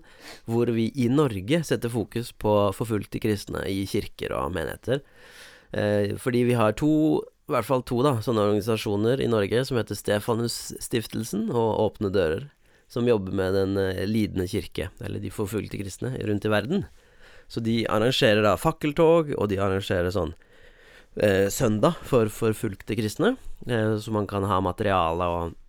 hvor 0.48 0.70
vi 0.72 0.86
i 0.96 1.10
Norge 1.12 1.60
setter 1.68 1.92
fokus 1.92 2.30
på 2.32 2.54
forfulgte 2.72 3.20
kristne 3.20 3.66
i 3.68 3.82
kirker 3.92 4.32
og 4.38 4.54
menigheter. 4.56 5.02
Fordi 6.24 6.46
vi 6.48 6.56
har 6.56 6.78
to, 6.80 6.94
i 7.44 7.52
hvert 7.52 7.68
fall 7.68 7.84
to 7.84 8.00
da, 8.06 8.18
sånne 8.24 8.46
organisasjoner 8.48 9.20
i 9.20 9.30
Norge 9.32 9.66
som 9.68 9.78
heter 9.80 9.98
Stefanusstiftelsen 10.00 11.50
og 11.52 11.80
Åpne 11.84 12.12
dører, 12.14 12.48
som 12.92 13.08
jobber 13.10 13.36
med 13.36 13.58
den 13.58 13.80
eh, 13.82 14.06
lidende 14.08 14.48
kirke, 14.48 14.88
eller 15.04 15.20
de 15.20 15.32
forfulgte 15.34 15.80
kristne, 15.82 16.14
rundt 16.24 16.48
i 16.48 16.52
verden. 16.54 16.86
Så 17.52 17.60
de 17.60 17.82
arrangerer 17.92 18.46
da 18.46 18.56
fakkeltog, 18.60 19.34
og 19.36 19.50
de 19.52 19.60
arrangerer 19.60 20.14
sånn 20.14 20.32
eh, 21.20 21.50
søndag 21.52 22.00
for 22.08 22.32
forfulgte 22.32 22.96
kristne, 22.96 23.36
eh, 23.68 23.98
så 24.00 24.16
man 24.16 24.30
kan 24.30 24.48
ha 24.48 24.62
materiale 24.64 25.28
og 25.28 25.60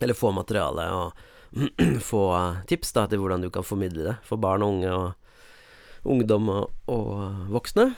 Eller 0.00 0.16
få 0.16 0.30
materiale 0.32 0.84
og 0.96 1.12
få 2.10 2.20
eh, 2.32 2.60
tips 2.66 2.92
da 2.96 3.02
til 3.06 3.20
hvordan 3.20 3.42
du 3.44 3.50
kan 3.52 3.66
formidle 3.66 4.06
det 4.06 4.14
for 4.24 4.40
barn 4.40 4.62
og 4.64 4.78
unge 4.78 4.92
og 4.94 6.08
ungdom 6.08 6.48
og, 6.48 6.70
og 6.88 7.50
voksne. 7.52 7.90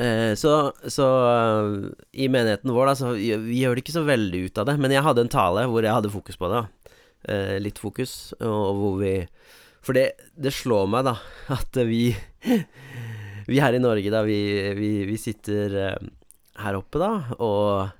Eh, 0.00 0.34
så 0.34 0.72
så 0.88 1.06
eh, 1.28 1.90
i 2.12 2.28
menigheten 2.32 2.72
vår, 2.72 2.86
da, 2.86 2.94
så 2.96 3.12
vi, 3.12 3.28
vi 3.44 3.60
gjør 3.60 3.76
det 3.76 3.84
ikke 3.84 3.96
så 3.98 4.04
veldig 4.08 4.44
ut 4.46 4.60
av 4.62 4.70
det, 4.70 4.76
men 4.80 4.94
jeg 4.94 5.04
hadde 5.04 5.26
en 5.26 5.32
tale 5.32 5.66
hvor 5.68 5.84
jeg 5.84 5.92
hadde 5.92 6.12
fokus 6.12 6.38
på 6.40 6.48
det. 6.52 6.62
Eh, 7.28 7.56
litt 7.62 7.78
fokus, 7.78 8.32
og 8.40 8.78
hvor 8.80 8.96
vi 8.98 9.14
For 9.82 9.94
det, 9.94 10.12
det 10.38 10.54
slår 10.54 10.88
meg, 10.90 11.04
da, 11.06 11.16
at 11.58 11.76
vi 11.86 12.14
Vi 13.46 13.58
her 13.58 13.74
i 13.74 13.82
Norge, 13.82 14.10
da, 14.10 14.22
vi, 14.22 14.38
vi, 14.78 14.90
vi 15.06 15.18
sitter 15.18 15.74
her 16.62 16.76
oppe, 16.78 17.00
da, 17.02 17.10
og 17.42 17.90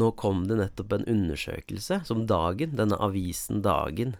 nå 0.00 0.08
kom 0.18 0.46
det 0.48 0.56
nettopp 0.58 0.96
en 0.96 1.06
undersøkelse 1.06 2.00
som 2.08 2.24
Dagen, 2.26 2.74
denne 2.78 2.98
avisen 2.98 3.60
Dagen, 3.62 4.16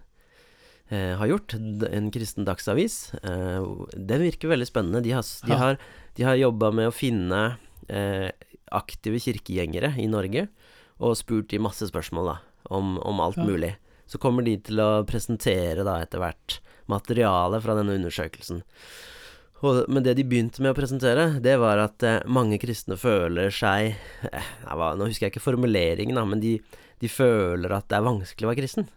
har 0.91 1.27
gjort. 1.31 1.55
En 1.93 2.11
kristen 2.13 2.45
dagsavis. 2.45 3.15
Eh, 3.23 3.65
den 3.97 4.23
virker 4.27 4.49
veldig 4.53 4.67
spennende. 4.69 5.03
De 5.05 5.13
har, 5.17 5.23
de 5.47 5.53
har, 5.57 5.79
de 6.19 6.23
har 6.27 6.37
jobba 6.41 6.73
med 6.75 6.89
å 6.91 6.95
finne 6.95 7.57
eh, 7.89 8.31
aktive 8.73 9.21
kirkegjengere 9.21 9.95
i 10.01 10.09
Norge, 10.09 10.49
og 11.03 11.17
spurt 11.19 11.49
de 11.53 11.59
masse 11.63 11.87
spørsmål 11.89 12.29
da, 12.33 12.37
om, 12.71 12.99
om 13.01 13.21
alt 13.21 13.37
Ja. 13.41 13.45
mulig. 13.49 13.75
Så 14.07 14.19
kommer 14.21 14.45
de 14.45 14.59
til 14.61 14.77
å 14.83 15.05
presentere 15.09 15.85
da 15.87 16.01
etter 16.03 16.21
hvert 16.21 16.59
materialet 16.91 17.63
fra 17.65 17.75
denne 17.79 17.95
undersøkelsen. 17.97 18.61
Og, 19.63 19.85
men 19.89 20.03
det 20.03 20.17
de 20.19 20.25
begynte 20.27 20.61
med 20.61 20.73
å 20.75 20.77
presentere, 20.77 21.39
det 21.41 21.55
var 21.63 21.79
at 21.79 22.03
eh, 22.03 22.21
mange 22.27 22.59
kristne 22.61 22.97
føler 22.99 23.49
seg 23.55 23.95
eh, 24.29 24.49
Nå 24.69 25.07
husker 25.07 25.29
jeg 25.29 25.33
ikke 25.37 25.45
formuleringen, 25.45 26.19
da, 26.19 26.25
men 26.27 26.43
de, 26.43 26.57
de 27.01 27.09
føler 27.09 27.71
at 27.73 27.87
det 27.89 27.97
er 28.01 28.09
vanskelig 28.09 28.49
å 28.49 28.51
være 28.51 28.61
kristen. 28.65 28.89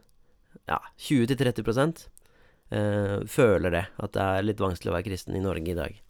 Ja, 0.66 0.80
20-30 0.98 2.08
eh, 2.70 3.20
føler 3.28 3.72
det, 3.72 3.86
at 4.02 4.16
det 4.16 4.26
er 4.26 4.48
litt 4.48 4.64
vanskelig 4.64 4.92
å 4.92 4.98
være 4.98 5.08
kristen 5.10 5.38
i 5.38 5.44
Norge 5.44 5.72
i 5.72 5.78
dag. 5.78 6.02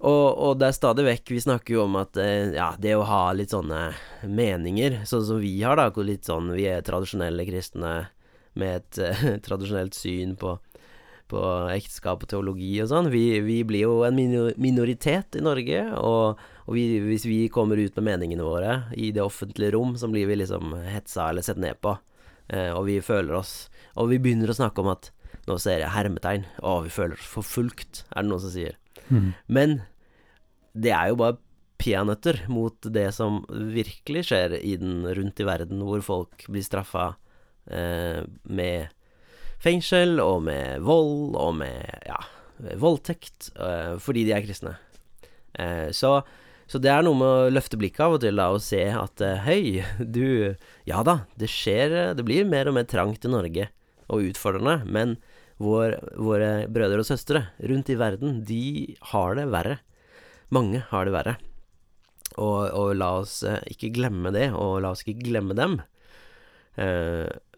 Og, 0.00 0.28
og 0.32 0.54
det 0.60 0.70
er 0.70 0.76
stadig 0.76 1.04
vekk 1.04 1.30
Vi 1.34 1.42
snakker 1.44 1.74
jo 1.74 1.82
om 1.84 1.98
at 2.00 2.16
eh, 2.20 2.54
ja, 2.56 2.70
det 2.80 2.94
å 2.96 3.04
ha 3.04 3.34
litt 3.36 3.52
sånne 3.52 3.90
meninger, 4.24 5.02
sånn 5.08 5.26
som 5.28 5.42
vi 5.42 5.58
har, 5.60 5.76
da, 5.76 5.90
hvor 5.92 6.08
litt 6.08 6.24
sånn 6.24 6.48
Vi 6.56 6.64
er 6.70 6.86
tradisjonelle 6.86 7.44
kristne 7.44 7.92
med 8.56 8.80
et 8.80 9.00
eh, 9.04 9.26
tradisjonelt 9.46 9.96
syn 9.96 10.38
på, 10.40 10.56
på 11.30 11.42
ekteskap 11.74 12.24
og 12.24 12.32
teologi 12.32 12.72
og 12.82 12.88
sånn. 12.90 13.10
Vi, 13.12 13.24
vi 13.44 13.60
blir 13.68 13.84
jo 13.86 14.00
en 14.08 14.16
minoritet 14.60 15.36
i 15.38 15.44
Norge, 15.44 15.84
og, 16.00 16.40
og 16.64 16.74
vi, 16.74 16.86
hvis 17.04 17.28
vi 17.28 17.44
kommer 17.52 17.78
ut 17.78 17.94
med 18.00 18.08
meningene 18.08 18.46
våre 18.46 18.80
i 18.96 19.12
det 19.14 19.22
offentlige 19.22 19.76
rom, 19.76 19.94
så 20.00 20.10
blir 20.10 20.26
vi 20.32 20.40
liksom 20.40 20.74
hetsa 20.88 21.28
eller 21.28 21.46
sett 21.46 21.60
ned 21.62 21.78
på. 21.84 21.94
Eh, 22.50 22.72
og 22.74 22.86
vi 22.88 22.96
føler 23.04 23.36
oss 23.38 23.68
Og 23.94 24.08
vi 24.10 24.16
begynner 24.18 24.50
å 24.50 24.56
snakke 24.56 24.82
om 24.82 24.88
at 24.90 25.12
Nå 25.46 25.56
ser 25.62 25.80
jeg 25.80 25.94
hermetegn. 25.94 26.44
Å, 26.66 26.80
vi 26.84 26.90
føler 26.92 27.14
oss 27.16 27.28
forfulgt, 27.30 28.02
er 28.10 28.22
det 28.22 28.30
noen 28.30 28.42
som 28.42 28.52
sier. 28.52 28.74
Mm. 29.08 29.30
Men 29.50 29.76
det 30.78 30.92
er 30.94 31.10
jo 31.10 31.18
bare 31.18 31.38
peanøtter 31.80 32.42
mot 32.52 32.76
det 32.92 33.06
som 33.16 33.40
virkelig 33.48 34.26
skjer 34.28 34.54
i 34.58 34.76
den, 34.78 35.02
rundt 35.16 35.40
i 35.40 35.46
verden, 35.48 35.80
hvor 35.86 36.04
folk 36.04 36.44
blir 36.52 36.66
straffa 36.66 37.06
eh, 37.72 38.20
med 38.44 38.92
fengsel 39.64 40.20
og 40.22 40.44
med 40.46 40.84
vold 40.84 41.36
og 41.40 41.56
med 41.62 41.88
ja, 42.08 42.20
voldtekt 42.80 43.50
eh, 43.56 43.96
fordi 44.02 44.26
de 44.28 44.36
er 44.36 44.44
kristne. 44.44 44.76
Eh, 45.54 45.88
så, 45.96 46.20
så 46.70 46.78
det 46.78 46.90
er 46.92 47.02
noe 47.02 47.18
med 47.18 47.26
å 47.26 47.50
løfte 47.50 47.78
blikket 47.80 48.04
av 48.04 48.14
og 48.14 48.22
til 48.22 48.38
da, 48.38 48.46
og 48.54 48.62
se 48.62 48.84
at 48.94 49.22
eh, 49.26 49.42
hei, 49.42 49.62
du 50.16 50.54
Ja 50.86 51.02
da, 51.06 51.24
det 51.40 51.50
skjer 51.50 51.96
eh, 51.96 52.14
Det 52.14 52.26
blir 52.26 52.46
mer 52.46 52.70
og 52.70 52.76
mer 52.78 52.86
trangt 52.90 53.26
i 53.26 53.32
Norge 53.32 53.70
og 54.10 54.26
utfordrende, 54.26 54.80
men 54.90 55.12
vår, 55.62 55.92
våre 56.18 56.64
brødre 56.66 57.04
og 57.04 57.06
søstre 57.06 57.44
rundt 57.62 57.92
i 57.92 57.94
verden, 57.94 58.40
de 58.42 58.96
har 59.12 59.36
det 59.38 59.44
verre. 59.52 59.76
Mange 60.50 60.80
har 60.88 61.06
det 61.06 61.12
verre. 61.14 61.34
Og, 62.34 62.64
og 62.74 62.96
la 62.98 63.12
oss 63.20 63.36
eh, 63.46 63.60
ikke 63.70 63.92
glemme 63.94 64.32
det, 64.34 64.48
og 64.50 64.80
la 64.82 64.90
oss 64.96 65.04
ikke 65.04 65.28
glemme 65.28 65.54
dem. 65.54 65.78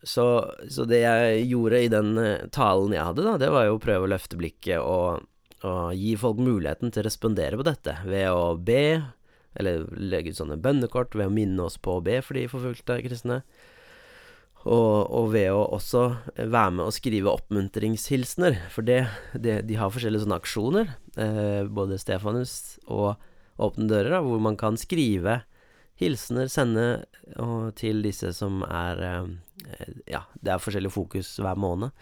Så, 0.03 0.27
så 0.75 0.85
det 0.89 1.01
jeg 1.05 1.43
gjorde 1.47 1.81
i 1.81 1.91
den 1.93 2.17
talen 2.53 2.93
jeg 2.97 3.07
hadde, 3.07 3.25
da, 3.25 3.37
det 3.41 3.51
var 3.55 3.69
jo 3.69 3.79
å 3.79 3.83
prøve 3.85 4.09
å 4.09 4.13
løfte 4.13 4.37
blikket 4.41 4.83
og, 4.83 5.25
og 5.69 5.97
gi 5.99 6.15
folk 6.19 6.41
muligheten 6.43 6.93
til 6.93 7.03
å 7.03 7.07
respondere 7.07 7.59
på 7.59 7.67
dette 7.67 7.97
ved 8.07 8.29
å 8.31 8.55
be, 8.59 9.03
eller 9.59 9.85
legge 9.99 10.33
ut 10.33 10.41
sånne 10.41 10.61
bønnekort, 10.63 11.17
ved 11.19 11.29
å 11.29 11.35
minne 11.35 11.69
oss 11.69 11.79
på 11.79 11.99
å 11.99 12.05
be 12.05 12.19
for 12.25 12.39
de 12.39 12.49
forfulgte 12.51 12.99
kristne. 13.05 13.43
Og, 14.63 15.11
og 15.11 15.33
ved 15.33 15.51
å 15.51 15.65
også 15.75 16.05
være 16.37 16.75
med 16.77 16.85
og 16.87 16.95
skrive 16.95 17.33
oppmuntringshilsener, 17.33 18.61
for 18.71 18.87
det, 18.87 19.01
det, 19.35 19.61
de 19.67 19.79
har 19.79 19.91
forskjellige 19.91 20.23
sånne 20.23 20.39
aksjoner, 20.39 20.93
eh, 21.19 21.63
både 21.67 21.99
Stefanus 21.99 22.77
og 22.87 23.17
Åpne 23.63 23.85
dører, 23.91 24.15
da, 24.15 24.21
hvor 24.25 24.41
man 24.43 24.57
kan 24.59 24.79
skrive 24.81 25.43
hilsener, 26.01 26.49
sende 26.51 26.87
og, 27.37 27.73
til 27.79 28.01
disse 28.05 28.33
som 28.37 28.63
er 28.67 29.03
eh, 29.07 29.83
Ja, 30.11 30.25
det 30.41 30.55
er 30.55 30.63
forskjellig 30.63 30.91
fokus 30.95 31.35
hver 31.43 31.59
måned. 31.61 31.93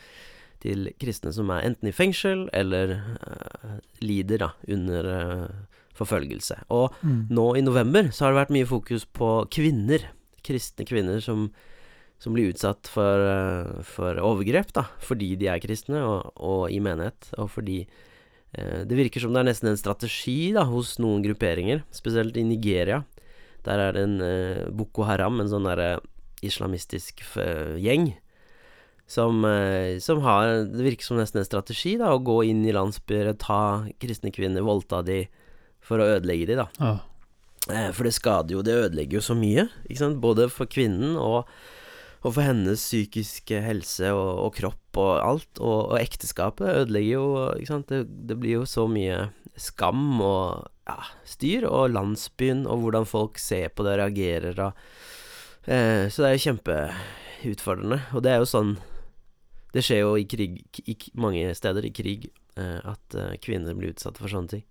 Til 0.60 0.90
kristne 1.00 1.32
som 1.32 1.48
er 1.54 1.64
enten 1.64 1.88
i 1.88 1.94
fengsel 1.96 2.42
eller 2.52 2.90
uh, 3.00 3.78
lider 4.04 4.42
da, 4.42 4.48
under 4.68 5.06
uh, 5.08 5.78
forfølgelse. 5.96 6.58
Og 6.68 6.92
Mm. 7.02 7.26
nå 7.32 7.46
i 7.56 7.62
november 7.64 8.10
så 8.12 8.26
har 8.26 8.32
det 8.34 8.40
vært 8.42 8.52
mye 8.58 8.68
fokus 8.68 9.06
på 9.06 9.48
kvinner. 9.48 10.04
Kristne 10.44 10.84
kvinner 10.84 11.20
som, 11.24 11.50
som 12.20 12.36
blir 12.36 12.52
utsatt 12.52 12.88
for, 12.92 13.24
uh, 13.24 13.82
for 13.82 14.20
overgrep, 14.20 14.72
da, 14.76 14.84
fordi 15.00 15.34
de 15.40 15.48
er 15.48 15.60
kristne 15.64 16.04
og, 16.04 16.32
og 16.36 16.70
i 16.70 16.80
menighet, 16.80 17.32
og 17.38 17.50
fordi 17.56 17.86
det 18.50 18.96
virker 18.98 19.22
som 19.22 19.30
det 19.30 19.44
er 19.44 19.46
nesten 19.46 19.68
en 19.70 19.76
strategi 19.78 20.50
da, 20.50 20.64
hos 20.66 20.96
noen 20.98 21.22
grupperinger, 21.22 21.84
spesielt 21.94 22.34
i 22.34 22.42
Nigeria. 22.42 23.04
Der 23.62 23.78
er 23.78 23.92
det 23.94 24.02
en 24.02 24.16
Boko 24.74 25.04
Haram, 25.06 25.38
en 25.38 25.46
sånn 25.52 25.68
derre 25.68 26.00
islamistisk 26.42 27.22
gjeng, 27.78 28.08
som, 29.10 29.44
eh, 29.44 29.98
som 29.98 30.20
har 30.22 30.64
Det 30.70 30.84
virker 30.86 31.02
som 31.02 31.18
nesten 31.18 31.40
en 31.42 31.48
strategi, 31.48 31.96
da, 31.98 32.12
å 32.14 32.22
gå 32.22 32.44
inn 32.46 32.62
i 32.64 32.74
landsbyer, 32.74 33.32
ta 33.42 33.86
kristne 33.98 34.30
kvinner, 34.30 34.62
voldta 34.62 35.02
de 35.02 35.24
for 35.82 35.98
å 35.98 36.06
ødelegge 36.16 36.46
de, 36.46 36.58
da. 36.60 36.68
Ja. 36.78 36.92
Eh, 37.68 37.90
For 37.92 38.06
det 38.06 38.14
skader 38.14 38.54
jo, 38.54 38.62
det 38.62 38.76
ødelegger 38.86 39.18
jo 39.18 39.26
så 39.26 39.34
mye, 39.34 39.66
ikke 39.88 40.02
sant. 40.04 40.20
Både 40.22 40.46
for 40.52 40.70
kvinnen 40.70 41.16
og, 41.18 41.50
og 42.22 42.36
for 42.36 42.44
hennes 42.46 42.80
psykiske 42.80 43.60
helse 43.64 44.12
og, 44.14 44.30
og 44.46 44.54
kropp 44.60 45.00
og 45.02 45.12
alt. 45.18 45.50
Og, 45.58 45.90
og 45.90 45.96
ekteskapet 45.98 46.84
ødelegger 46.84 47.16
jo, 47.16 47.26
ikke 47.58 47.72
sant. 47.72 47.90
Det, 47.90 48.04
det 48.30 48.38
blir 48.38 48.60
jo 48.60 48.68
så 48.68 48.86
mye 48.90 49.26
skam 49.60 50.20
og 50.22 50.70
ja, 50.86 51.00
styr, 51.28 51.66
og 51.68 51.90
landsbyen 51.96 52.62
og 52.70 52.84
hvordan 52.84 53.08
folk 53.10 53.42
ser 53.42 53.74
på 53.74 53.84
det 53.84 53.96
og 53.96 54.00
reagerer 54.04 54.62
og 54.68 54.86
eh, 55.66 56.06
Så 56.08 56.22
det 56.22 56.30
er 56.30 56.38
jo 56.38 56.44
kjempeutfordrende. 56.46 58.00
Og 58.14 58.24
det 58.24 58.32
er 58.32 58.40
jo 58.44 58.48
sånn 58.54 58.72
Det 59.74 59.84
skjer 59.84 60.02
jo 60.02 60.16
i 60.18 60.26
krig, 60.28 60.60
i 60.84 60.96
mange 61.20 61.54
steder 61.54 61.86
i 61.86 61.92
krig, 61.94 62.28
eh, 62.58 62.78
at 62.82 63.16
eh, 63.16 63.36
kvinner 63.42 63.76
blir 63.78 63.94
utsatt 63.94 64.18
for 64.18 64.30
sånne 64.32 64.56
ting. 64.56 64.64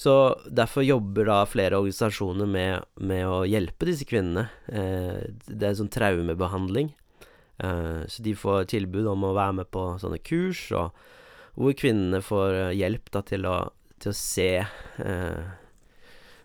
Så 0.00 0.14
derfor 0.48 0.84
jobber 0.86 1.28
da 1.28 1.38
flere 1.48 1.76
organisasjoner 1.76 2.48
med, 2.48 2.86
med 3.04 3.26
å 3.28 3.42
hjelpe 3.48 3.88
disse 3.88 4.06
kvinnene. 4.08 4.46
Eh, 4.72 5.26
det 5.46 5.66
er 5.68 5.76
sånn 5.76 5.92
traumebehandling. 5.92 6.92
Eh, 7.60 8.02
så 8.08 8.24
de 8.24 8.36
får 8.36 8.70
tilbud 8.72 9.08
om 9.10 9.28
å 9.28 9.34
være 9.36 9.58
med 9.60 9.72
på 9.72 9.86
sånne 10.00 10.20
kurs, 10.24 10.62
og 10.72 10.96
hvor 11.60 11.76
kvinnene 11.76 12.22
får 12.24 12.72
hjelp 12.78 13.10
da 13.12 13.24
til 13.28 13.48
å, 13.50 13.56
til 14.00 14.12
å 14.12 14.16
se 14.16 14.52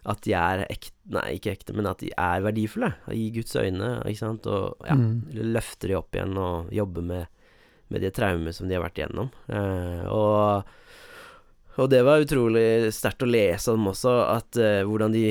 at 0.06 0.22
de 0.26 0.34
er 0.38 0.66
ekte 0.70 0.92
Nei, 1.14 1.36
ikke 1.38 1.52
ekte, 1.54 1.74
men 1.78 1.86
at 1.86 2.00
de 2.02 2.08
er 2.18 2.42
verdifulle 2.42 2.88
i 3.14 3.28
Guds 3.36 3.54
øyne, 3.62 3.92
ikke 4.10 4.18
sant, 4.24 4.48
og 4.50 4.80
ja, 4.88 4.96
Mm. 4.98 5.20
løfter 5.54 5.92
de 5.92 5.98
opp 6.00 6.16
igjen 6.18 6.34
og 6.42 6.72
jobber 6.74 7.04
med, 7.06 7.28
med 7.94 8.02
det 8.02 8.10
traumet 8.18 8.56
som 8.58 8.66
de 8.68 8.74
har 8.74 8.82
vært 8.88 8.98
igjennom. 9.04 9.30
Eh, 9.48 10.06
og 10.10 10.66
og 11.78 11.90
det 11.92 12.00
var 12.08 12.24
utrolig 12.24 12.90
sterkt 12.96 13.22
å 13.22 13.28
lese 13.30 13.74
om 13.76 13.86
også, 13.92 14.14
at 14.38 14.58
eh, 14.58 14.82
hvordan 14.88 15.12
de 15.14 15.26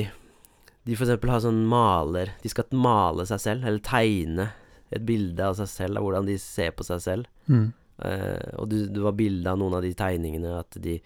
De 0.85 0.93
eksempel 0.93 1.29
har 1.33 1.39
sånn 1.41 1.63
maler 1.65 2.29
De 2.43 2.49
skal 2.53 2.65
male 2.71 3.25
seg 3.25 3.39
selv, 3.41 3.63
eller 3.65 3.79
tegne 3.81 4.51
et 4.93 5.01
bilde 5.01 5.41
av 5.41 5.55
seg 5.57 5.67
selv, 5.67 5.97
av 5.97 6.03
hvordan 6.05 6.27
de 6.29 6.35
ser 6.37 6.69
på 6.77 6.85
seg 6.85 7.01
selv. 7.01 7.25
Mm. 7.49 7.73
Eh, 8.05 8.51
og 8.61 8.69
du, 8.69 8.85
det 8.87 9.01
var 9.01 9.15
bilde 9.17 9.49
av 9.49 9.57
noen 9.57 9.73
av 9.75 9.81
de 9.81 9.91
tegningene, 9.97 10.59
at 10.59 10.77
de 10.79 10.99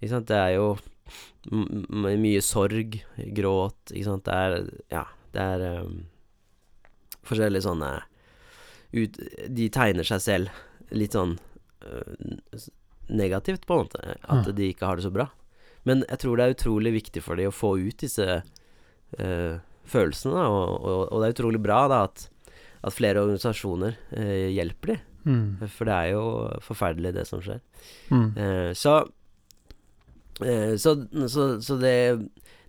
Ikke 0.00 0.12
sant, 0.14 0.28
det 0.30 0.36
er 0.38 0.54
jo 0.56 0.76
m 1.50 1.64
m 1.88 2.06
mye 2.22 2.42
sorg, 2.44 2.98
gråt, 3.36 3.78
ikke 3.92 4.08
sant, 4.08 4.28
det 4.28 4.36
er 4.36 4.70
Ja, 4.92 5.04
det 5.34 5.46
er 5.54 5.82
um, 5.82 5.98
forskjellige 7.28 7.66
sånne 7.66 7.92
ut, 8.96 9.18
De 9.52 9.68
tegner 9.72 10.06
seg 10.08 10.22
selv 10.24 10.62
litt 10.88 11.12
sånn 11.12 11.34
øh, 11.84 12.68
negativt, 13.12 13.66
på 13.68 13.74
en 13.76 13.82
måte. 13.84 14.14
At 14.24 14.46
mm. 14.46 14.54
de 14.56 14.70
ikke 14.72 14.88
har 14.88 14.96
det 14.96 15.04
så 15.04 15.12
bra. 15.12 15.26
Men 15.88 16.04
jeg 16.08 16.22
tror 16.22 16.38
det 16.38 16.46
er 16.46 16.54
utrolig 16.56 16.94
viktig 16.94 17.22
for 17.24 17.36
dem 17.36 17.50
å 17.50 17.54
få 17.54 17.74
ut 17.80 18.00
disse 18.00 18.26
øh, 18.40 19.58
følelsene, 19.88 20.46
og, 20.48 20.72
og, 20.80 21.02
og 21.12 21.20
det 21.20 21.28
er 21.28 21.36
utrolig 21.36 21.60
bra 21.64 21.82
da 21.92 22.00
at, 22.08 22.24
at 22.80 22.96
flere 22.96 23.20
organisasjoner 23.24 24.00
øh, 24.16 24.48
hjelper 24.56 24.94
dem. 24.94 25.04
Mm. 25.28 25.68
For 25.68 25.84
det 25.84 25.94
er 25.94 26.10
jo 26.14 26.24
forferdelig, 26.64 27.12
det 27.18 27.26
som 27.28 27.44
skjer. 27.44 27.60
Mm. 28.08 28.28
Uh, 28.32 28.70
så, 28.72 29.02
så 30.78 30.92
Så, 31.28 31.46
så 31.64 31.76
det, 31.80 31.94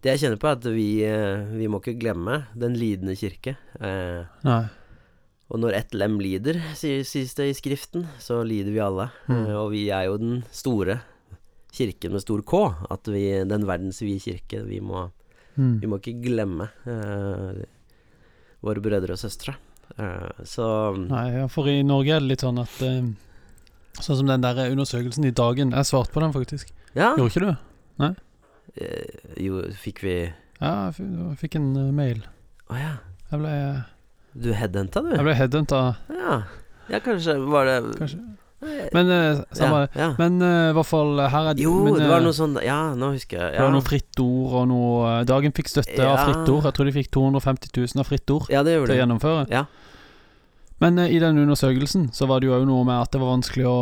det 0.02 0.14
jeg 0.16 0.20
kjenner 0.24 0.40
på, 0.42 0.48
er 0.50 0.58
at 0.58 0.68
vi, 0.74 0.88
eh, 1.06 1.46
vi 1.60 1.68
må 1.70 1.80
ikke 1.82 1.98
glemme 2.00 2.46
den 2.58 2.74
lidende 2.80 3.16
kirke. 3.20 3.58
Eh, 3.80 4.24
Nei. 4.48 4.64
Og 5.50 5.58
når 5.64 5.74
ett 5.80 5.94
lem 5.98 6.20
lider, 6.22 6.60
sies 6.78 7.34
det 7.34 7.48
i 7.50 7.56
Skriften, 7.58 8.04
så 8.22 8.44
lider 8.46 8.72
vi 8.76 8.80
alle. 8.86 9.08
Mm. 9.28 9.38
Eh, 9.48 9.56
og 9.58 9.72
vi 9.74 9.88
er 9.90 10.06
jo 10.06 10.18
den 10.22 10.44
store 10.54 11.00
kirken 11.74 12.14
med 12.14 12.22
stor 12.22 12.42
K. 12.46 12.60
At 12.90 13.10
vi, 13.10 13.24
den 13.50 13.66
verdensvide 13.70 14.22
kirke, 14.24 14.66
vi 14.68 14.80
må, 14.82 15.10
Mm. 15.60 15.80
vi 15.82 15.88
må 15.92 15.98
ikke 16.00 16.22
glemme 16.24 16.70
eh, 16.88 17.66
våre 18.64 18.80
brødre 18.80 19.12
og 19.12 19.20
søstre. 19.20 19.56
Eh, 19.98 20.44
så 20.48 20.96
Nei, 20.96 21.26
ja, 21.34 21.48
for 21.52 21.68
i 21.68 21.82
Norge 21.84 22.14
er 22.16 22.22
det 22.24 22.30
litt 22.30 22.44
sånn 22.46 22.62
at 22.62 22.78
eh, 22.86 23.10
Sånn 24.00 24.16
som 24.22 24.30
den 24.30 24.40
der 24.46 24.62
undersøkelsen 24.70 25.26
i 25.28 25.34
Dagen. 25.36 25.74
Jeg 25.76 25.90
svarte 25.90 26.14
på 26.14 26.22
den, 26.24 26.32
faktisk. 26.32 26.70
Ja. 26.96 27.12
Gjorde 27.16 27.30
ikke 27.30 27.46
du? 27.46 28.16
Eh, 28.80 29.44
jo, 29.44 29.62
fikk 29.82 30.02
vi 30.06 30.16
Ja, 30.62 30.90
jeg 30.90 30.96
f- 31.00 31.40
fikk 31.42 31.56
en 31.60 31.70
eh, 31.78 31.92
mail. 31.96 32.22
Å 32.70 32.78
ja. 32.78 32.92
Jeg 33.32 33.40
ble, 33.42 33.54
Du 34.40 34.50
headhunta, 34.54 35.02
du? 35.06 35.10
jeg 35.16 35.24
ble 35.26 35.34
headhunta, 35.38 35.80
Ja. 36.14 36.42
ja, 36.90 37.00
kanskje 37.00 37.36
var 37.50 37.66
det 37.66 37.80
kanskje. 37.98 38.20
Eh, 38.62 38.90
Men 38.94 39.10
eh, 39.10 39.42
samme 39.56 39.86
ja, 39.96 40.02
ja. 40.02 40.08
Men 40.20 40.42
eh, 40.44 40.70
i 40.70 40.74
hvert 40.76 40.86
fall 40.90 41.18
her 41.32 41.46
er 41.54 41.56
Jo, 41.62 41.78
men, 41.86 41.94
det 41.96 42.10
var 42.10 42.20
eh, 42.20 42.26
noe 42.26 42.36
sånn 42.36 42.58
Ja, 42.66 42.94
nå 42.94 43.14
husker 43.16 43.38
jeg. 43.40 43.54
Det 43.54 43.60
var 43.62 43.70
Ja, 43.70 43.72
noe 43.72 43.86
fritt 43.88 44.20
ord 44.20 44.54
og 44.60 44.66
noe 44.68 45.14
eh, 45.22 45.24
Dagen 45.30 45.54
fikk 45.56 45.70
støtte 45.72 46.02
av 46.04 46.18
Ja. 46.18 46.26
fritt 46.28 46.50
ord. 46.52 46.64
Jeg 46.68 46.74
tror 46.76 46.86
de 46.90 46.92
fikk 46.98 47.10
250 47.16 47.72
000 47.78 48.04
av 48.04 48.10
fritt 48.10 48.30
ord 48.36 48.50
ja 48.52 48.64
det 48.64 48.74
til 48.76 48.82
gjorde 48.82 48.98
å 48.98 49.00
gjennomføre. 49.00 49.46
Ja. 49.50 49.66
Men 50.82 51.00
eh, 51.00 51.10
i 51.16 51.20
den 51.24 51.40
undersøkelsen 51.40 52.10
så 52.14 52.28
var 52.28 52.40
det 52.42 52.48
jo 52.52 52.58
òg 52.60 52.68
noe 52.68 52.84
med 52.84 53.00
at 53.02 53.12
det 53.16 53.22
var 53.24 53.32
vanskelig 53.38 53.66
å 53.68 53.80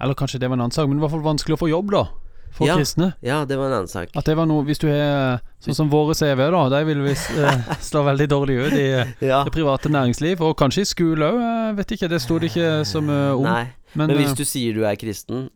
Eller 0.00 0.16
kanskje 0.16 0.40
det 0.40 0.48
var 0.48 0.56
en 0.56 0.66
annen 0.66 0.74
sak, 0.74 0.88
men 0.88 0.96
det 0.98 1.02
var 1.02 1.08
i 1.08 1.10
hvert 1.10 1.18
fall 1.18 1.28
vanskelig 1.32 1.56
å 1.58 1.60
få 1.60 1.68
jobb, 1.70 1.90
da. 1.94 2.04
For 2.50 2.66
Ja. 2.66 2.76
kristne. 2.76 3.12
Ja, 3.22 3.44
det 3.44 3.56
var 3.56 3.66
en 3.68 3.72
annen 3.72 3.88
sak. 3.88 4.08
At 4.16 4.24
det 4.26 4.34
var 4.36 4.46
noe 4.46 4.64
Hvis 4.66 4.80
du 4.82 4.88
har 4.90 5.38
Sånn 5.62 5.76
som 5.76 5.90
våre 5.92 6.16
CV, 6.18 6.50
da. 6.50 6.62
De 6.68 6.80
vil 6.88 7.02
visst 7.04 7.30
eh, 7.30 7.60
slå 7.90 8.02
veldig 8.08 8.26
dårlig 8.28 8.56
ut 8.66 8.72
i 8.72 8.86
eh, 8.96 9.12
Ja. 9.28 9.44
det 9.44 9.52
private 9.54 9.92
næringsliv, 9.92 10.40
og 10.42 10.56
kanskje 10.58 10.82
i 10.82 10.88
skole 10.88 11.30
òg. 11.30 11.76
Vet 11.78 11.94
ikke, 11.94 12.08
det 12.10 12.20
sto 12.24 12.38
det 12.40 12.50
ikke 12.50 12.84
som 12.88 13.08
uh, 13.08 13.36
om. 13.36 13.44
Nei. 13.46 13.68
Men, 13.94 14.08
Men 14.10 14.16
hvis 14.18 14.32
eh, 14.32 14.40
du 14.40 14.44
sier 14.44 14.74
du 14.74 14.82
er 14.86 14.96
kristen 14.98 15.48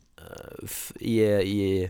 i, 1.01 1.19
i 1.23 1.89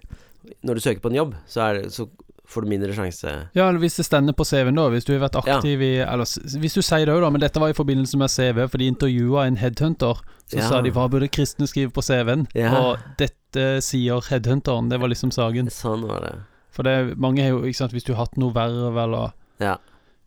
Når 0.66 0.78
du 0.78 0.82
søker 0.82 1.02
på 1.02 1.10
en 1.10 1.20
jobb, 1.20 1.36
så, 1.48 1.74
det, 1.74 1.92
så 1.94 2.08
får 2.48 2.62
du 2.64 2.68
mindre 2.70 2.94
sjanse 2.94 3.32
Ja, 3.56 3.68
eller 3.70 3.80
hvis 3.80 3.96
det 3.98 4.06
stender 4.06 4.34
på 4.34 4.46
CV-en, 4.46 4.76
da. 4.76 4.90
Hvis 4.90 5.06
du 5.06 5.14
har 5.18 5.28
vært 5.30 5.46
Ja. 5.46 5.58
aktiv 5.58 5.82
i 5.82 5.94
Eller 6.02 6.26
hvis 6.26 6.74
du 6.76 6.82
sier 6.82 7.06
det 7.06 7.14
òg, 7.16 7.22
da, 7.22 7.30
men 7.30 7.42
dette 7.42 7.60
var 7.60 7.70
i 7.70 7.74
forbindelse 7.74 8.18
med 8.18 8.30
CV, 8.30 8.68
for 8.70 8.78
de 8.78 8.88
intervjua 8.92 9.46
en 9.48 9.58
headhunter. 9.58 10.16
Så 10.48 10.58
Ja. 10.60 10.70
sa 10.70 10.82
de 10.82 10.92
hva 10.92 11.10
burde 11.10 11.28
kristne 11.30 11.68
skrive 11.68 11.92
på 11.92 12.02
CV-en? 12.04 12.48
Ja. 12.54 12.72
Og 12.78 12.98
dette 13.18 13.82
sier 13.82 14.22
headhunteren. 14.30 14.90
Det 14.90 15.00
var 15.00 15.08
liksom 15.10 15.32
saken. 15.32 15.68
Sånn 15.70 16.08
var 16.08 16.20
det. 16.22 16.36
For 16.72 16.84
det 16.84 17.18
mange 17.18 17.40
har 17.42 17.50
jo 17.50 17.62
Ikke 17.64 17.76
sant, 17.76 17.92
hvis 17.94 18.04
du 18.04 18.14
har 18.14 18.26
hatt 18.26 18.38
noe 18.38 18.52
verv 18.54 18.98
eller 18.98 19.32
Ja. 19.60 19.78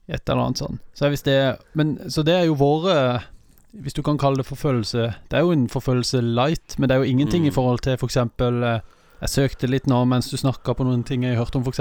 et 0.09 0.23
eller 0.29 0.43
annet 0.47 0.57
sånn. 0.59 0.79
Så 0.95 1.11
hvis 1.11 1.23
det 1.23 1.59
Men 1.75 1.99
så 2.09 2.25
det 2.25 2.35
er 2.35 2.45
jo 2.47 2.55
våre 2.55 3.23
Hvis 3.77 3.93
du 3.93 4.03
kan 4.03 4.17
kalle 4.17 4.39
det 4.39 4.47
forfølgelse 4.47 5.15
Det 5.29 5.37
er 5.37 5.41
jo 5.41 5.51
en 5.53 5.69
forfølgelse 5.69 6.23
light, 6.35 6.79
men 6.79 6.89
det 6.89 6.97
er 6.97 7.05
jo 7.05 7.11
ingenting 7.13 7.43
Mm. 7.43 7.49
i 7.49 7.51
forhold 7.51 7.81
til 7.83 7.93
f.eks. 7.99 8.15
For 8.15 8.83
jeg 9.21 9.29
søkte 9.31 9.67
litt 9.71 9.87
nå 9.91 10.05
mens 10.07 10.31
du 10.31 10.37
snakka 10.37 10.75
på 10.79 10.85
noen 10.87 11.03
ting 11.05 11.23
jeg 11.25 11.35
har 11.37 11.45
hørt 11.45 11.57
om, 11.57 11.63
f.eks. 11.67 11.81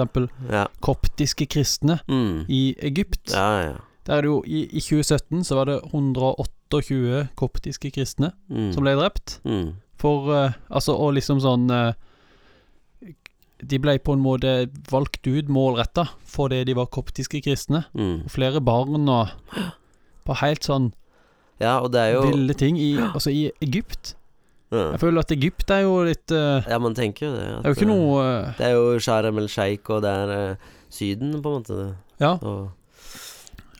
Ja. 0.49 0.65
koptiske 0.81 1.45
kristne 1.47 1.99
Mm. 2.07 2.45
i 2.49 2.75
Egypt. 2.81 3.31
Ja, 3.33 3.61
ja. 3.61 3.75
Der 4.07 4.17
er 4.17 4.21
det 4.21 4.29
jo 4.31 4.43
i, 4.47 4.63
I 4.71 4.79
2017 4.79 5.43
så 5.43 5.55
var 5.55 5.65
det 5.65 5.81
128 5.91 7.27
koptiske 7.35 7.91
kristne 7.91 8.31
Mm. 8.49 8.71
som 8.73 8.83
ble 8.83 8.95
drept. 8.95 9.39
Mm. 9.45 9.73
For 9.97 10.29
uh, 10.29 10.51
Altså, 10.69 10.93
og 10.95 11.13
liksom 11.13 11.39
sånn 11.41 11.69
uh, 11.71 11.93
De 13.59 13.79
ble 13.81 13.97
på 13.99 14.13
en 14.13 14.21
måte 14.21 14.51
valgt 14.91 15.25
ut 15.27 15.47
målretta 15.49 16.07
fordi 16.29 16.63
de 16.67 16.75
var 16.77 16.85
koptiske 16.93 17.41
kristne. 17.41 17.85
Mm. 17.97 18.25
Og 18.25 18.29
flere 18.31 18.61
barn 18.61 19.07
og 19.09 19.29
På 20.27 20.35
helt 20.41 20.63
sånn 20.67 20.91
Ja, 21.59 21.79
og 21.81 21.91
det 21.95 21.99
er 22.03 22.11
jo 22.13 22.27
ville 22.29 22.53
ting 22.53 22.77
i 22.77 22.91
Altså 23.13 23.31
i 23.33 23.47
Egypt. 23.65 24.13
Ja. 24.72 24.86
Jeg 24.93 24.99
føler 24.99 25.24
at 25.24 25.32
Egypt 25.32 25.72
er 25.72 25.84
jo 25.86 25.93
litt 26.07 26.34
uh, 26.36 26.59
ja, 26.68 26.80
man 26.84 26.95
tenker 26.97 27.28
jo 27.30 27.36
det. 27.38 27.45
at, 27.47 27.61
Det 27.63 27.70
er 27.70 27.74
jo 27.74 27.78
ikke 27.78 27.88
øh, 27.88 27.93
noe 27.93 28.26
uh, 28.26 28.49
Det 28.57 28.65
er 28.68 28.74
jo 28.76 28.99
Sharm 28.99 29.38
el 29.39 29.47
Sheikh, 29.51 29.91
og 29.95 30.01
det 30.03 30.11
er 30.11 30.34
uh, 30.34 30.74
Syden, 30.89 31.38
på 31.43 31.53
en 31.53 31.61
måte. 31.61 31.78
Ja. 32.20 32.34
Og, 32.41 32.70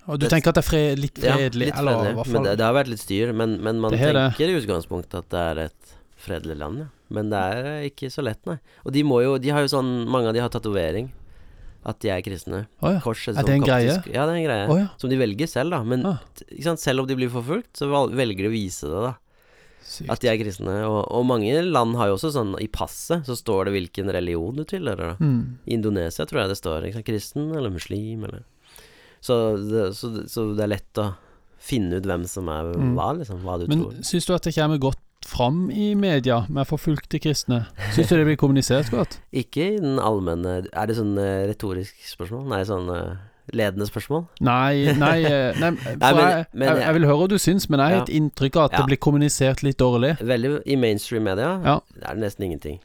Og 0.08 0.20
du 0.20 0.26
det- 0.26 0.32
tenker 0.32 0.54
at 0.54 0.60
det 0.60 0.64
er 0.64 0.70
fred, 0.70 1.00
litt 1.00 1.20
ja, 1.20 1.36
fredelig? 1.36 1.68
litt 1.68 1.78
eller 1.82 1.98
fredelig. 2.00 2.16
hvert 2.22 2.34
Men 2.36 2.44
det, 2.48 2.56
det 2.62 2.66
har 2.68 2.76
vært 2.78 2.92
litt 2.94 3.04
styr. 3.04 3.34
Men, 3.36 3.58
men 3.64 3.80
man 3.84 3.92
Det 3.92 4.00
tenker 4.00 4.48
i 4.54 4.58
utgangspunktet 4.62 5.20
at 5.26 5.30
det 5.34 5.44
er 5.52 5.62
et 5.68 5.96
fredelig 6.18 6.58
land, 6.60 6.86
ja. 6.86 6.90
Men 7.10 7.30
det 7.32 7.40
er 7.40 7.86
ikke 7.88 8.10
så 8.12 8.24
lett, 8.24 8.40
nei. 8.48 8.58
Og 8.84 8.92
de 8.92 9.04
må 9.08 9.22
jo 9.24 9.38
De 9.40 9.52
har 9.56 9.64
jo 9.64 9.70
sånn 9.72 9.92
Mange 10.12 10.28
av 10.28 10.34
de 10.36 10.42
har 10.44 10.52
tatovering. 10.52 11.12
At 11.88 12.02
de 12.04 12.10
er 12.12 12.20
kristne. 12.26 12.66
Oh, 12.84 12.90
ja. 12.92 13.00
Kors 13.00 13.22
Er 13.32 13.38
det 13.48 13.54
en 13.54 13.64
greie? 13.64 13.94
Ja, 14.12 14.26
det 14.28 14.34
er 14.34 14.40
en 14.42 14.44
greie. 14.48 14.66
Oh, 14.68 14.76
ja. 14.82 14.88
Som 15.00 15.12
de 15.12 15.16
velger 15.20 15.48
selv, 15.48 15.72
da. 15.72 15.84
Men 15.88 16.04
Ah. 16.06 16.18
selv 16.76 17.00
om 17.00 17.08
de 17.08 17.16
blir 17.16 17.30
forfulgt, 17.32 17.72
så 17.80 17.88
velger 18.12 18.44
de 18.44 18.50
å 18.50 18.52
vise 18.52 18.90
det, 18.92 19.04
da. 19.06 19.14
Sykt. 19.88 20.10
At 20.12 20.20
de 20.20 20.28
er 20.28 20.36
kristne. 20.42 20.74
Og, 20.84 21.00
og 21.16 21.24
mange 21.30 21.62
land 21.64 21.96
har 21.96 22.10
jo 22.10 22.18
også 22.18 22.34
sånn 22.36 22.50
I 22.60 22.68
passet 22.68 23.24
så 23.30 23.38
står 23.40 23.70
det 23.70 23.76
hvilken 23.78 24.12
religion 24.12 24.58
du 24.58 24.66
tilhører. 24.68 25.16
Mm. 25.24 25.58
I 25.64 25.74
Indonesia 25.78 26.26
tror 26.28 26.42
jeg 26.44 26.52
det 26.52 26.58
står 26.60 26.88
sant? 26.92 27.06
kristen 27.08 27.54
eller 27.56 27.72
muslim 27.72 28.26
eller 28.28 28.44
så 29.24 29.38
det, 29.58 29.86
så, 29.98 30.12
så 30.30 30.44
det 30.54 30.66
er 30.68 30.70
lett 30.76 31.00
å 31.02 31.08
finne 31.68 31.98
ut 31.98 32.06
hvem 32.06 32.28
som 32.30 32.52
er 32.54 32.68
Mm. 32.78 32.92
hva, 33.00 33.08
liksom. 33.18 33.40
Hva 33.42 33.56
du 33.60 33.66
Men 33.72 33.80
tror. 33.82 33.96
syns 34.06 34.28
du 34.28 34.34
at 34.36 34.44
det 34.46 34.54
kommer 34.56 34.78
godt 34.78 35.02
fram 35.26 35.72
i 35.74 35.96
media 35.98 36.44
med 36.54 36.68
forfulgte 36.70 37.20
kristne? 37.20 37.64
Syns 37.96 38.12
du 38.12 38.16
det 38.20 38.28
blir 38.28 38.38
kommunisert 38.38 38.92
godt? 38.94 39.18
Ikke 39.42 39.72
i 39.74 39.80
den 39.82 39.98
allmenne 40.00 40.60
Er 40.70 40.86
det 40.92 40.96
sånn 41.00 41.18
eh, 41.18 41.48
retorisk 41.50 41.96
spørsmål? 42.12 42.46
Nei, 42.52 42.62
sånn 42.70 42.92
eh, 42.94 43.16
ledende 43.54 43.86
spørsmål? 43.88 44.26
Nei, 44.42 44.92
nei, 44.98 45.22
nei, 45.28 45.52
nei 45.60 45.72
men- 45.72 46.18
jeg, 46.18 46.46
men 46.54 46.68
jeg, 46.68 46.78
jeg- 46.84 46.94
vil 46.98 47.06
høre 47.08 47.18
hva 47.22 47.28
du 47.30 47.38
syns, 47.38 47.70
men 47.70 47.80
jeg 47.80 47.90
har 47.90 47.96
Ja. 47.98 48.04
et 48.04 48.10
inntrykk 48.10 48.56
av 48.58 48.64
at 48.66 48.72
Ja. 48.72 48.78
det 48.78 48.88
blir 48.92 48.98
kommunisert 48.98 49.64
litt 49.64 49.78
dårlig. 49.78 50.18
Veldig 50.20 50.62
I 50.68 50.76
mainstream 50.76 51.24
media 51.24 51.62
Ja. 51.64 51.80
er 52.02 52.16
det 52.16 52.24
nesten 52.24 52.46
ingenting. 52.46 52.80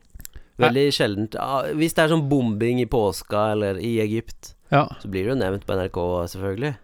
Veldig 0.58 0.92
sjeldent 0.92 1.34
ah, 1.40 1.62
Hvis 1.72 1.94
det 1.94 2.04
er 2.04 2.08
sånn 2.12 2.28
bombing 2.28 2.80
i 2.80 2.84
påska 2.86 3.52
eller 3.52 3.78
i 3.80 3.98
Egypt, 4.00 4.54
Ja, 4.70 4.86
så 5.00 5.08
blir 5.10 5.24
det 5.24 5.32
jo 5.32 5.34
nevnt 5.40 5.66
på 5.66 5.74
NRK, 5.74 6.28
selvfølgelig. 6.28 6.74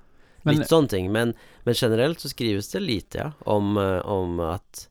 men 0.45 0.57
Litt 0.57 0.69
sånne 0.69 0.89
ting. 0.89 1.13
Men, 1.13 1.35
men 1.65 1.75
generelt 1.75 2.19
så 2.21 2.29
skrives 2.29 2.71
det 2.73 2.83
lite, 2.83 3.15
ja, 3.19 3.31
om, 3.47 3.77
eh, 3.77 4.01
om 4.09 4.41
at 4.41 4.89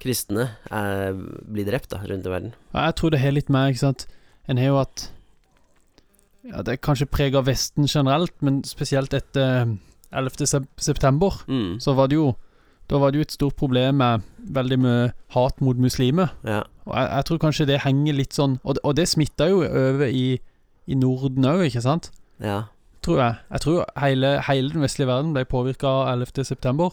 kristne 0.00 0.50
er, 0.70 1.12
blir 1.14 1.64
drept 1.68 1.88
da, 1.90 1.98
rundt 2.04 2.26
i 2.26 2.30
verden. 2.30 2.52
jeg 2.74 2.94
tror 2.96 3.10
det 3.10 3.20
har 3.20 3.32
litt 3.32 3.48
mer, 3.48 3.70
ikke 3.70 3.78
sant 3.78 4.06
En 4.48 4.56
har 4.58 4.66
jo 4.66 4.76
hatt 4.78 5.10
Ja, 6.44 6.62
det 6.62 6.72
er 6.72 6.76
kanskje 6.80 7.06
preg 7.10 7.34
av 7.36 7.44
Vesten 7.46 7.86
generelt, 7.86 8.32
men 8.40 8.62
spesielt 8.64 9.12
etter 9.14 9.62
eh, 9.62 9.74
11. 10.12 10.66
september, 10.78 11.30
Mm. 11.48 11.78
så 11.80 11.94
var 11.94 12.08
det 12.08 12.16
jo 12.16 12.34
Da 12.90 12.98
var 12.98 13.12
det 13.12 13.18
jo 13.18 13.22
et 13.22 13.30
stort 13.32 13.54
problem 13.56 13.94
med 13.98 14.22
veldig 14.50 14.78
mye 14.82 15.12
hat 15.30 15.60
mot 15.60 15.76
muslimer. 15.78 16.32
Ja. 16.44 16.64
Og 16.86 16.94
jeg, 16.96 17.08
jeg 17.12 17.24
tror 17.24 17.38
kanskje 17.38 17.66
det 17.66 17.80
henger 17.84 18.12
litt 18.14 18.32
sånn 18.34 18.58
Og, 18.64 18.74
det- 18.74 18.80
og 18.84 18.96
det 18.96 19.06
smitta 19.08 19.46
jo 19.48 19.60
over 19.62 20.06
i, 20.10 20.40
i 20.88 20.94
Norden 20.94 21.44
òg, 21.44 21.66
ikke 21.70 21.82
sant? 21.82 22.10
ja. 22.40 22.64
Tror 23.02 23.16
jeg. 23.16 23.36
Jeg 23.52 23.60
tror 23.60 23.84
hele, 23.96 24.40
hele 24.42 24.70
den 24.72 24.82
vestlige 24.82 25.06
verden 25.06 25.32
ble 25.32 25.44
påvirka 25.44 25.86
av 25.86 26.08
11. 26.20 26.44
september. 26.44 26.90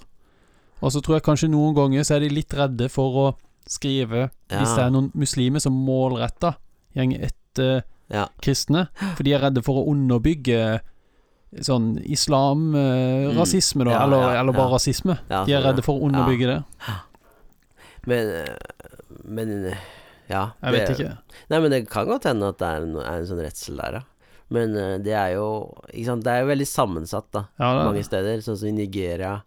Og 0.81 0.91
så 0.91 1.01
tror 1.01 1.15
jeg 1.15 1.23
kanskje 1.23 1.49
noen 1.49 1.73
ganger 1.75 2.03
så 2.03 2.15
er 2.15 2.19
de 2.19 2.29
litt 2.29 2.53
redde 2.53 2.89
for 2.89 3.09
å 3.31 3.35
skrive 3.67 4.29
Ja. 4.51 4.59
hvis 4.61 4.75
det 4.75 4.83
er 4.85 4.89
noen 4.91 5.11
muslimer 5.15 5.59
som 5.59 5.73
målretta 5.73 6.55
går 6.95 7.19
etter 7.25 7.83
Ja. 8.09 8.27
kristne. 8.41 8.87
For 9.17 9.23
de 9.23 9.33
er 9.35 9.41
redde 9.43 9.63
for 9.65 9.81
å 9.81 9.87
underbygge 9.91 10.79
sånn 11.63 11.97
islam-rasisme, 12.03 13.85
da. 13.87 13.91
Mm. 13.91 13.95
Ja, 13.95 14.03
eller, 14.05 14.23
ja, 14.35 14.39
eller 14.41 14.53
bare 14.55 14.69
ja. 14.69 14.73
rasisme. 14.75 15.15
ja 15.29 15.43
De 15.45 15.53
er 15.53 15.57
sånn, 15.59 15.63
ja. 15.63 15.63
redde 15.71 15.83
for 15.85 15.99
å 15.99 16.07
underbygge 16.09 16.49
det. 16.51 16.59
Men, 18.07 18.29
eh, 18.41 18.55
men 19.25 19.53
eh, 19.73 19.77
Ja. 20.29 20.51
Jeg 20.61 20.73
vet 20.73 20.87
det- 20.87 20.97
ikke. 20.99 21.17
Nei, 21.49 21.59
men 21.61 21.71
det 21.71 21.89
kan 21.89 22.05
godt 22.07 22.23
hende 22.27 22.49
at 22.49 22.57
det 22.59 22.67
er 22.67 22.81
en, 22.83 22.95
er 22.97 23.17
en 23.21 23.25
sånn 23.27 23.39
redsel 23.43 23.77
der, 23.77 23.91
ja. 23.93 24.01
Men 24.49 24.75
eh, 24.75 24.97
det 25.03 25.13
er 25.13 25.33
jo 25.35 25.73
Ikke 25.93 26.05
sant, 26.05 26.23
det 26.23 26.31
er 26.31 26.41
jo 26.43 26.47
veldig 26.53 26.67
sammensatt, 26.67 27.31
da. 27.31 27.45
Ja, 27.59 27.73
det, 27.77 27.85
Mange 27.85 28.03
steder, 28.03 28.37
sånn 28.43 28.57
som 28.57 28.67
i 28.69 28.71
Nigeria. 28.71 29.41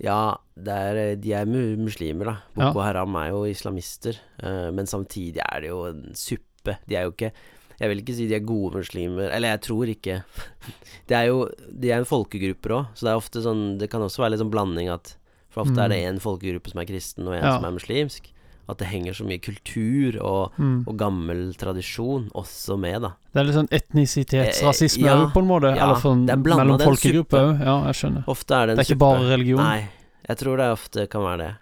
Ja, 0.00 0.36
det 0.56 0.68
er, 0.74 0.96
eh, 0.96 1.14
de 1.16 1.32
er 1.34 1.46
mu 1.46 1.76
muslimer, 1.76 2.24
da. 2.24 2.36
Boko 2.54 2.80
Haram 2.82 3.14
er 3.16 3.30
jo 3.30 3.42
islamister. 3.44 4.18
eh, 4.42 4.70
men 4.70 4.86
samtidig 4.86 5.38
er 5.52 5.60
det 5.60 5.68
jo 5.70 5.84
en 5.86 6.12
suppe. 6.14 6.78
De 6.86 6.94
er 6.96 7.02
jo 7.04 7.10
ikke 7.12 7.32
Jeg 7.78 7.88
vil 7.92 8.00
ikke 8.02 8.14
si 8.16 8.26
de 8.26 8.34
er 8.34 8.42
gode 8.46 8.74
muslimer. 8.80 9.28
Eller 9.30 9.52
jeg 9.56 9.60
tror 9.68 9.86
ikke 9.92 10.22
Det 11.08 11.14
er 11.16 11.28
jo 11.30 11.44
De 11.70 11.90
er 11.92 11.98
en 12.02 12.08
folkegrupper 12.08 12.74
òg, 12.74 12.88
så 12.98 13.06
det 13.06 13.12
er 13.12 13.20
ofte 13.20 13.42
sånn 13.44 13.78
Det 13.78 13.88
kan 13.92 14.02
også 14.02 14.18
være 14.24 14.34
litt 14.34 14.42
sånn 14.42 14.50
blanding 14.50 14.90
at 14.90 15.14
For 15.54 15.62
ofte 15.64 15.78
er 15.84 15.88
det 15.88 16.00
Mm. 16.02 16.08
én 16.16 16.20
folkegruppe 16.20 16.70
som 16.72 16.80
er 16.82 16.88
kristen, 16.90 17.26
og 17.28 17.34
en 17.34 17.42
Ja. 17.44 17.54
som 17.56 17.64
er 17.64 17.70
muslimsk. 17.78 18.32
At 18.68 18.76
det 18.82 18.88
henger 18.90 19.14
så 19.16 19.24
mye 19.24 19.40
kultur 19.40 20.18
og, 20.20 20.52
mm. 20.58 20.84
og 20.86 20.96
gammel 21.00 21.54
tradisjon 21.56 22.26
også 22.36 22.76
med, 22.78 23.00
da. 23.00 23.14
det 23.32 23.40
er 23.40 23.44
litt 23.48 23.56
sånn 23.56 23.70
etnisitetsrasisme 23.72 25.06
Eh, 25.08 25.08
ja. 25.08 25.30
på 25.32 25.40
en 25.40 25.46
måte. 25.48 25.70
Ja, 25.74 25.86
eller 25.86 26.02
sånn 26.02 26.26
mellom 26.28 26.74
er 26.76 26.84
folkegrupper 26.84 27.38
òg. 27.46 27.62
Ja, 27.64 27.76
jeg 27.88 27.94
skjønner. 27.96 28.24
Ofte 28.28 28.54
er 28.58 28.66
det 28.66 28.70
en 28.72 28.76
Det 28.76 28.84
er 28.84 28.88
ikke 28.90 28.98
super. 28.98 29.16
bare 29.16 29.30
religion. 29.32 29.62
Nei, 29.64 29.88
jeg 30.28 30.36
tror 30.36 30.56
det 30.60 30.68
ofte 30.76 31.06
kan 31.08 31.22
være 31.22 31.38
det. 31.46 31.54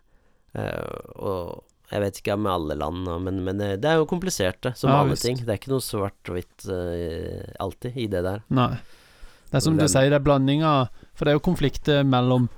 Uh, 0.56 1.22
og 1.22 1.62
jeg 1.90 2.00
vet 2.02 2.16
ikke 2.20 2.36
med 2.38 2.52
alle 2.52 2.74
land, 2.74 3.04
men, 3.22 3.44
men 3.44 3.58
det 3.58 3.80
det 3.80 3.90
er 3.90 3.96
jo 4.00 4.06
komplisert, 4.10 4.60
det, 4.62 4.72
som 4.76 4.90
Ja, 4.90 5.00
alle 5.04 5.16
ting. 5.16 5.36
Det 5.38 5.48
er 5.48 5.58
ikke 5.60 5.70
noe 5.74 5.84
svart-hvitt 5.84 6.66
uh, 6.68 7.42
alltid 7.62 7.96
i 7.96 8.06
det 8.10 8.22
der. 8.26 8.42
Nei. 8.50 8.72
Det 9.50 9.54
er 9.60 9.60
som 9.60 9.76
du 9.78 9.86
sier, 9.86 10.10
det 10.10 10.18
er 10.18 10.24
blandinga 10.26 10.88
For 11.14 11.24
det 11.24 11.30
er 11.30 11.36
jo 11.38 11.44
konflikter 11.46 12.02
mellom 12.04 12.48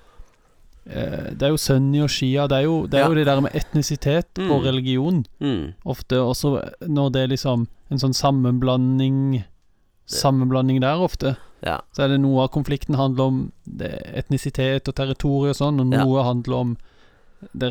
eh, 0.89 1.29
Det 1.37 1.43
er 1.45 1.51
jo 1.53 1.59
sunni 1.61 2.01
og 2.01 2.09
shia. 2.09 2.47
Det 2.49 2.57
er 2.57 2.65
jo 2.65 2.87
det, 2.87 2.97
er 2.97 3.05
Ja. 3.05 3.09
jo 3.13 3.15
det 3.19 3.27
der 3.29 3.41
med 3.45 3.53
etnisitet 3.55 4.39
Mm. 4.41 4.51
og 4.51 4.65
religion. 4.65 5.25
Mm. 5.41 5.75
Ofte 5.85 6.17
også 6.17 6.55
når 6.89 7.13
det 7.13 7.21
er 7.23 7.29
liksom 7.35 7.67
en 7.91 7.99
sånn 7.99 8.15
sammenblanding 8.17 9.45
Sammenblanding 10.09 10.81
der 10.81 10.97
ofte. 11.05 11.37
Ja. 11.63 11.81
Så 11.93 12.05
er 12.07 12.09
det 12.09 12.21
noe 12.23 12.45
av 12.47 12.49
konflikten 12.55 12.97
handler 12.97 13.25
om 13.29 13.53
etnisitet 14.17 14.89
og 14.89 14.95
territorium 14.97 15.51
og 15.53 15.57
sånn, 15.59 15.81
og 15.81 15.93
Ja. 15.93 16.05
noe 16.05 16.23
handler 16.25 16.55
om 16.57 16.77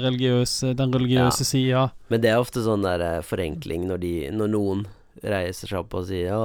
religiøse, 0.04 0.74
den 0.80 0.94
religiøse 0.96 1.46
sida. 1.48 1.88
Men 2.12 2.22
det 2.24 2.32
er 2.32 2.40
ofte 2.42 2.64
sånn 2.66 2.86
der 2.86 3.04
eh, 3.04 3.18
forenkling 3.26 3.88
når, 3.90 4.02
de, 4.04 4.14
når 4.36 4.52
noen 4.54 4.86
reiser 5.24 5.68
seg 5.72 5.80
opp 5.82 5.96
og 5.98 6.06
sier 6.10 6.30
ja, 6.30 6.42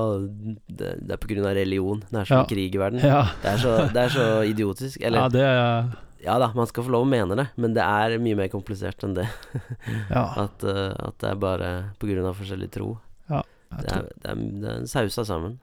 det, 0.67 0.95
det 1.05 1.13
er 1.15 1.21
av 1.51 1.57
religion. 1.59 2.01
Det 2.09 2.23
er 2.23 2.31
som 2.31 2.41
Ja. 2.43 2.47
krig 2.49 2.75
i 2.75 2.81
verden. 2.81 3.03
Ja. 3.05 3.27
Det, 3.43 3.53
er 3.53 3.61
så, 3.63 3.75
det 3.93 4.07
er 4.07 4.15
så 4.15 4.27
idiotisk. 4.49 5.01
ja, 5.05 5.29
det 5.33 5.45
er 5.45 5.93
ja 6.23 6.37
da, 6.39 6.53
man 6.55 6.69
skal 6.71 6.85
få 6.87 6.93
lov 6.95 7.03
å 7.03 7.11
mene 7.11 7.35
det, 7.35 7.49
men 7.59 7.73
det 7.75 7.83
er 7.83 8.13
mye 8.23 8.37
mer 8.39 8.51
komplisert 8.53 9.03
enn 9.03 9.17
det. 9.17 9.25
Ja. 10.07 10.23
At, 10.45 10.63
uh, 10.63 10.93
at 10.95 11.17
det 11.19 11.33
er 11.33 11.41
bare 11.43 11.71
av 12.31 12.39
forskjellig 12.39 12.69
tro. 12.71 12.93
Ja, 13.27 13.41
Det 13.73 13.91
er, 13.91 14.07
det 14.23 14.31
er, 14.31 14.45
det 14.63 14.71
er 14.77 14.87
sausa 14.87 15.25
sammen. 15.27 15.59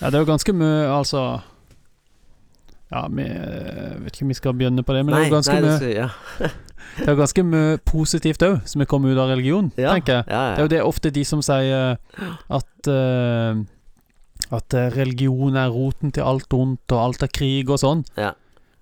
ja, 0.00 0.10
det 0.10 0.16
er 0.18 0.24
jo 0.24 0.30
ganske 0.32 0.54
mye, 0.56 0.88
altså 0.90 1.22
Ja, 2.90 3.04
vi 3.06 3.22
vet 4.04 4.16
ikke 4.16 4.24
om 4.26 4.32
vi 4.32 4.34
skal 4.38 4.54
begynne 4.58 4.82
på 4.82 4.94
det, 4.96 5.04
men 5.06 5.14
det 5.14 5.26
er 5.28 5.34
ganske 5.36 5.54
nei, 5.62 5.74
mye 5.78 5.90
ja. 5.94 6.08
Det 6.98 7.06
er 7.12 7.18
ganske 7.20 7.42
mye 7.46 7.76
positivt 7.86 8.42
òg, 8.42 8.56
som 8.66 8.82
er 8.82 8.88
kommet 8.90 9.12
ut 9.14 9.20
av 9.22 9.28
religion, 9.30 9.68
Ja, 9.78 9.92
tenker 9.94 10.16
jeg. 10.20 10.24
Ja. 10.32 10.40
Det 10.56 10.58
er 10.58 10.66
jo 10.66 10.72
det 10.74 10.80
ofte 10.88 11.12
de 11.14 11.22
som 11.28 11.42
sier 11.44 12.00
at 12.50 12.90
uh, 12.90 13.60
At 14.50 14.74
eh, 14.74 14.88
religion 14.96 15.54
er 15.60 15.70
roten 15.70 16.10
til 16.10 16.24
alt 16.26 16.50
ondt, 16.56 16.90
og 16.90 16.98
alt 16.98 17.22
er 17.22 17.30
krig 17.30 17.68
og 17.70 17.78
sånn. 17.78 18.00
Ja. 18.18 18.32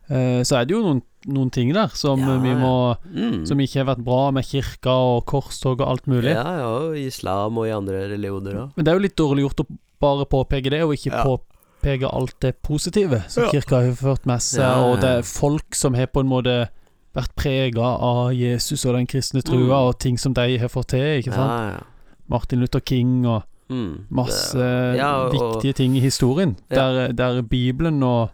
Eh, 0.08 0.40
så 0.48 0.56
er 0.56 0.64
det 0.64 0.72
jo 0.72 0.80
noen, 0.86 1.02
noen 1.28 1.50
ting 1.52 1.74
der 1.76 1.92
som 1.98 2.22
eh, 2.24 2.38
vi 2.40 2.54
må 2.56 2.96
Mm. 3.12 3.42
Som 3.48 3.60
ikke 3.60 3.82
har 3.82 3.88
vært 3.90 4.04
bra, 4.06 4.30
med 4.32 4.46
kirka 4.48 4.94
og 4.94 5.26
korstog 5.28 5.82
og 5.82 5.88
alt 5.90 6.06
mulig. 6.08 6.30
Ja, 6.32 6.46
ja, 6.62 6.66
og 6.86 6.96
islam 6.96 7.58
og 7.60 7.66
i 7.68 7.74
andre 7.74 8.06
religioner 8.14 8.56
òg. 8.62 8.72
Men 8.76 8.84
det 8.86 8.92
er 8.92 8.96
jo 8.96 9.04
litt 9.04 9.18
dårlig 9.20 9.44
gjort 9.44 9.62
å 9.64 9.68
bare 10.00 10.24
påpeke 10.30 10.70
det, 10.72 10.80
og 10.86 10.94
ikke 10.96 11.12
Ja. 11.12 11.24
påpeke 11.26 11.57
alt 11.84 12.40
det 12.40 12.62
positive 12.62 13.22
som 13.28 13.44
Ja. 13.44 13.50
kirka 13.50 13.76
har 13.86 13.92
ført 13.94 14.26
med 14.26 14.38
seg, 14.40 14.60
Ja, 14.60 14.74
ja, 14.78 14.84
og 14.92 15.00
det 15.00 15.08
er 15.18 15.22
folk 15.22 15.74
som 15.74 15.94
har 15.94 16.06
på 16.06 16.20
en 16.20 16.28
måte 16.28 16.68
vært 17.14 17.34
prega 17.36 17.80
av 17.82 18.32
Jesus 18.34 18.84
og 18.84 18.94
den 18.94 19.06
kristne 19.06 19.42
trua, 19.42 19.58
Mm. 19.66 19.88
og 19.88 19.98
ting 19.98 20.18
som 20.18 20.32
de 20.34 20.58
har 20.58 20.68
fått 20.68 20.88
til, 20.88 21.22
ikke 21.22 21.32
sant? 21.34 21.50
Ja, 21.50 21.70
ja. 21.70 21.80
Martin 22.28 22.60
Luther 22.60 22.80
King 22.80 23.24
og 23.26 23.42
Mm. 23.70 24.04
masse 24.10 24.56
ja, 24.96 25.24
og- 25.26 25.32
viktige 25.32 25.74
ting 25.74 25.96
i 25.96 26.00
historien, 26.00 26.56
Ja. 26.70 26.76
der, 26.76 27.12
der 27.12 27.42
Bibelen 27.42 28.02
og 28.02 28.30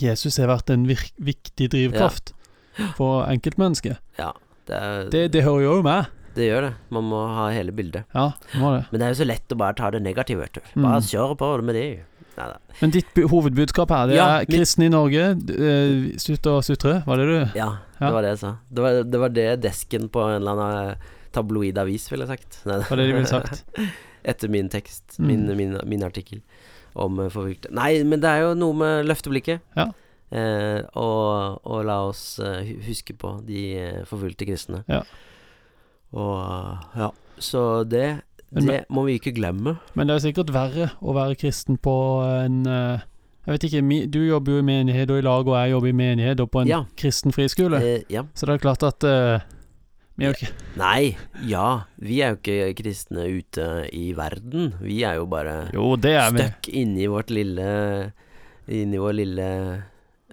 Jesus 0.00 0.36
har 0.36 0.46
vært 0.48 0.70
en 0.70 0.86
virk, 0.86 1.12
viktig 1.20 1.70
drivkraft 1.70 2.32
for 2.96 3.24
enkeltmennesket. 3.26 3.98
Det, 4.16 4.74
er, 4.74 5.08
Det, 5.10 5.32
det 5.32 5.42
hører 5.44 5.62
jo 5.62 5.82
med. 5.82 6.06
det 6.34 6.50
gjør 6.50 6.60
det. 6.68 6.74
Man 6.90 7.04
må 7.04 7.34
ha 7.34 7.50
hele 7.50 7.72
bildet. 7.72 8.04
Ja, 8.14 8.32
det 8.52 8.60
må 8.60 8.76
det. 8.76 8.86
Men 8.90 9.00
det 9.00 9.06
er 9.06 9.14
jo 9.14 9.24
så 9.24 9.26
lett 9.26 9.48
å 9.48 9.56
bare 9.56 9.74
ta 9.74 9.90
det 9.90 10.02
negative, 10.02 10.40
vet 10.40 10.52
du. 10.52 10.60
Mm. 10.76 10.82
Bare 10.82 11.00
kjøre 11.00 11.36
på 11.38 11.62
med 11.64 11.74
det. 11.74 12.00
Neida. 12.36 12.58
Men 12.80 12.92
ditt 12.94 13.18
hovedbudskap 13.32 13.90
her, 13.94 14.06
det 14.10 14.16
Ja, 14.18 14.26
er 14.40 14.48
kristne 14.50 14.86
i 14.88 14.92
Norge, 14.92 15.30
eh, 15.32 16.16
slutt 16.20 16.46
å 16.52 16.58
sutre, 16.64 16.98
var 17.06 17.16
det 17.22 17.26
du 17.30 17.58
Ja, 17.58 17.70
det 17.98 18.12
var 18.12 18.22
det 18.26 18.34
jeg 18.34 18.40
sa. 18.44 18.54
Det 18.70 18.82
var 18.84 19.02
det, 19.04 19.20
var 19.22 19.28
det 19.36 19.46
desken 19.64 20.08
på 20.12 20.24
en 20.28 20.40
eller 20.42 20.60
annen 20.64 20.96
tabloid 21.32 21.78
avis 21.78 22.08
ville 22.12 22.26
sagt. 22.28 22.60
Nei, 22.68 22.78
Var 22.88 22.96
det 22.96 23.06
de 23.08 23.12
ville 23.18 23.26
sagt? 23.28 23.64
Etter 24.24 24.48
min 24.52 24.68
tekst, 24.68 25.18
Mm. 25.18 25.26
min, 25.28 25.56
min, 25.56 25.76
min 25.86 26.02
artikkel 26.02 26.40
om 26.94 27.18
uh, 27.20 27.28
forfulgte. 27.30 27.70
Nei, 27.76 28.02
men 28.04 28.20
det 28.20 28.28
er 28.28 28.40
jo 28.46 28.54
noe 28.58 28.74
med 28.74 29.06
løfteblikket. 29.06 29.60
Ja. 29.76 29.90
Eh, 30.32 30.80
og, 30.98 31.60
og 31.64 31.84
la 31.86 32.00
oss 32.08 32.40
eh, 32.42 32.72
huske 32.88 33.14
på 33.14 33.36
de 33.46 33.60
eh, 33.78 34.00
forfulgte 34.08 34.44
kristne. 34.48 34.80
Ja. 34.90 35.02
Og 36.16 36.78
ja. 36.98 37.10
Så 37.38 37.84
det, 37.84 38.22
Men- 38.52 38.66
det 38.66 38.84
må 38.90 39.04
vi 39.06 39.18
ikke 39.18 39.34
glemme. 39.34 39.78
Men 39.94 40.06
det 40.06 40.14
er 40.16 40.30
sikkert 40.30 40.52
verre 40.54 40.90
å 41.02 41.12
være 41.16 41.34
kristen 41.36 41.76
på 41.82 41.94
en 42.44 42.66
eh, 42.66 43.00
Jeg 43.46 43.52
vet 43.60 43.64
ikke, 43.68 44.10
du 44.10 44.20
jobber 44.26 44.52
jo 44.52 44.58
i 44.58 44.66
menighet 44.66 45.10
og 45.10 45.18
i 45.18 45.22
lag, 45.22 45.46
og 45.46 45.54
jeg 45.54 45.70
jobber 45.70 45.88
i 45.88 45.92
menighet 45.92 46.40
og 46.40 46.50
på 46.50 46.60
en 46.62 46.66
Ja. 46.66 46.84
kristen 46.96 47.30
friskole. 47.32 47.76
Uh, 47.78 48.02
ja. 48.10 48.22
Så 48.34 48.46
det 48.46 48.54
er 48.56 48.58
klart 48.58 48.82
at 48.82 49.04
uh, 49.06 49.38
vi 50.18 50.24
er 50.26 50.32
jo 50.32 50.34
ikke 50.34 50.52
Nei, 50.80 51.16
ja. 51.46 51.84
Vi 51.98 52.20
er 52.22 52.34
jo 52.34 52.40
ikke 52.40 52.74
kristne 52.82 53.22
ute 53.38 53.88
i 53.92 54.12
verden. 54.18 54.74
Vi 54.80 55.02
er 55.04 55.14
jo 55.20 55.26
bare 55.26 55.70
Jo, 55.72 55.94
det 55.94 56.14
er 56.18 56.32
vi. 56.34 56.48
inni 56.82 57.06
vårt 57.06 57.30
lille 57.30 58.12
Inni 58.66 58.98
vår 58.98 59.14
lille 59.14 59.48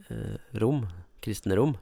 uh, 0.10 0.38
rom. 0.60 0.88
Kristne 1.22 1.56
rom. 1.56 1.76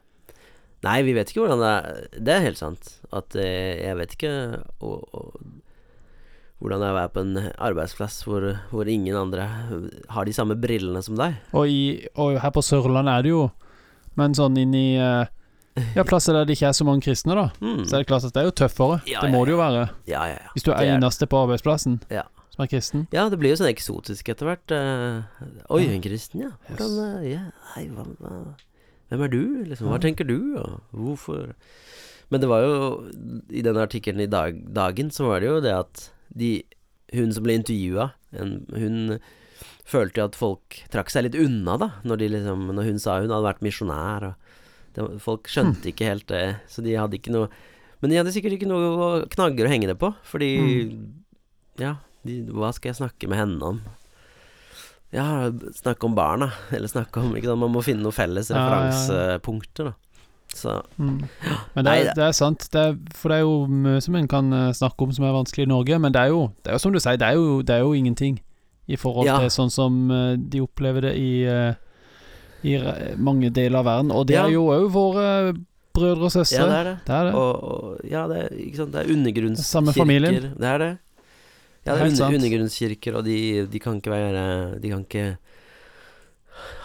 Nei, 0.84 0.98
vi 1.06 1.14
vet 1.14 1.30
ikke 1.30 1.46
hvordan 1.46 1.62
det 1.62 1.72
er. 1.72 2.20
Det 2.20 2.34
er 2.34 2.44
helt 2.44 2.58
sant. 2.60 2.98
At 3.10 3.32
jeg 3.34 3.96
vet 3.96 4.12
ikke 4.18 4.34
og, 4.82 5.08
hvordan 6.62 6.82
det 6.82 6.88
er 6.88 6.94
å 6.94 6.98
være 7.00 7.12
på 7.12 7.22
en 7.24 7.38
arbeidsplass 7.58 8.20
hvor, 8.26 8.46
hvor 8.70 8.88
ingen 8.90 9.18
andre 9.18 9.48
har 10.14 10.28
de 10.28 10.34
samme 10.36 10.56
brillene 10.62 11.02
som 11.02 11.18
deg. 11.18 11.36
Og, 11.50 11.66
i, 11.66 12.08
og 12.14 12.38
her 12.42 12.54
på 12.54 12.62
Sørlandet 12.64 13.18
er 13.18 13.26
det 13.26 13.32
jo 13.34 13.46
Men 14.18 14.36
sånn 14.36 14.58
inni 14.60 14.84
i 14.94 15.06
Ja, 15.96 16.04
plasser 16.04 16.36
der 16.36 16.44
det 16.44 16.58
ikke 16.58 16.68
er 16.68 16.76
så 16.76 16.84
mange 16.84 17.00
kristne, 17.00 17.32
da. 17.32 17.46
Mm. 17.64 17.86
Så 17.88 17.96
er 17.96 18.02
det 18.02 18.08
klart 18.10 18.26
at 18.28 18.34
det 18.34 18.42
er 18.42 18.50
jo 18.50 18.52
tøffere. 18.60 18.98
Ja, 19.08 19.22
det 19.24 19.30
må 19.32 19.40
ja, 19.40 19.46
det 19.48 19.54
jo 19.54 19.60
være. 19.60 19.84
Ja, 20.04 20.24
ja, 20.28 20.34
ja. 20.36 20.50
Hvis 20.52 20.66
du 20.66 20.70
er 20.74 20.82
er 20.82 20.98
eneste 20.98 21.24
på 21.24 21.40
arbeidsplassen 21.46 21.96
som 22.52 22.64
er 22.64 22.68
kristen. 22.68 23.06
Ja, 23.14 23.24
det 23.32 23.38
blir 23.40 23.54
jo 23.54 23.60
sånn 23.62 23.70
eksotisk 23.70 24.28
etter 24.28 24.50
hvert. 24.50 24.74
eh, 24.76 25.70
Oi, 25.72 25.86
en 25.88 26.04
kristen, 26.04 26.44
ja. 26.44 26.52
Hvordan 26.68 26.98
eh, 27.06 27.30
ja, 27.32 27.46
nei, 27.72 27.86
hva, 27.94 28.04
hva, 28.20 28.34
Hvem 29.12 29.24
er 29.26 29.32
du, 29.32 29.42
liksom? 29.70 29.88
Hva 29.92 30.00
tenker 30.00 30.28
du, 30.28 30.38
og 30.60 30.80
hvorfor 30.92 31.54
Men 32.32 32.40
det 32.40 32.48
var 32.48 32.64
jo 32.64 32.74
I 33.52 33.64
den 33.64 33.80
artikkelen 33.80 34.24
i 34.24 34.30
dag, 34.30 34.60
Dagen 34.72 35.12
så 35.12 35.28
var 35.28 35.40
det 35.40 35.50
jo 35.50 35.62
det 35.64 35.74
at 35.76 36.10
de 36.38 36.52
Hun 37.12 37.32
som 37.36 37.44
ble 37.44 37.58
intervjua, 37.58 38.06
hun 38.32 39.18
følte 39.84 40.22
jo 40.22 40.28
at 40.30 40.38
folk 40.38 40.78
trakk 40.92 41.10
seg 41.12 41.26
litt 41.26 41.36
unna, 41.36 41.74
da, 41.76 41.88
når, 42.08 42.20
de 42.22 42.28
liksom, 42.32 42.62
når 42.72 42.86
hun 42.88 43.00
sa 43.02 43.18
hun 43.20 43.28
hadde 43.28 43.44
vært 43.44 43.64
misjonær, 43.66 44.30
det, 44.96 45.08
Folk 45.24 45.48
skjønte 45.48 45.90
ikke 45.90 46.08
helt 46.08 46.26
det, 46.30 46.44
så 46.72 46.84
de 46.84 46.96
hadde 46.96 47.16
ikke 47.16 47.32
noe 47.32 47.48
Men 48.02 48.12
de 48.12 48.18
hadde 48.20 48.32
sikkert 48.34 48.56
ikke 48.56 48.68
noe 48.68 49.22
knagger 49.32 49.68
å 49.68 49.72
henge 49.72 49.88
det 49.90 49.98
på, 50.00 50.12
fordi 50.28 50.50
Ja, 51.80 51.98
de, 52.24 52.38
hva 52.52 52.72
skal 52.76 52.92
jeg 52.92 53.00
snakke 53.02 53.28
med 53.28 53.40
henne 53.40 53.74
om? 53.74 53.82
Ja, 55.12 55.50
snakke 55.76 56.08
om 56.08 56.16
barna, 56.16 56.48
eller 56.72 56.88
snakke 56.88 57.20
om 57.20 57.34
ikke 57.36 57.50
sant? 57.50 57.60
Man 57.60 57.72
må 57.74 57.82
finne 57.84 58.04
noen 58.04 58.16
felles 58.16 58.48
referansepunkter, 58.52 59.90
da. 59.90 59.96
Så 60.54 60.82
Mm. 60.98 61.22
Men 61.74 61.84
det 61.84 61.92
er, 61.92 62.14
det- 62.14 62.24
er 62.28 62.32
sant, 62.32 62.68
det 62.72 62.80
er, 62.80 62.96
for 63.14 63.28
det 63.32 63.38
er 63.38 63.40
jo 63.46 63.66
mye 63.66 64.00
som 64.02 64.14
en 64.16 64.28
kan 64.28 64.52
eh, 64.52 64.72
snakke 64.72 65.02
om 65.02 65.12
som 65.12 65.24
er 65.24 65.32
vanskelig 65.32 65.64
i 65.66 65.70
Norge. 65.72 65.98
Men 66.00 66.12
det 66.12 66.20
er 66.20 66.28
jo, 66.28 66.52
det 66.62 66.70
er 66.70 66.74
jo 66.76 66.78
som 66.78 66.92
du 66.92 67.00
sier, 67.00 67.16
det 67.16 67.28
er 67.28 67.34
jo, 67.34 67.62
det 67.62 67.74
er 67.76 67.80
jo 67.86 67.92
ingenting 67.94 68.40
i 68.88 68.96
forhold 68.96 69.26
Ja. 69.26 69.38
til 69.38 69.48
sånn 69.50 69.70
som 69.70 70.10
eh, 70.10 70.36
de 70.36 70.60
opplever 70.60 71.00
det 71.08 71.14
i, 71.16 71.44
eh, 71.44 71.74
i 72.64 72.76
mange 73.16 73.50
deler 73.50 73.78
av 73.78 73.84
verden. 73.86 74.10
Og 74.12 74.26
det 74.26 74.34
Ja. 74.36 74.46
er 74.46 74.50
jo 74.52 74.66
òg 74.70 74.90
våre 74.92 75.54
brødre 75.94 76.24
og 76.24 76.32
søstre. 76.32 76.58
ja, 76.58 76.66
det 76.66 76.78
er 76.80 76.84
det. 76.84 76.98
det 77.06 77.14
er 77.14 77.24
det. 77.24 77.34
Og, 77.34 77.62
og 77.62 78.00
ja, 78.10 78.26
det 78.28 78.36
er, 78.44 78.48
ikke 78.56 78.76
sant? 78.76 78.92
det 78.92 79.00
er 79.06 79.12
undergrunnskirker. 79.14 80.54
Det 80.58 80.68
er 80.68 80.78
det. 80.78 80.98
Ja, 81.84 81.94
det 81.96 82.00
er 82.00 82.06
under, 82.06 82.38
undergrunnskirker, 82.38 83.16
og 83.18 83.24
de, 83.24 83.66
de 83.66 83.78
kan 83.80 83.96
ikke 83.98 84.10
være 84.12 84.80
De 84.80 84.88
kan 84.88 85.00
ikke 85.04 85.36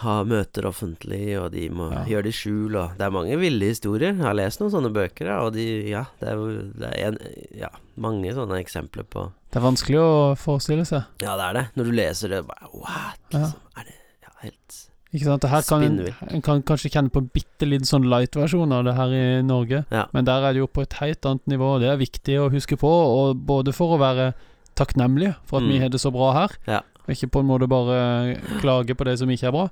ha 0.00 0.22
møter 0.24 0.62
offentlig, 0.68 1.38
og 1.40 1.52
de 1.52 1.68
må 1.70 1.90
Ja. 1.92 2.04
gjøre 2.04 2.22
det 2.24 2.34
i 2.34 2.38
skjul, 2.38 2.76
og 2.76 2.96
Det 2.98 3.06
er 3.06 3.10
mange 3.10 3.38
ville 3.38 3.60
historier. 3.64 4.14
Jeg 4.14 4.22
har 4.24 4.34
lest 4.34 4.60
noen 4.60 4.70
sånne 4.70 4.92
bøker, 4.92 5.30
og 5.46 5.52
de 5.54 5.88
Ja, 5.90 6.04
det 6.20 6.28
er 6.28 6.36
det 6.78 6.90
er 6.94 7.06
en, 7.08 7.18
ja, 7.58 7.68
mange 7.96 8.32
sånne 8.34 8.58
eksempler 8.64 9.04
på 9.04 9.32
Det 9.50 9.56
er 9.56 9.64
vanskelig 9.64 9.98
å 9.98 10.36
forestille 10.36 10.84
seg. 10.86 11.04
Ja, 11.22 11.36
det 11.36 11.44
er 11.48 11.52
det. 11.54 11.66
Når 11.76 11.84
du 11.84 11.92
leser 11.92 12.28
det, 12.28 12.46
bare 12.46 12.68
What? 12.74 13.18
Ja. 13.32 13.52
Er 13.78 13.84
det 13.84 13.94
ja, 14.22 14.28
helt 14.42 14.84
Ikke 15.14 15.24
sant? 15.24 15.40
det 15.42 15.50
Her 15.50 15.62
kan 15.62 15.82
en, 15.82 16.42
kan 16.42 16.62
kanskje 16.62 16.90
kjenne 16.92 17.10
på 17.10 17.16
en 17.22 17.30
bitte 17.32 17.64
liten 17.66 17.86
sånn 17.88 18.04
light-versjon 18.04 18.70
av 18.72 18.84
det 18.84 18.94
her 18.94 19.08
i 19.08 19.42
Norge. 19.42 19.86
Ja. 19.90 20.04
Men 20.12 20.24
der 20.26 20.42
er 20.44 20.52
det 20.52 20.58
jo 20.60 20.66
på 20.66 20.82
et 20.82 20.92
helt 21.00 21.22
annet 21.24 21.46
nivå. 21.46 21.74
og 21.76 21.80
Det 21.80 21.88
er 21.88 21.96
viktig 21.96 22.36
å 22.38 22.50
huske 22.52 22.76
på, 22.76 22.88
og 22.88 23.36
både 23.46 23.72
for 23.72 23.96
å 23.96 23.98
være 23.98 24.34
takknemlige 24.76 25.36
for 25.46 25.58
at 25.58 25.64
vi 25.68 25.78
Mm. 25.78 25.80
har 25.82 25.88
det 25.88 26.00
så 26.00 26.12
bra 26.12 26.32
her, 26.34 26.48
Ja. 26.66 26.80
Ikke 27.14 27.30
på 27.34 27.40
en 27.40 27.46
måte 27.48 27.68
bare 27.70 28.36
klage 28.60 28.94
på 28.98 29.04
det 29.08 29.18
som 29.20 29.30
ikke 29.30 29.46
er 29.48 29.54
bra. 29.54 29.66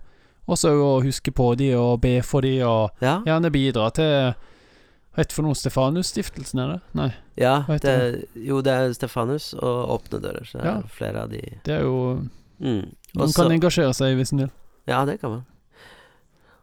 Og 0.47 0.59
så 0.61 0.71
å 0.79 1.01
huske 1.03 1.33
på 1.35 1.57
de 1.59 1.73
og 1.75 2.01
be 2.05 2.21
for 2.23 2.41
de, 2.47 2.61
og 2.63 2.91
Ja. 3.03 3.19
gjerne 3.27 3.51
bidra 3.51 3.89
til 3.93 4.35
Hva 5.17 5.23
heter 5.25 5.33
for 5.35 5.43
noe? 5.47 5.55
Stefanusstiftelsen, 5.57 6.59
er 6.61 6.69
det? 6.75 6.81
Nei. 6.95 7.09
ja 7.41 7.65
det 7.69 7.81
det, 7.83 8.25
jo, 8.47 8.61
det 8.61 8.73
er 8.73 8.93
Stefanus 8.93 9.55
og 9.55 9.89
Åpne 9.97 10.21
dører. 10.21 10.45
Så 10.45 10.59
det 10.61 10.67
er 10.69 10.83
flere 10.93 11.23
av 11.25 11.31
de 11.33 11.41
Det 11.65 11.75
er 11.75 11.83
jo 11.83 12.29
mm. 12.61 12.83
Man 13.17 13.33
kan 13.33 13.51
engasjere 13.51 13.95
seg 13.97 14.15
hvis 14.19 14.33
en 14.33 14.45
vil. 14.45 14.51
Ja, 14.87 15.05
det 15.09 15.19
kan 15.23 15.31
man. 15.31 15.47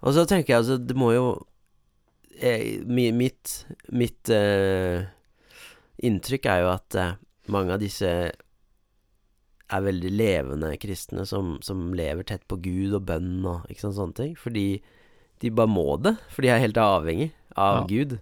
Og 0.04 0.14
så 0.14 0.26
tenker 0.30 0.54
jeg 0.54 0.60
altså, 0.62 0.78
det 0.78 0.96
må 0.96 1.12
jo 1.16 1.26
jeg, 2.42 2.84
mi- 2.86 3.12
Mitt 3.12 3.66
Mitt 3.92 4.30
uh, 4.30 5.02
inntrykk 6.04 6.46
er 6.46 6.62
jo 6.64 6.70
at 6.74 6.96
uh, 7.00 7.12
mange 7.52 7.74
av 7.76 7.80
disse 7.82 8.08
er 9.74 9.86
veldig 9.88 10.12
levende 10.14 10.70
kristne 10.82 11.26
som, 11.30 11.56
som 11.66 11.90
lever 11.98 12.26
tett 12.30 12.44
på 12.52 12.60
Gud 12.64 12.94
og 12.98 13.06
bønn 13.10 13.42
og 13.50 13.66
ikke 13.72 13.86
sant, 13.88 13.98
sånne 13.98 14.18
ting. 14.20 14.36
Fordi 14.40 14.68
de 15.44 15.52
bare 15.52 15.72
må 15.72 15.98
det, 16.02 16.16
for 16.32 16.46
de 16.46 16.52
er 16.54 16.62
helt 16.64 16.80
avhengig 16.80 17.32
av 17.58 17.82
Ja. 17.84 17.88
Gud. 17.90 18.20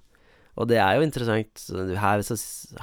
Og 0.59 0.67
det 0.67 0.79
er 0.83 0.97
jo 0.97 1.05
interessant. 1.05 1.61
Her 2.01 2.21
så 2.27 2.35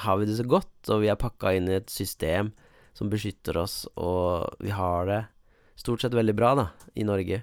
har 0.04 0.16
vi 0.20 0.28
det 0.30 0.38
så 0.38 0.46
godt, 0.48 0.72
og 0.88 1.02
vi 1.02 1.10
er 1.12 1.18
pakka 1.20 1.52
inn 1.58 1.68
i 1.68 1.76
et 1.80 1.90
system 1.92 2.52
som 2.96 3.10
beskytter 3.12 3.58
oss, 3.60 3.82
og 4.00 4.48
vi 4.64 4.72
har 4.74 5.06
det 5.06 5.18
stort 5.78 6.02
sett 6.02 6.16
veldig 6.16 6.34
bra, 6.34 6.54
da, 6.58 6.64
i 6.98 7.04
Norge. 7.06 7.42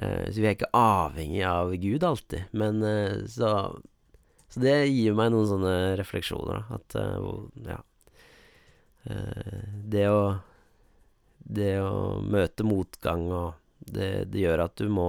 Eh, 0.00 0.26
så 0.30 0.38
vi 0.38 0.46
er 0.48 0.54
ikke 0.56 0.70
avhengig 0.76 1.42
av 1.44 1.74
Gud 1.82 2.06
alltid. 2.06 2.46
Men 2.56 2.82
eh, 2.86 3.26
så 3.28 3.52
Så 4.50 4.58
det 4.64 4.88
gir 4.90 5.14
meg 5.14 5.28
noen 5.30 5.46
sånne 5.46 5.74
refleksjoner, 6.00 6.62
da. 6.64 6.78
At 6.80 6.96
eh, 6.98 7.74
ja. 7.74 7.76
Eh, 9.08 9.64
det 9.88 10.06
å 10.08 10.40
Det 11.50 11.80
å 11.80 12.20
møte 12.22 12.62
motgang 12.62 13.22
og 13.32 13.54
det, 13.90 14.30
det 14.30 14.42
gjør 14.44 14.60
at 14.66 14.76
du 14.76 14.88
må 14.92 15.06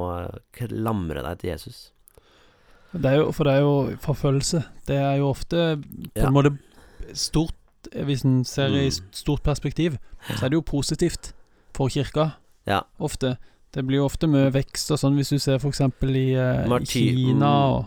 klamre 0.55 1.21
deg 1.21 1.39
til 1.41 1.49
Jesus. 1.51 1.91
Det 2.93 3.05
er 3.05 3.17
jo, 3.19 3.31
for 3.31 3.43
det 3.45 3.53
er 3.53 3.59
jo 3.61 3.97
forfølgelse. 4.01 4.61
Det 4.87 4.95
er 4.97 5.17
jo 5.19 5.27
ofte 5.29 5.59
på 5.83 6.15
Ja. 6.15 6.27
en 6.27 6.33
måte 6.33 6.57
stort 7.13 7.53
Hvis 7.91 8.23
en 8.23 8.43
ser 8.45 8.67
i 8.69 8.87
Mm. 8.89 9.11
stort 9.11 9.41
perspektiv, 9.43 9.97
så 10.37 10.45
er 10.45 10.49
det 10.49 10.53
jo 10.55 10.61
positivt 10.61 11.33
for 11.73 11.89
kirka. 11.89 12.35
Ja. 12.67 12.83
Ofte. 12.99 13.37
Det 13.73 13.83
blir 13.85 13.97
jo 13.97 14.05
ofte 14.05 14.27
mye 14.29 14.51
vekst 14.51 14.91
og 14.91 14.99
sånn, 14.99 15.15
hvis 15.17 15.29
du 15.29 15.39
ser 15.39 15.55
f.eks. 15.57 15.81
I, 15.81 16.33
eh, 16.35 16.65
i 16.65 16.85
Kina 16.85 17.51
og 17.77 17.85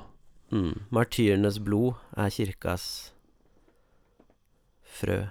Mm. 0.51 0.81
Martyrenes 0.91 1.59
blod 1.63 1.95
er 2.17 2.29
kirkas 2.29 3.13
frø. 4.85 5.29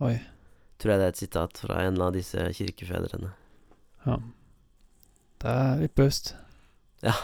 Oi. 0.00 0.14
Tror 0.80 0.94
jeg 0.94 1.00
det 1.00 1.06
er 1.06 1.14
et 1.14 1.20
sitat 1.20 1.60
fra 1.60 1.82
en 1.84 2.00
av 2.00 2.14
disse 2.16 2.44
kirkefedrene. 2.56 3.34
Ja. 4.06 4.16
Det 5.40 5.52
er 5.52 5.82
litt 5.82 5.96
baust. 5.98 6.34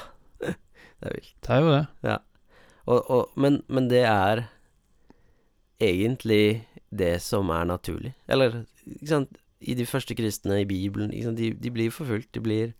Det 0.96 1.10
er 1.10 1.12
vilt. 1.12 1.34
Det 1.44 1.52
er 1.52 1.60
jo 1.60 1.72
det. 1.76 2.12
Og, 2.88 3.00
og, 3.12 3.32
men, 3.36 3.58
men 3.68 3.90
det 3.90 4.00
er 4.08 4.46
egentlig 5.82 6.64
det 6.88 7.18
som 7.20 7.50
er 7.52 7.66
naturlig. 7.68 8.14
Eller, 8.32 8.62
ikke 8.88 9.10
sant 9.10 9.36
I 9.60 9.76
de 9.76 9.84
første 9.84 10.16
kristne 10.16 10.62
i 10.62 10.68
Bibelen? 10.68 11.12
De, 11.36 11.50
de 11.52 11.72
blir 11.74 11.92
forfulgt, 11.92 12.30
de 12.32 12.40
blir 12.40 12.72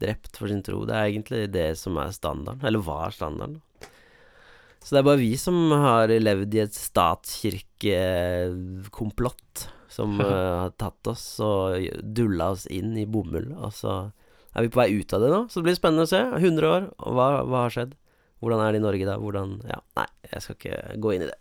drept 0.00 0.40
for 0.40 0.48
sin 0.48 0.64
tro. 0.64 0.86
Det 0.88 0.96
er 0.96 1.10
egentlig 1.10 1.42
det 1.52 1.68
som 1.76 2.00
er 2.00 2.16
standarden, 2.16 2.64
eller 2.64 2.86
var 2.86 3.12
standarden. 3.12 3.60
Så 4.80 4.94
det 4.96 5.00
er 5.02 5.08
bare 5.10 5.20
vi 5.20 5.34
som 5.36 5.56
har 5.76 6.08
levd 6.08 6.54
i 6.56 6.62
et 6.64 6.72
statskirkekomplott 6.76 9.68
som 9.90 10.20
eh, 10.24 10.54
har 10.64 10.70
tatt 10.80 11.06
oss 11.10 11.24
og 11.44 11.76
dulla 12.16 12.50
oss 12.54 12.64
inn 12.70 12.96
i 12.98 13.04
bomull. 13.06 13.50
Og 13.60 13.72
så 13.76 13.96
er 14.54 14.62
vi 14.66 14.70
på 14.72 14.80
vei 14.80 14.88
ut 15.00 15.12
av 15.14 15.20
det 15.24 15.30
nå, 15.32 15.40
så 15.50 15.54
det 15.60 15.66
blir 15.68 15.78
spennende 15.78 16.06
å 16.08 16.10
se. 16.10 16.20
100 16.40 16.70
år, 16.70 16.82
og 16.98 17.10
hva, 17.18 17.26
hva 17.46 17.58
har 17.66 17.72
skjedd? 17.76 17.92
Hvordan 18.40 18.62
er 18.64 18.70
det 18.72 18.80
i 18.80 18.86
Norge 18.86 19.06
da? 19.08 19.14
Hvordan 19.20 19.48
Ja, 19.68 19.78
nei, 19.98 20.08
jeg 20.32 20.40
skal 20.46 20.56
ikke 20.56 20.76
gå 21.04 21.08
inn 21.16 21.24
i 21.26 21.28
det. 21.28 21.38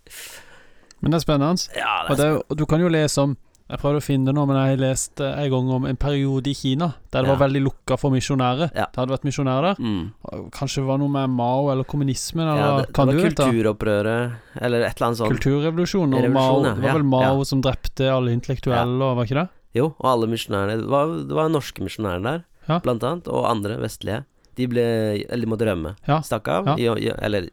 Men 0.99 1.07
det 1.13 1.17
er 1.21 1.23
spennende. 1.23 1.61
Ja, 1.79 1.93
det 2.09 2.23
er, 2.25 2.31
jo- 2.35 2.45
og 2.49 2.55
du 2.59 2.65
kan 2.67 2.81
jo 2.83 2.89
lese 2.91 3.17
om 3.23 3.31
Jeg 3.69 3.77
prøvde 3.83 3.99
å 4.01 4.03
finne 4.03 4.25
det 4.25 4.33
nå, 4.33 4.43
men 4.49 4.57
jeg 4.57 4.71
har 4.71 4.79
lest 4.81 5.21
eh, 5.21 5.35
en 5.43 5.49
gang 5.53 5.67
om 5.75 5.83
en 5.85 5.97
periode 6.01 6.49
i 6.49 6.55
Kina 6.57 6.87
der 7.13 7.21
det 7.21 7.29
Ja. 7.29 7.35
var 7.35 7.41
veldig 7.47 7.61
lukka 7.67 7.97
for 8.01 8.09
misjonærer. 8.09 8.71
Ja. 8.73 8.87
Det 8.89 8.97
hadde 8.97 9.13
vært 9.13 9.27
misjonærer 9.29 9.67
der. 9.67 9.75
mm. 9.77 10.49
Kanskje 10.55 10.81
det 10.81 10.87
var 10.87 10.97
noe 10.97 11.09
med 11.13 11.29
Mao 11.29 11.69
eller 11.69 11.83
kommunismen, 11.85 12.47
eller 12.47 12.63
ja, 12.63 12.71
det, 12.79 12.87
det 12.87 12.95
kan 12.97 13.05
var 13.07 13.13
du 13.13 13.21
kulturopprøret, 13.27 14.31
eller 14.61 14.81
et 14.87 14.95
eller 14.97 15.07
annet 15.07 15.17
sånt. 15.21 15.31
Kulturrevolusjonen 15.35 16.17
og 16.17 16.31
Mao. 16.33 16.63
Det 16.63 16.81
var 16.81 16.97
vel 16.97 17.03
Mao 17.13 17.43
som 17.45 17.61
drepte 17.61 18.09
alle 18.09 18.33
intellektuelle, 18.33 18.97
og 19.05 19.17
var 19.21 19.29
ikke 19.29 19.37
det? 19.43 19.47
Jo, 19.77 19.91
og 19.99 20.05
alle 20.09 20.25
misjonærene 20.31 20.79
Det 20.81 20.89
var, 20.89 21.11
det 21.29 21.35
var 21.37 21.49
norske 21.53 21.83
misjonærer 21.85 22.23
der, 22.25 22.43
blant 22.81 23.03
annet, 23.05 23.27
og 23.29 23.45
andre 23.49 23.77
vestlige. 23.77 24.23
De 24.57 24.65
ble 24.67 24.81
Eller 25.29 25.45
de 25.45 25.49
måtte 25.53 25.67
rømme. 25.69 25.95
Ja. 26.07 26.19
Stakk 26.25 26.47
av. 26.51 26.73
I, 26.79 26.89
eller 27.21 27.49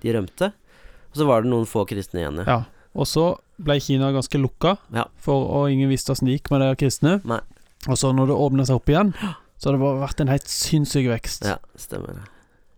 de 0.00 0.12
rømte. 0.16 0.52
Og 1.12 1.16
så 1.20 1.26
var 1.28 1.42
det 1.44 1.50
noen 1.52 1.66
få 1.68 1.84
kristne 1.86 2.22
igjen, 2.24 2.40
ja. 2.46 2.62
Og 2.94 3.06
så 3.06 3.38
ble 3.60 3.78
Kina 3.80 4.10
ganske 4.12 4.38
lukka, 4.40 4.78
Ja. 4.92 5.04
for, 5.16 5.46
og 5.46 5.70
ingen 5.70 5.88
visste 5.90 6.10
åssen 6.12 6.26
det 6.26 6.40
gikk 6.42 6.50
med 6.50 6.60
de 6.60 6.74
kristne. 6.76 7.20
Nei. 7.24 7.40
Og 7.88 7.96
så 7.96 8.12
når 8.14 8.26
det 8.28 8.36
åpna 8.36 8.66
seg 8.66 8.76
opp 8.76 8.86
igjen, 8.92 9.14
så 9.58 9.70
har 9.70 9.76
det 9.76 9.80
vært 10.08 10.20
en 10.20 10.28
helt 10.28 10.48
sinnssyk 10.48 11.06
vekst. 11.08 11.44
Ja, 11.46 11.58
stemmer 11.76 12.14
det. 12.14 12.22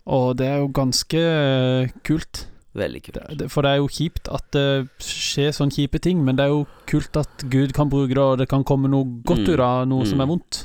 Og 0.06 0.36
det 0.36 0.46
er 0.48 0.58
jo 0.58 0.68
ganske 0.68 1.18
eh, 1.22 1.88
kult. 2.04 2.46
Veldig 2.74 3.02
kult. 3.04 3.18
Det, 3.38 3.50
for 3.52 3.62
det 3.62 3.70
er 3.70 3.76
jo 3.82 3.88
kjipt 3.92 4.28
at 4.32 4.46
det 4.50 4.88
skjer 4.98 5.52
sånne 5.52 5.74
kjipe 5.76 6.00
ting, 6.00 6.24
men 6.24 6.36
det 6.36 6.46
er 6.46 6.48
jo 6.54 6.66
kult 6.88 7.16
at 7.20 7.44
Gud 7.52 7.72
kan 7.76 7.88
bruke 7.92 8.14
det, 8.14 8.18
og 8.18 8.38
det 8.38 8.48
kan 8.48 8.64
komme 8.64 8.88
noe 8.90 9.04
godt 9.24 9.46
Mm. 9.46 9.52
ut 9.54 9.60
av 9.60 9.86
noe 9.88 10.04
som 10.06 10.18
Mm. 10.18 10.22
er 10.22 10.26
vondt. 10.26 10.64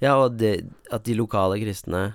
Ja, 0.00 0.16
og 0.24 0.36
det, 0.38 0.64
at 0.90 1.04
de 1.04 1.14
lokale 1.14 1.60
kristne 1.60 2.14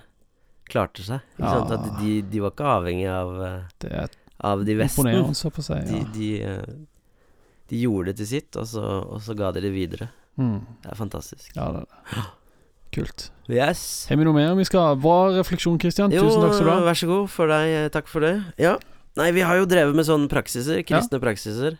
klarte 0.68 1.02
seg. 1.02 1.20
Ikke 1.38 1.46
Ja. 1.46 1.66
sant? 1.66 1.70
At 1.72 2.00
de, 2.00 2.20
de 2.22 2.40
var 2.40 2.50
ikke 2.50 2.66
avhengig 2.66 3.08
av, 3.08 3.42
eh, 3.42 3.62
Det 3.80 3.92
er 3.92 4.08
av 4.40 4.64
de 4.64 4.74
Vesten. 4.78 5.04
på 5.04 5.62
å 5.62 5.62
si. 5.66 5.74
De, 5.88 6.04
de, 6.14 6.42
eh, 6.42 6.74
de 7.68 7.80
gjorde 7.82 8.12
det 8.12 8.16
til 8.22 8.26
sitt, 8.26 8.56
og 8.56 8.66
så, 8.66 8.82
og 9.08 9.20
så 9.22 9.34
ga 9.36 9.50
de 9.52 9.60
det 9.60 9.72
videre. 9.74 10.10
Mm. 10.38 10.60
Det 10.82 10.92
er 10.92 10.94
fantastisk. 10.94 11.56
ja, 11.56 11.70
det 11.72 11.80
er 11.82 11.86
det. 12.14 12.26
Kult. 12.94 13.30
Yes. 13.52 14.06
Har 14.08 14.16
vi 14.16 14.24
noe 14.24 14.32
mer 14.36 14.54
vi 14.56 14.64
skal 14.64 14.96
Bra 14.96 15.28
refleksjon, 15.34 15.78
Christian. 15.80 16.10
Jo, 16.14 16.22
Tusen 16.24 16.40
takk 16.40 16.54
skal 16.56 16.66
du 16.66 16.72
ha. 16.72 16.78
vær 16.86 16.96
så 16.96 17.06
god 17.10 17.26
for 17.30 17.46
deg. 17.52 17.66
eh, 17.68 17.88
Takk 17.92 18.06
for 18.08 18.20
det. 18.24 18.32
Ja. 18.58 18.76
Nei, 19.18 19.30
vi 19.32 19.40
har 19.44 19.56
jo 19.58 19.66
drevet 19.68 19.94
med 19.98 20.06
sånne 20.06 20.28
praksiser, 20.30 20.80
kristne 20.88 21.18
praksiser. 21.20 21.76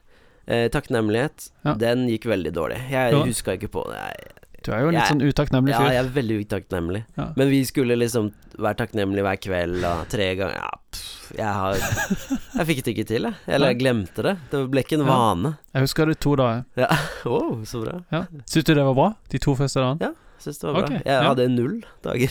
Eh, 0.49 0.69
takknemlighet. 0.73 1.51
Ja. 1.65 1.75
Den 1.81 2.07
gikk 2.09 2.25
veldig 2.29 2.53
dårlig. 2.53 2.79
Jeg 2.91 3.13
Ja. 3.13 3.23
huska 3.25 3.55
ikke 3.57 3.69
på 3.73 3.85
det. 3.89 3.97
Jeg, 3.97 4.48
Du 4.69 4.73
er 4.77 4.83
jo 4.85 4.91
litt 4.93 4.99
Jeg- 5.01 5.09
sånn 5.15 5.23
utakknemlig 5.25 5.73
ja, 5.73 5.79
jeg 5.89 6.01
er 6.05 6.09
veldig 6.13 6.37
utakknemlig. 6.45 7.01
Ja. 7.17 7.27
Men 7.41 7.49
vi 7.49 7.61
skulle 7.65 7.97
liksom 7.97 8.27
være 8.59 8.77
takknemlige 8.83 9.25
hver 9.25 9.39
kveld 9.41 9.85
og 9.89 10.03
tre 10.13 10.27
ganger 10.37 10.59
Ja, 10.59 10.69
pff, 10.93 11.31
jeg 11.39 11.47
har 11.47 11.75
Jeg 11.79 12.67
fikk 12.69 12.83
det 12.85 12.93
ikke 12.97 13.07
til, 13.09 13.23
jeg. 13.31 13.35
Eller 13.49 13.73
jeg 13.73 13.79
glemte 13.81 14.23
det. 14.27 14.35
Det 14.53 14.61
ble 14.71 14.83
ikke 14.85 14.99
en 15.01 15.07
Ja. 15.07 15.13
vane. 15.15 15.55
Jeg 15.73 15.83
husker 15.87 16.07
det 16.13 16.19
to 16.21 16.37
dager. 16.37 16.65
Å, 16.77 17.41
så 17.73 17.81
bra. 17.85 17.97
Ja. 18.13 18.23
Syns 18.45 18.65
du 18.69 18.75
det 18.75 18.85
var 18.85 18.95
bra, 18.95 19.09
de 19.31 19.39
to 19.39 19.55
første 19.57 19.81
dagene? 19.81 20.15
Syns 20.39 20.59
det 20.61 20.69
var 20.69 20.75
bra. 20.75 20.85
Okay, 20.85 21.01
jeg 21.03 21.17
ja. 21.17 21.23
hadde 21.31 21.49
null 21.49 21.81
dager. 22.05 22.31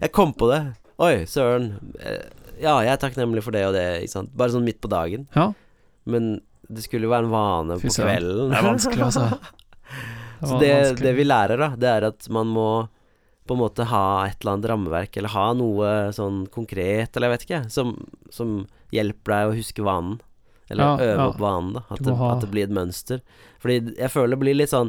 Jeg 0.00 0.12
kom 0.12 0.32
på 0.38 0.48
det. 0.54 0.62
Oi, 1.02 1.24
søren. 1.26 1.72
Eh, 1.98 2.22
Ja, 2.62 2.78
jeg 2.86 2.92
er 2.94 3.00
takknemlig 3.02 3.42
for 3.42 3.50
det 3.50 3.64
og 3.66 3.72
det. 3.74 4.04
Ikke 4.04 4.12
sant? 4.14 4.30
Bare 4.38 4.48
sånn 4.54 4.62
midt 4.62 4.78
på 4.80 4.86
dagen. 4.88 5.26
Ja. 5.34 5.48
Men 6.06 6.40
det 6.70 6.84
skulle 6.84 7.02
jo 7.02 7.10
være 7.10 7.24
en 7.26 7.32
vane 7.32 7.80
Fy 7.80 7.88
på 7.88 7.96
kvelden. 8.04 8.50
Det 8.52 8.58
er 8.60 8.62
vanskelig, 8.62 9.02
altså. 9.02 9.38
Så 10.42 10.58
det, 10.60 10.72
det 11.00 11.14
vi 11.16 11.24
lærer, 11.24 11.56
da, 11.60 11.68
det 11.76 11.88
er 11.90 12.06
at 12.10 12.28
man 12.34 12.46
må 12.50 12.66
på 13.46 13.52
en 13.54 13.60
måte 13.60 13.84
ha 13.90 14.24
et 14.26 14.38
eller 14.40 14.54
annet 14.56 14.68
rammeverk, 14.70 15.16
eller 15.20 15.28
ha 15.34 15.46
noe 15.52 15.88
sånn 16.16 16.46
konkret, 16.48 17.12
eller 17.16 17.28
jeg 17.28 17.34
vet 17.34 17.42
ikke, 17.48 17.62
som, 17.70 17.90
som 18.32 18.54
hjelper 18.94 19.34
deg 19.34 19.50
å 19.50 19.56
huske 19.58 19.84
vanen. 19.84 20.16
Eller 20.72 20.84
Ja, 20.84 20.94
øve 20.96 21.18
ja. 21.20 21.26
opp 21.28 21.42
vanen, 21.42 21.74
da. 21.76 21.82
At 21.92 22.00
det, 22.06 22.14
ha- 22.16 22.30
at 22.32 22.40
det 22.40 22.48
blir 22.54 22.64
et 22.64 22.72
mønster. 22.72 23.20
Fordi 23.60 23.92
jeg 23.98 24.10
føler 24.10 24.32
det 24.32 24.40
blir 24.40 24.56
litt 24.56 24.72
sånn 24.72 24.88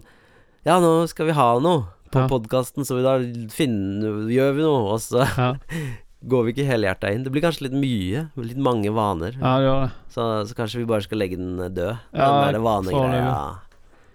Ja, 0.66 0.78
nå 0.80 0.94
skal 1.12 1.28
vi 1.28 1.36
ha 1.36 1.50
noe 1.60 1.84
på 2.16 2.22
Ja. 2.24 2.30
podkasten, 2.32 2.86
så 2.88 2.96
vi 2.96 3.04
da 3.04 3.18
finner, 3.52 4.24
gjør 4.32 4.56
vi 4.56 4.64
noe, 4.64 4.94
og 4.96 5.04
så 5.04 5.26
Ja, 5.36 5.50
går 6.32 6.46
vi 6.48 6.54
ikke 6.56 6.70
helhjerta 6.72 7.12
inn. 7.14 7.26
Det 7.28 7.34
blir 7.36 7.44
kanskje 7.44 7.68
litt 7.68 7.76
mye, 7.76 8.24
litt 8.40 8.58
mange 8.58 8.90
vaner. 8.96 9.36
ja 9.36 9.52
det 9.60 9.68
gjør 9.68 9.82
det. 9.84 9.92
Så, 10.16 10.24
så 10.48 10.56
kanskje 10.58 10.80
vi 10.80 10.88
bare 10.90 11.04
skal 11.06 11.20
legge 11.20 11.36
den 11.38 11.60
død, 11.60 12.00
Ja, 12.16 12.32
den 12.32 12.56
der 12.56 12.64
vanegreia. 12.64 13.36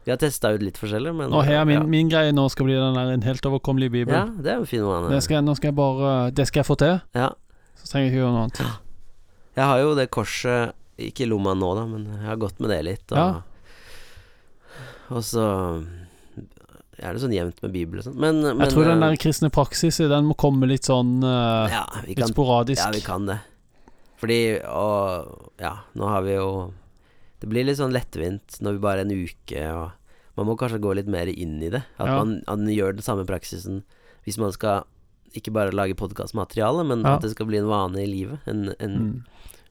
Vi 0.06 0.10
har 0.10 0.16
testa 0.16 0.50
ut 0.54 0.62
litt 0.64 0.78
forskjellig, 0.80 1.12
men 1.14 1.32
Og 1.36 1.44
her, 1.44 1.64
min, 1.68 1.76
ja. 1.82 1.86
min 1.86 2.08
greie 2.08 2.32
nå 2.32 2.46
skal 2.50 2.64
bli 2.66 2.74
den 2.74 2.94
der 2.96 3.10
En 3.12 3.22
helt 3.22 3.44
overkommelig 3.46 3.90
bibel. 3.92 4.14
ja, 4.14 4.24
det 4.26 4.46
er 4.54 4.58
jo 4.62 4.64
fin 4.66 4.82
vane. 4.86 5.10
Det 5.12 5.22
skal, 5.22 5.36
jeg- 5.40 5.44
nå 5.44 5.54
skal 5.56 5.68
jeg 5.68 5.76
bare 5.76 6.30
Det 6.32 6.46
skal 6.48 6.60
jeg 6.62 6.66
få 6.66 6.76
til. 6.80 7.00
Ja. 7.14 7.28
Så 7.76 7.92
trenger 7.92 8.06
jeg 8.08 8.12
ikke 8.14 8.22
gjøre 8.24 8.32
noe 8.32 8.42
annet. 8.48 8.78
Jeg 9.56 9.64
har 9.64 9.78
jo 9.80 9.94
det 9.94 10.10
korset 10.10 10.72
Ikke 10.98 11.24
i 11.24 11.26
lomma 11.28 11.54
nå, 11.54 11.74
da, 11.76 11.84
men 11.86 12.04
jeg 12.06 12.26
har 12.28 12.36
gått 12.36 12.58
med 12.60 12.70
det 12.70 12.84
litt. 12.84 13.12
Og, 13.12 13.16
Ja. 13.18 13.42
og 15.10 15.22
så 15.24 15.44
er 17.00 17.14
det 17.16 17.22
sånn 17.22 17.32
jevnt 17.32 17.62
med 17.64 17.72
Bibel 17.72 17.98
og 18.00 18.04
sånn. 18.04 18.16
Men, 18.20 18.42
men 18.42 18.60
Jeg 18.66 18.74
tror 18.74 18.84
den 18.90 19.02
eh, 19.02 19.08
der 19.08 19.16
kristne 19.16 19.48
praksis 19.50 19.96
Den 19.96 20.26
må 20.28 20.36
komme 20.36 20.68
litt 20.68 20.84
sånn 20.84 21.22
uh, 21.24 21.64
ja, 21.72 21.84
kan, 21.88 22.04
Litt 22.10 22.26
sporadisk. 22.28 22.82
ja, 22.82 22.90
vi 22.92 23.00
kan 23.00 23.24
det. 23.30 23.38
Fordi 24.20 24.40
Og 24.68 25.50
ja, 25.60 25.76
nå 25.96 26.08
har 26.12 26.22
vi 26.26 26.34
jo 26.36 26.50
Det 27.40 27.48
blir 27.48 27.64
litt 27.64 27.78
sånn 27.80 27.92
lettvint 27.94 28.60
når 28.60 28.72
vi 28.76 28.78
bare 28.84 29.00
er 29.00 29.06
en 29.08 29.14
uke, 29.26 29.62
og 29.72 29.90
man 30.36 30.46
må 30.46 30.56
kanskje 30.60 30.80
gå 30.80 30.94
litt 30.94 31.08
mer 31.08 31.26
inn 31.32 31.58
i 31.62 31.70
det. 31.70 31.82
At 31.98 32.06
Ja. 32.06 32.18
man, 32.18 32.42
at 32.46 32.58
man 32.58 32.68
gjør 32.68 32.92
den 32.96 33.02
samme 33.02 33.24
praksisen 33.26 33.82
hvis 34.26 34.38
man 34.38 34.52
skal 34.52 34.84
ikke 35.34 35.52
bare 35.52 35.70
lage 35.72 35.94
podkastmateriale, 35.96 36.84
men 36.86 37.02
Ja. 37.02 37.14
at 37.16 37.22
det 37.22 37.30
skal 37.32 37.46
bli 37.46 37.58
en 37.58 37.68
vane 37.68 37.96
i 38.02 38.06
livet. 38.06 38.40
En, 38.46 38.74
en, 38.80 38.98
mm. 38.98 39.24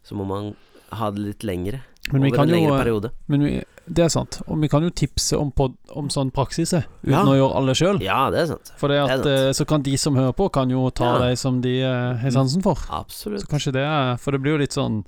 Så 0.04 0.16
må 0.16 0.26
man 0.26 0.56
ha 0.92 1.12
det 1.12 1.20
litt 1.20 1.44
lengre. 1.44 1.82
Men 2.12 2.24
over 2.24 2.40
en 2.42 2.50
lengre 2.50 2.72
jo, 2.72 2.78
periode. 2.84 3.12
men 3.28 3.44
vi, 3.44 3.64
Det 3.92 4.04
er 4.06 4.10
sant. 4.10 4.42
Og 4.48 4.60
vi 4.62 4.68
kan 4.70 4.82
jo 4.84 4.90
tipse 4.90 5.38
om, 5.38 5.52
pod, 5.52 5.76
om 5.92 6.08
sånn 6.10 6.32
praksis 6.32 6.74
uten 6.74 6.86
Ja. 7.04 7.24
å 7.24 7.34
gjøre 7.36 7.56
alle 7.56 7.74
sjøl. 7.74 8.02
Ja, 8.02 8.30
det 8.32 8.40
er 8.40 8.46
sant. 8.56 8.72
For 8.78 8.88
det 8.88 8.98
det 9.08 9.10
er 9.10 9.20
at, 9.20 9.26
eh, 9.26 9.52
så 9.54 9.66
kan 9.68 9.82
de 9.82 9.98
som 9.98 10.16
hører 10.16 10.34
på, 10.36 10.52
kan 10.52 10.70
jo 10.70 10.90
ta 10.92 11.20
Ja. 11.20 11.30
de 11.30 11.36
som 11.36 11.60
de 11.62 11.82
eh, 11.82 12.14
har 12.18 12.30
sansen 12.32 12.62
for. 12.64 12.76
Absolutt. 12.90 13.42
Så 13.42 13.48
kanskje 13.48 13.74
det 13.74 13.82
er 13.86 14.18
For 14.18 14.32
det 14.32 14.42
blir 14.42 14.54
jo 14.54 14.58
litt 14.60 14.72
sånn 14.74 15.06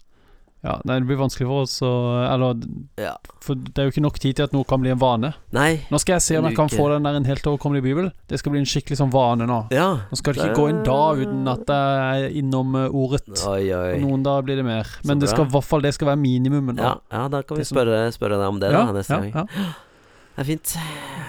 Ja, 0.61 0.75
nei, 0.85 0.99
det 1.01 1.07
blir 1.09 1.17
vanskelig 1.17 1.47
for 1.49 1.63
oss 1.63 1.79
å 1.81 1.89
Eller 2.21 2.59
Ja. 3.01 3.15
For 3.41 3.55
det 3.57 3.79
er 3.81 3.87
jo 3.87 3.93
ikke 3.95 4.03
nok 4.05 4.19
tid 4.21 4.35
til 4.37 4.43
at 4.45 4.51
noe 4.53 4.63
kan 4.69 4.79
bli 4.83 4.91
en 4.93 4.99
vane. 5.01 5.31
Nei. 5.57 5.81
Nå 5.89 5.97
skal 5.99 6.19
jeg 6.19 6.21
se 6.27 6.37
om 6.37 6.45
jeg 6.45 6.55
kan 6.59 6.69
få 6.69 6.85
den 6.91 7.07
der 7.07 7.15
en 7.17 7.25
helt 7.25 7.47
overkommelig 7.49 7.81
bibel. 7.81 8.11
Det 8.29 8.37
skal 8.37 8.53
bli 8.53 8.59
en 8.61 8.69
skikkelig 8.69 8.99
sånn 8.99 9.09
vane 9.11 9.47
nå. 9.49 9.57
Ja. 9.73 9.87
Nå 10.11 10.19
skal 10.19 10.35
det 10.37 10.43
ikke 10.45 10.59
gå 10.59 10.67
en 10.69 10.83
dag 10.85 11.17
uten 11.23 11.47
at 11.49 11.65
jeg 11.73 12.27
er 12.27 12.37
innom 12.43 12.75
eh, 12.77 12.93
ordet. 12.93 13.41
Oi, 13.49 13.71
oi. 13.73 13.97
noen 14.05 14.21
dager 14.27 14.45
blir 14.45 14.61
det 14.61 14.65
mer. 14.69 14.85
Men 15.03 15.17
det 15.23 15.31
skal 15.33 15.47
i 15.47 15.53
hvert 15.55 15.65
fall 15.65 15.81
det 15.81 15.95
skal 15.97 16.11
være 16.13 16.21
minimumen. 16.21 16.77
Ja, 16.77 16.93
Da. 17.09 17.17
ja, 17.17 17.23
da 17.33 17.41
kan 17.41 17.57
vi 17.57 17.65
spørre, 17.65 18.03
spørre 18.13 18.37
deg 18.37 18.47
om 18.53 18.59
det 18.61 18.69
ja, 18.71 18.85
da 18.85 18.93
neste 18.99 19.17
ja, 19.17 19.31
gang. 19.31 19.49
ja. 19.57 19.73
Det 20.37 20.45
er 20.45 20.47
fint. 20.47 20.75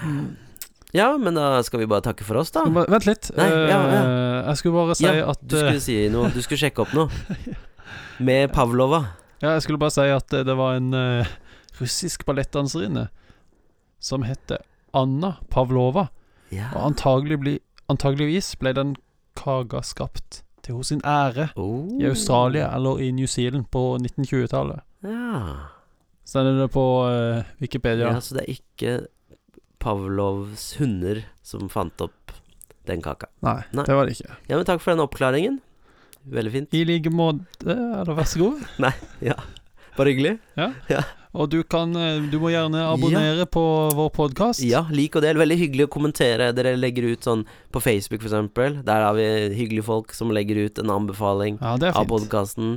Mm. 0.05 0.27
Ja, 0.93 1.09
men 1.17 1.33
da 1.35 1.57
skal 1.65 1.81
vi 1.81 1.87
bare 1.89 2.05
takke 2.05 2.23
for 2.23 2.37
oss, 2.39 2.51
da. 2.53 2.63
Bare- 2.69 2.87
Vent 2.93 3.05
litt. 3.09 3.31
Nei, 3.35 3.49
ja, 3.49 3.65
ja. 3.81 3.81
Eh, 3.97 4.45
Jeg 4.53 4.57
skulle 4.61 4.77
bare 4.77 4.95
si 4.95 5.09
at 5.09 5.41
Du 5.41 5.57
skulle 5.57 5.81
si 5.81 5.97
noe. 6.13 6.29
Du 6.29 6.39
skulle 6.45 6.61
sjekke 6.61 6.85
opp 6.85 6.93
noe. 6.93 7.09
Med 8.23 8.53
Pavlova. 8.53 9.01
Ja, 9.43 9.53
jeg 9.57 9.65
skulle 9.65 9.81
bare 9.81 9.91
si 9.91 10.05
at 10.07 10.33
eh, 10.33 10.45
det 10.47 10.53
var 10.55 10.77
en 10.79 10.93
uh, 10.95 11.27
russisk 11.81 12.23
ballettdanserinne 12.25 13.09
som 14.03 14.23
heter 14.23 14.61
Anna 14.95 15.33
Pavlova. 15.51 16.07
Ja. 16.53 16.69
Og 16.77 16.93
antagelig 16.93 17.39
bli, 17.41 17.53
antageligvis 17.91 18.53
ble 18.61 18.71
den 18.77 18.95
kaka 19.39 19.81
skapt 19.83 20.41
til 20.63 20.77
hos 20.79 20.93
sin 20.93 21.01
ære 21.03 21.49
Oh. 21.59 21.89
i 21.99 22.05
Australia 22.07 22.69
eller 22.75 23.01
i 23.03 23.11
New 23.11 23.27
Zealand 23.27 23.67
på 23.73 23.97
1920-tallet. 23.99 24.79
Ja. 25.03 25.41
Så 26.23 26.39
er 26.39 26.51
det 26.61 26.69
på 26.71 26.85
uh, 27.03 27.43
Wikipedia. 27.59 28.13
ja. 28.13 28.21
Så 28.23 28.37
det 28.37 28.45
er 28.45 28.53
ikke 28.55 28.93
Pavlovs 29.83 30.77
hunder 30.79 31.23
som 31.43 31.67
fant 31.71 31.99
opp 32.05 32.31
den 32.87 33.01
kaka. 33.03 33.27
Nei, 33.43 33.59
Nei. 33.75 33.83
det 33.87 33.95
var 33.97 34.07
det 34.07 34.15
ikke. 34.17 34.35
Ja, 34.47 34.55
men 34.59 34.67
takk 34.67 34.79
for 34.83 34.93
den 34.95 35.03
oppklaringen. 35.03 35.59
Veldig 36.29 36.51
fint. 36.53 36.73
I 36.73 36.83
like 36.87 37.09
måte, 37.11 37.67
eller 37.67 38.15
vær 38.15 38.27
så 38.29 38.39
god. 38.39 38.61
Nei, 38.85 38.93
ja. 39.21 39.35
Bare 39.97 40.09
hyggelig. 40.09 40.37
Ja 40.57 40.71
Og 41.37 41.49
du 41.51 41.59
kan 41.69 41.91
eh, 41.95 42.21
Du 42.31 42.39
må 42.41 42.49
gjerne 42.49 42.79
abonnere 42.89 43.45
på 43.49 43.61
vår 43.93 44.09
podkast. 44.15 44.63
Ja, 44.65 44.83
lik 44.89 45.15
og 45.19 45.21
del. 45.25 45.37
Veldig 45.37 45.57
hyggelig 45.59 45.85
å 45.87 45.91
kommentere. 45.93 46.51
Dere 46.57 46.75
legger 46.79 47.11
ut 47.11 47.25
sånn 47.27 47.43
på 47.73 47.81
Facebook, 47.83 48.21
for 48.23 48.31
eksempel. 48.31 48.79
Der 48.85 49.05
har 49.05 49.13
vi 49.17 49.27
hyggelige 49.57 49.85
folk 49.85 50.13
som 50.17 50.31
legger 50.33 50.63
ut 50.65 50.79
en 50.81 50.89
anbefaling 50.93 51.59
Ja, 51.61 51.75
det 51.77 51.91
er 51.91 51.97
av 51.97 52.05
fint. 52.07 52.13
podkasten. 52.15 52.73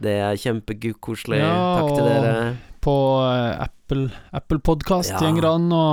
Det 0.00 0.16
er 0.20 0.36
kjempekoselig. 0.40 1.40
Ja, 1.40 1.54
Takk 1.80 1.94
til 1.94 2.04
og- 2.04 2.10
dere. 2.10 2.56
På 2.80 2.94
eh, 3.28 3.64
Apple, 3.68 4.06
Apple 4.32 4.58
Podcast 4.64 5.12
Ja. 5.12 5.20
går 5.20 5.40
det 5.44 5.50
an 5.50 5.70
å 5.76 5.84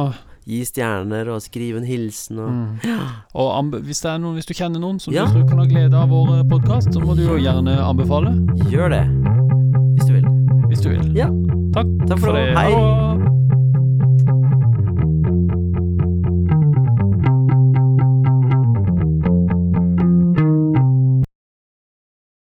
Gi 0.48 0.62
stjerner 0.64 1.28
og 1.34 1.42
skrive 1.44 1.82
en 1.82 1.88
hilsen 1.88 2.40
og 2.40 2.52
mm. 2.54 2.92
Og 3.36 3.74
hvis, 3.84 4.00
det 4.06 4.14
noen, 4.22 4.38
hvis 4.40 4.48
du 4.48 4.54
kjenner 4.56 4.80
noen 4.80 5.00
som 5.04 5.14
Ja. 5.14 5.26
du 5.28 5.42
tror 5.42 5.50
kan 5.50 5.60
ha 5.60 5.66
glede 5.68 5.98
av 6.00 6.08
vår 6.10 6.46
podkast, 6.48 6.94
så 6.94 7.04
må 7.04 7.18
du 7.20 7.26
jo 7.26 7.36
gjerne 7.36 7.76
anbefale. 7.84 8.32
Gjør 8.72 8.96
det. 8.96 9.04
Hvis 9.98 10.08
du 10.08 10.14
vil. 10.14 10.30
Hvis 10.72 10.86
du 10.86 10.90
vil. 10.94 11.12
Ja. 11.18 11.28
Takk, 11.76 11.92
Takk 12.08 12.20
for 12.20 12.32
for 12.32 12.40
det. 12.40 12.56
Hei. 12.56 13.37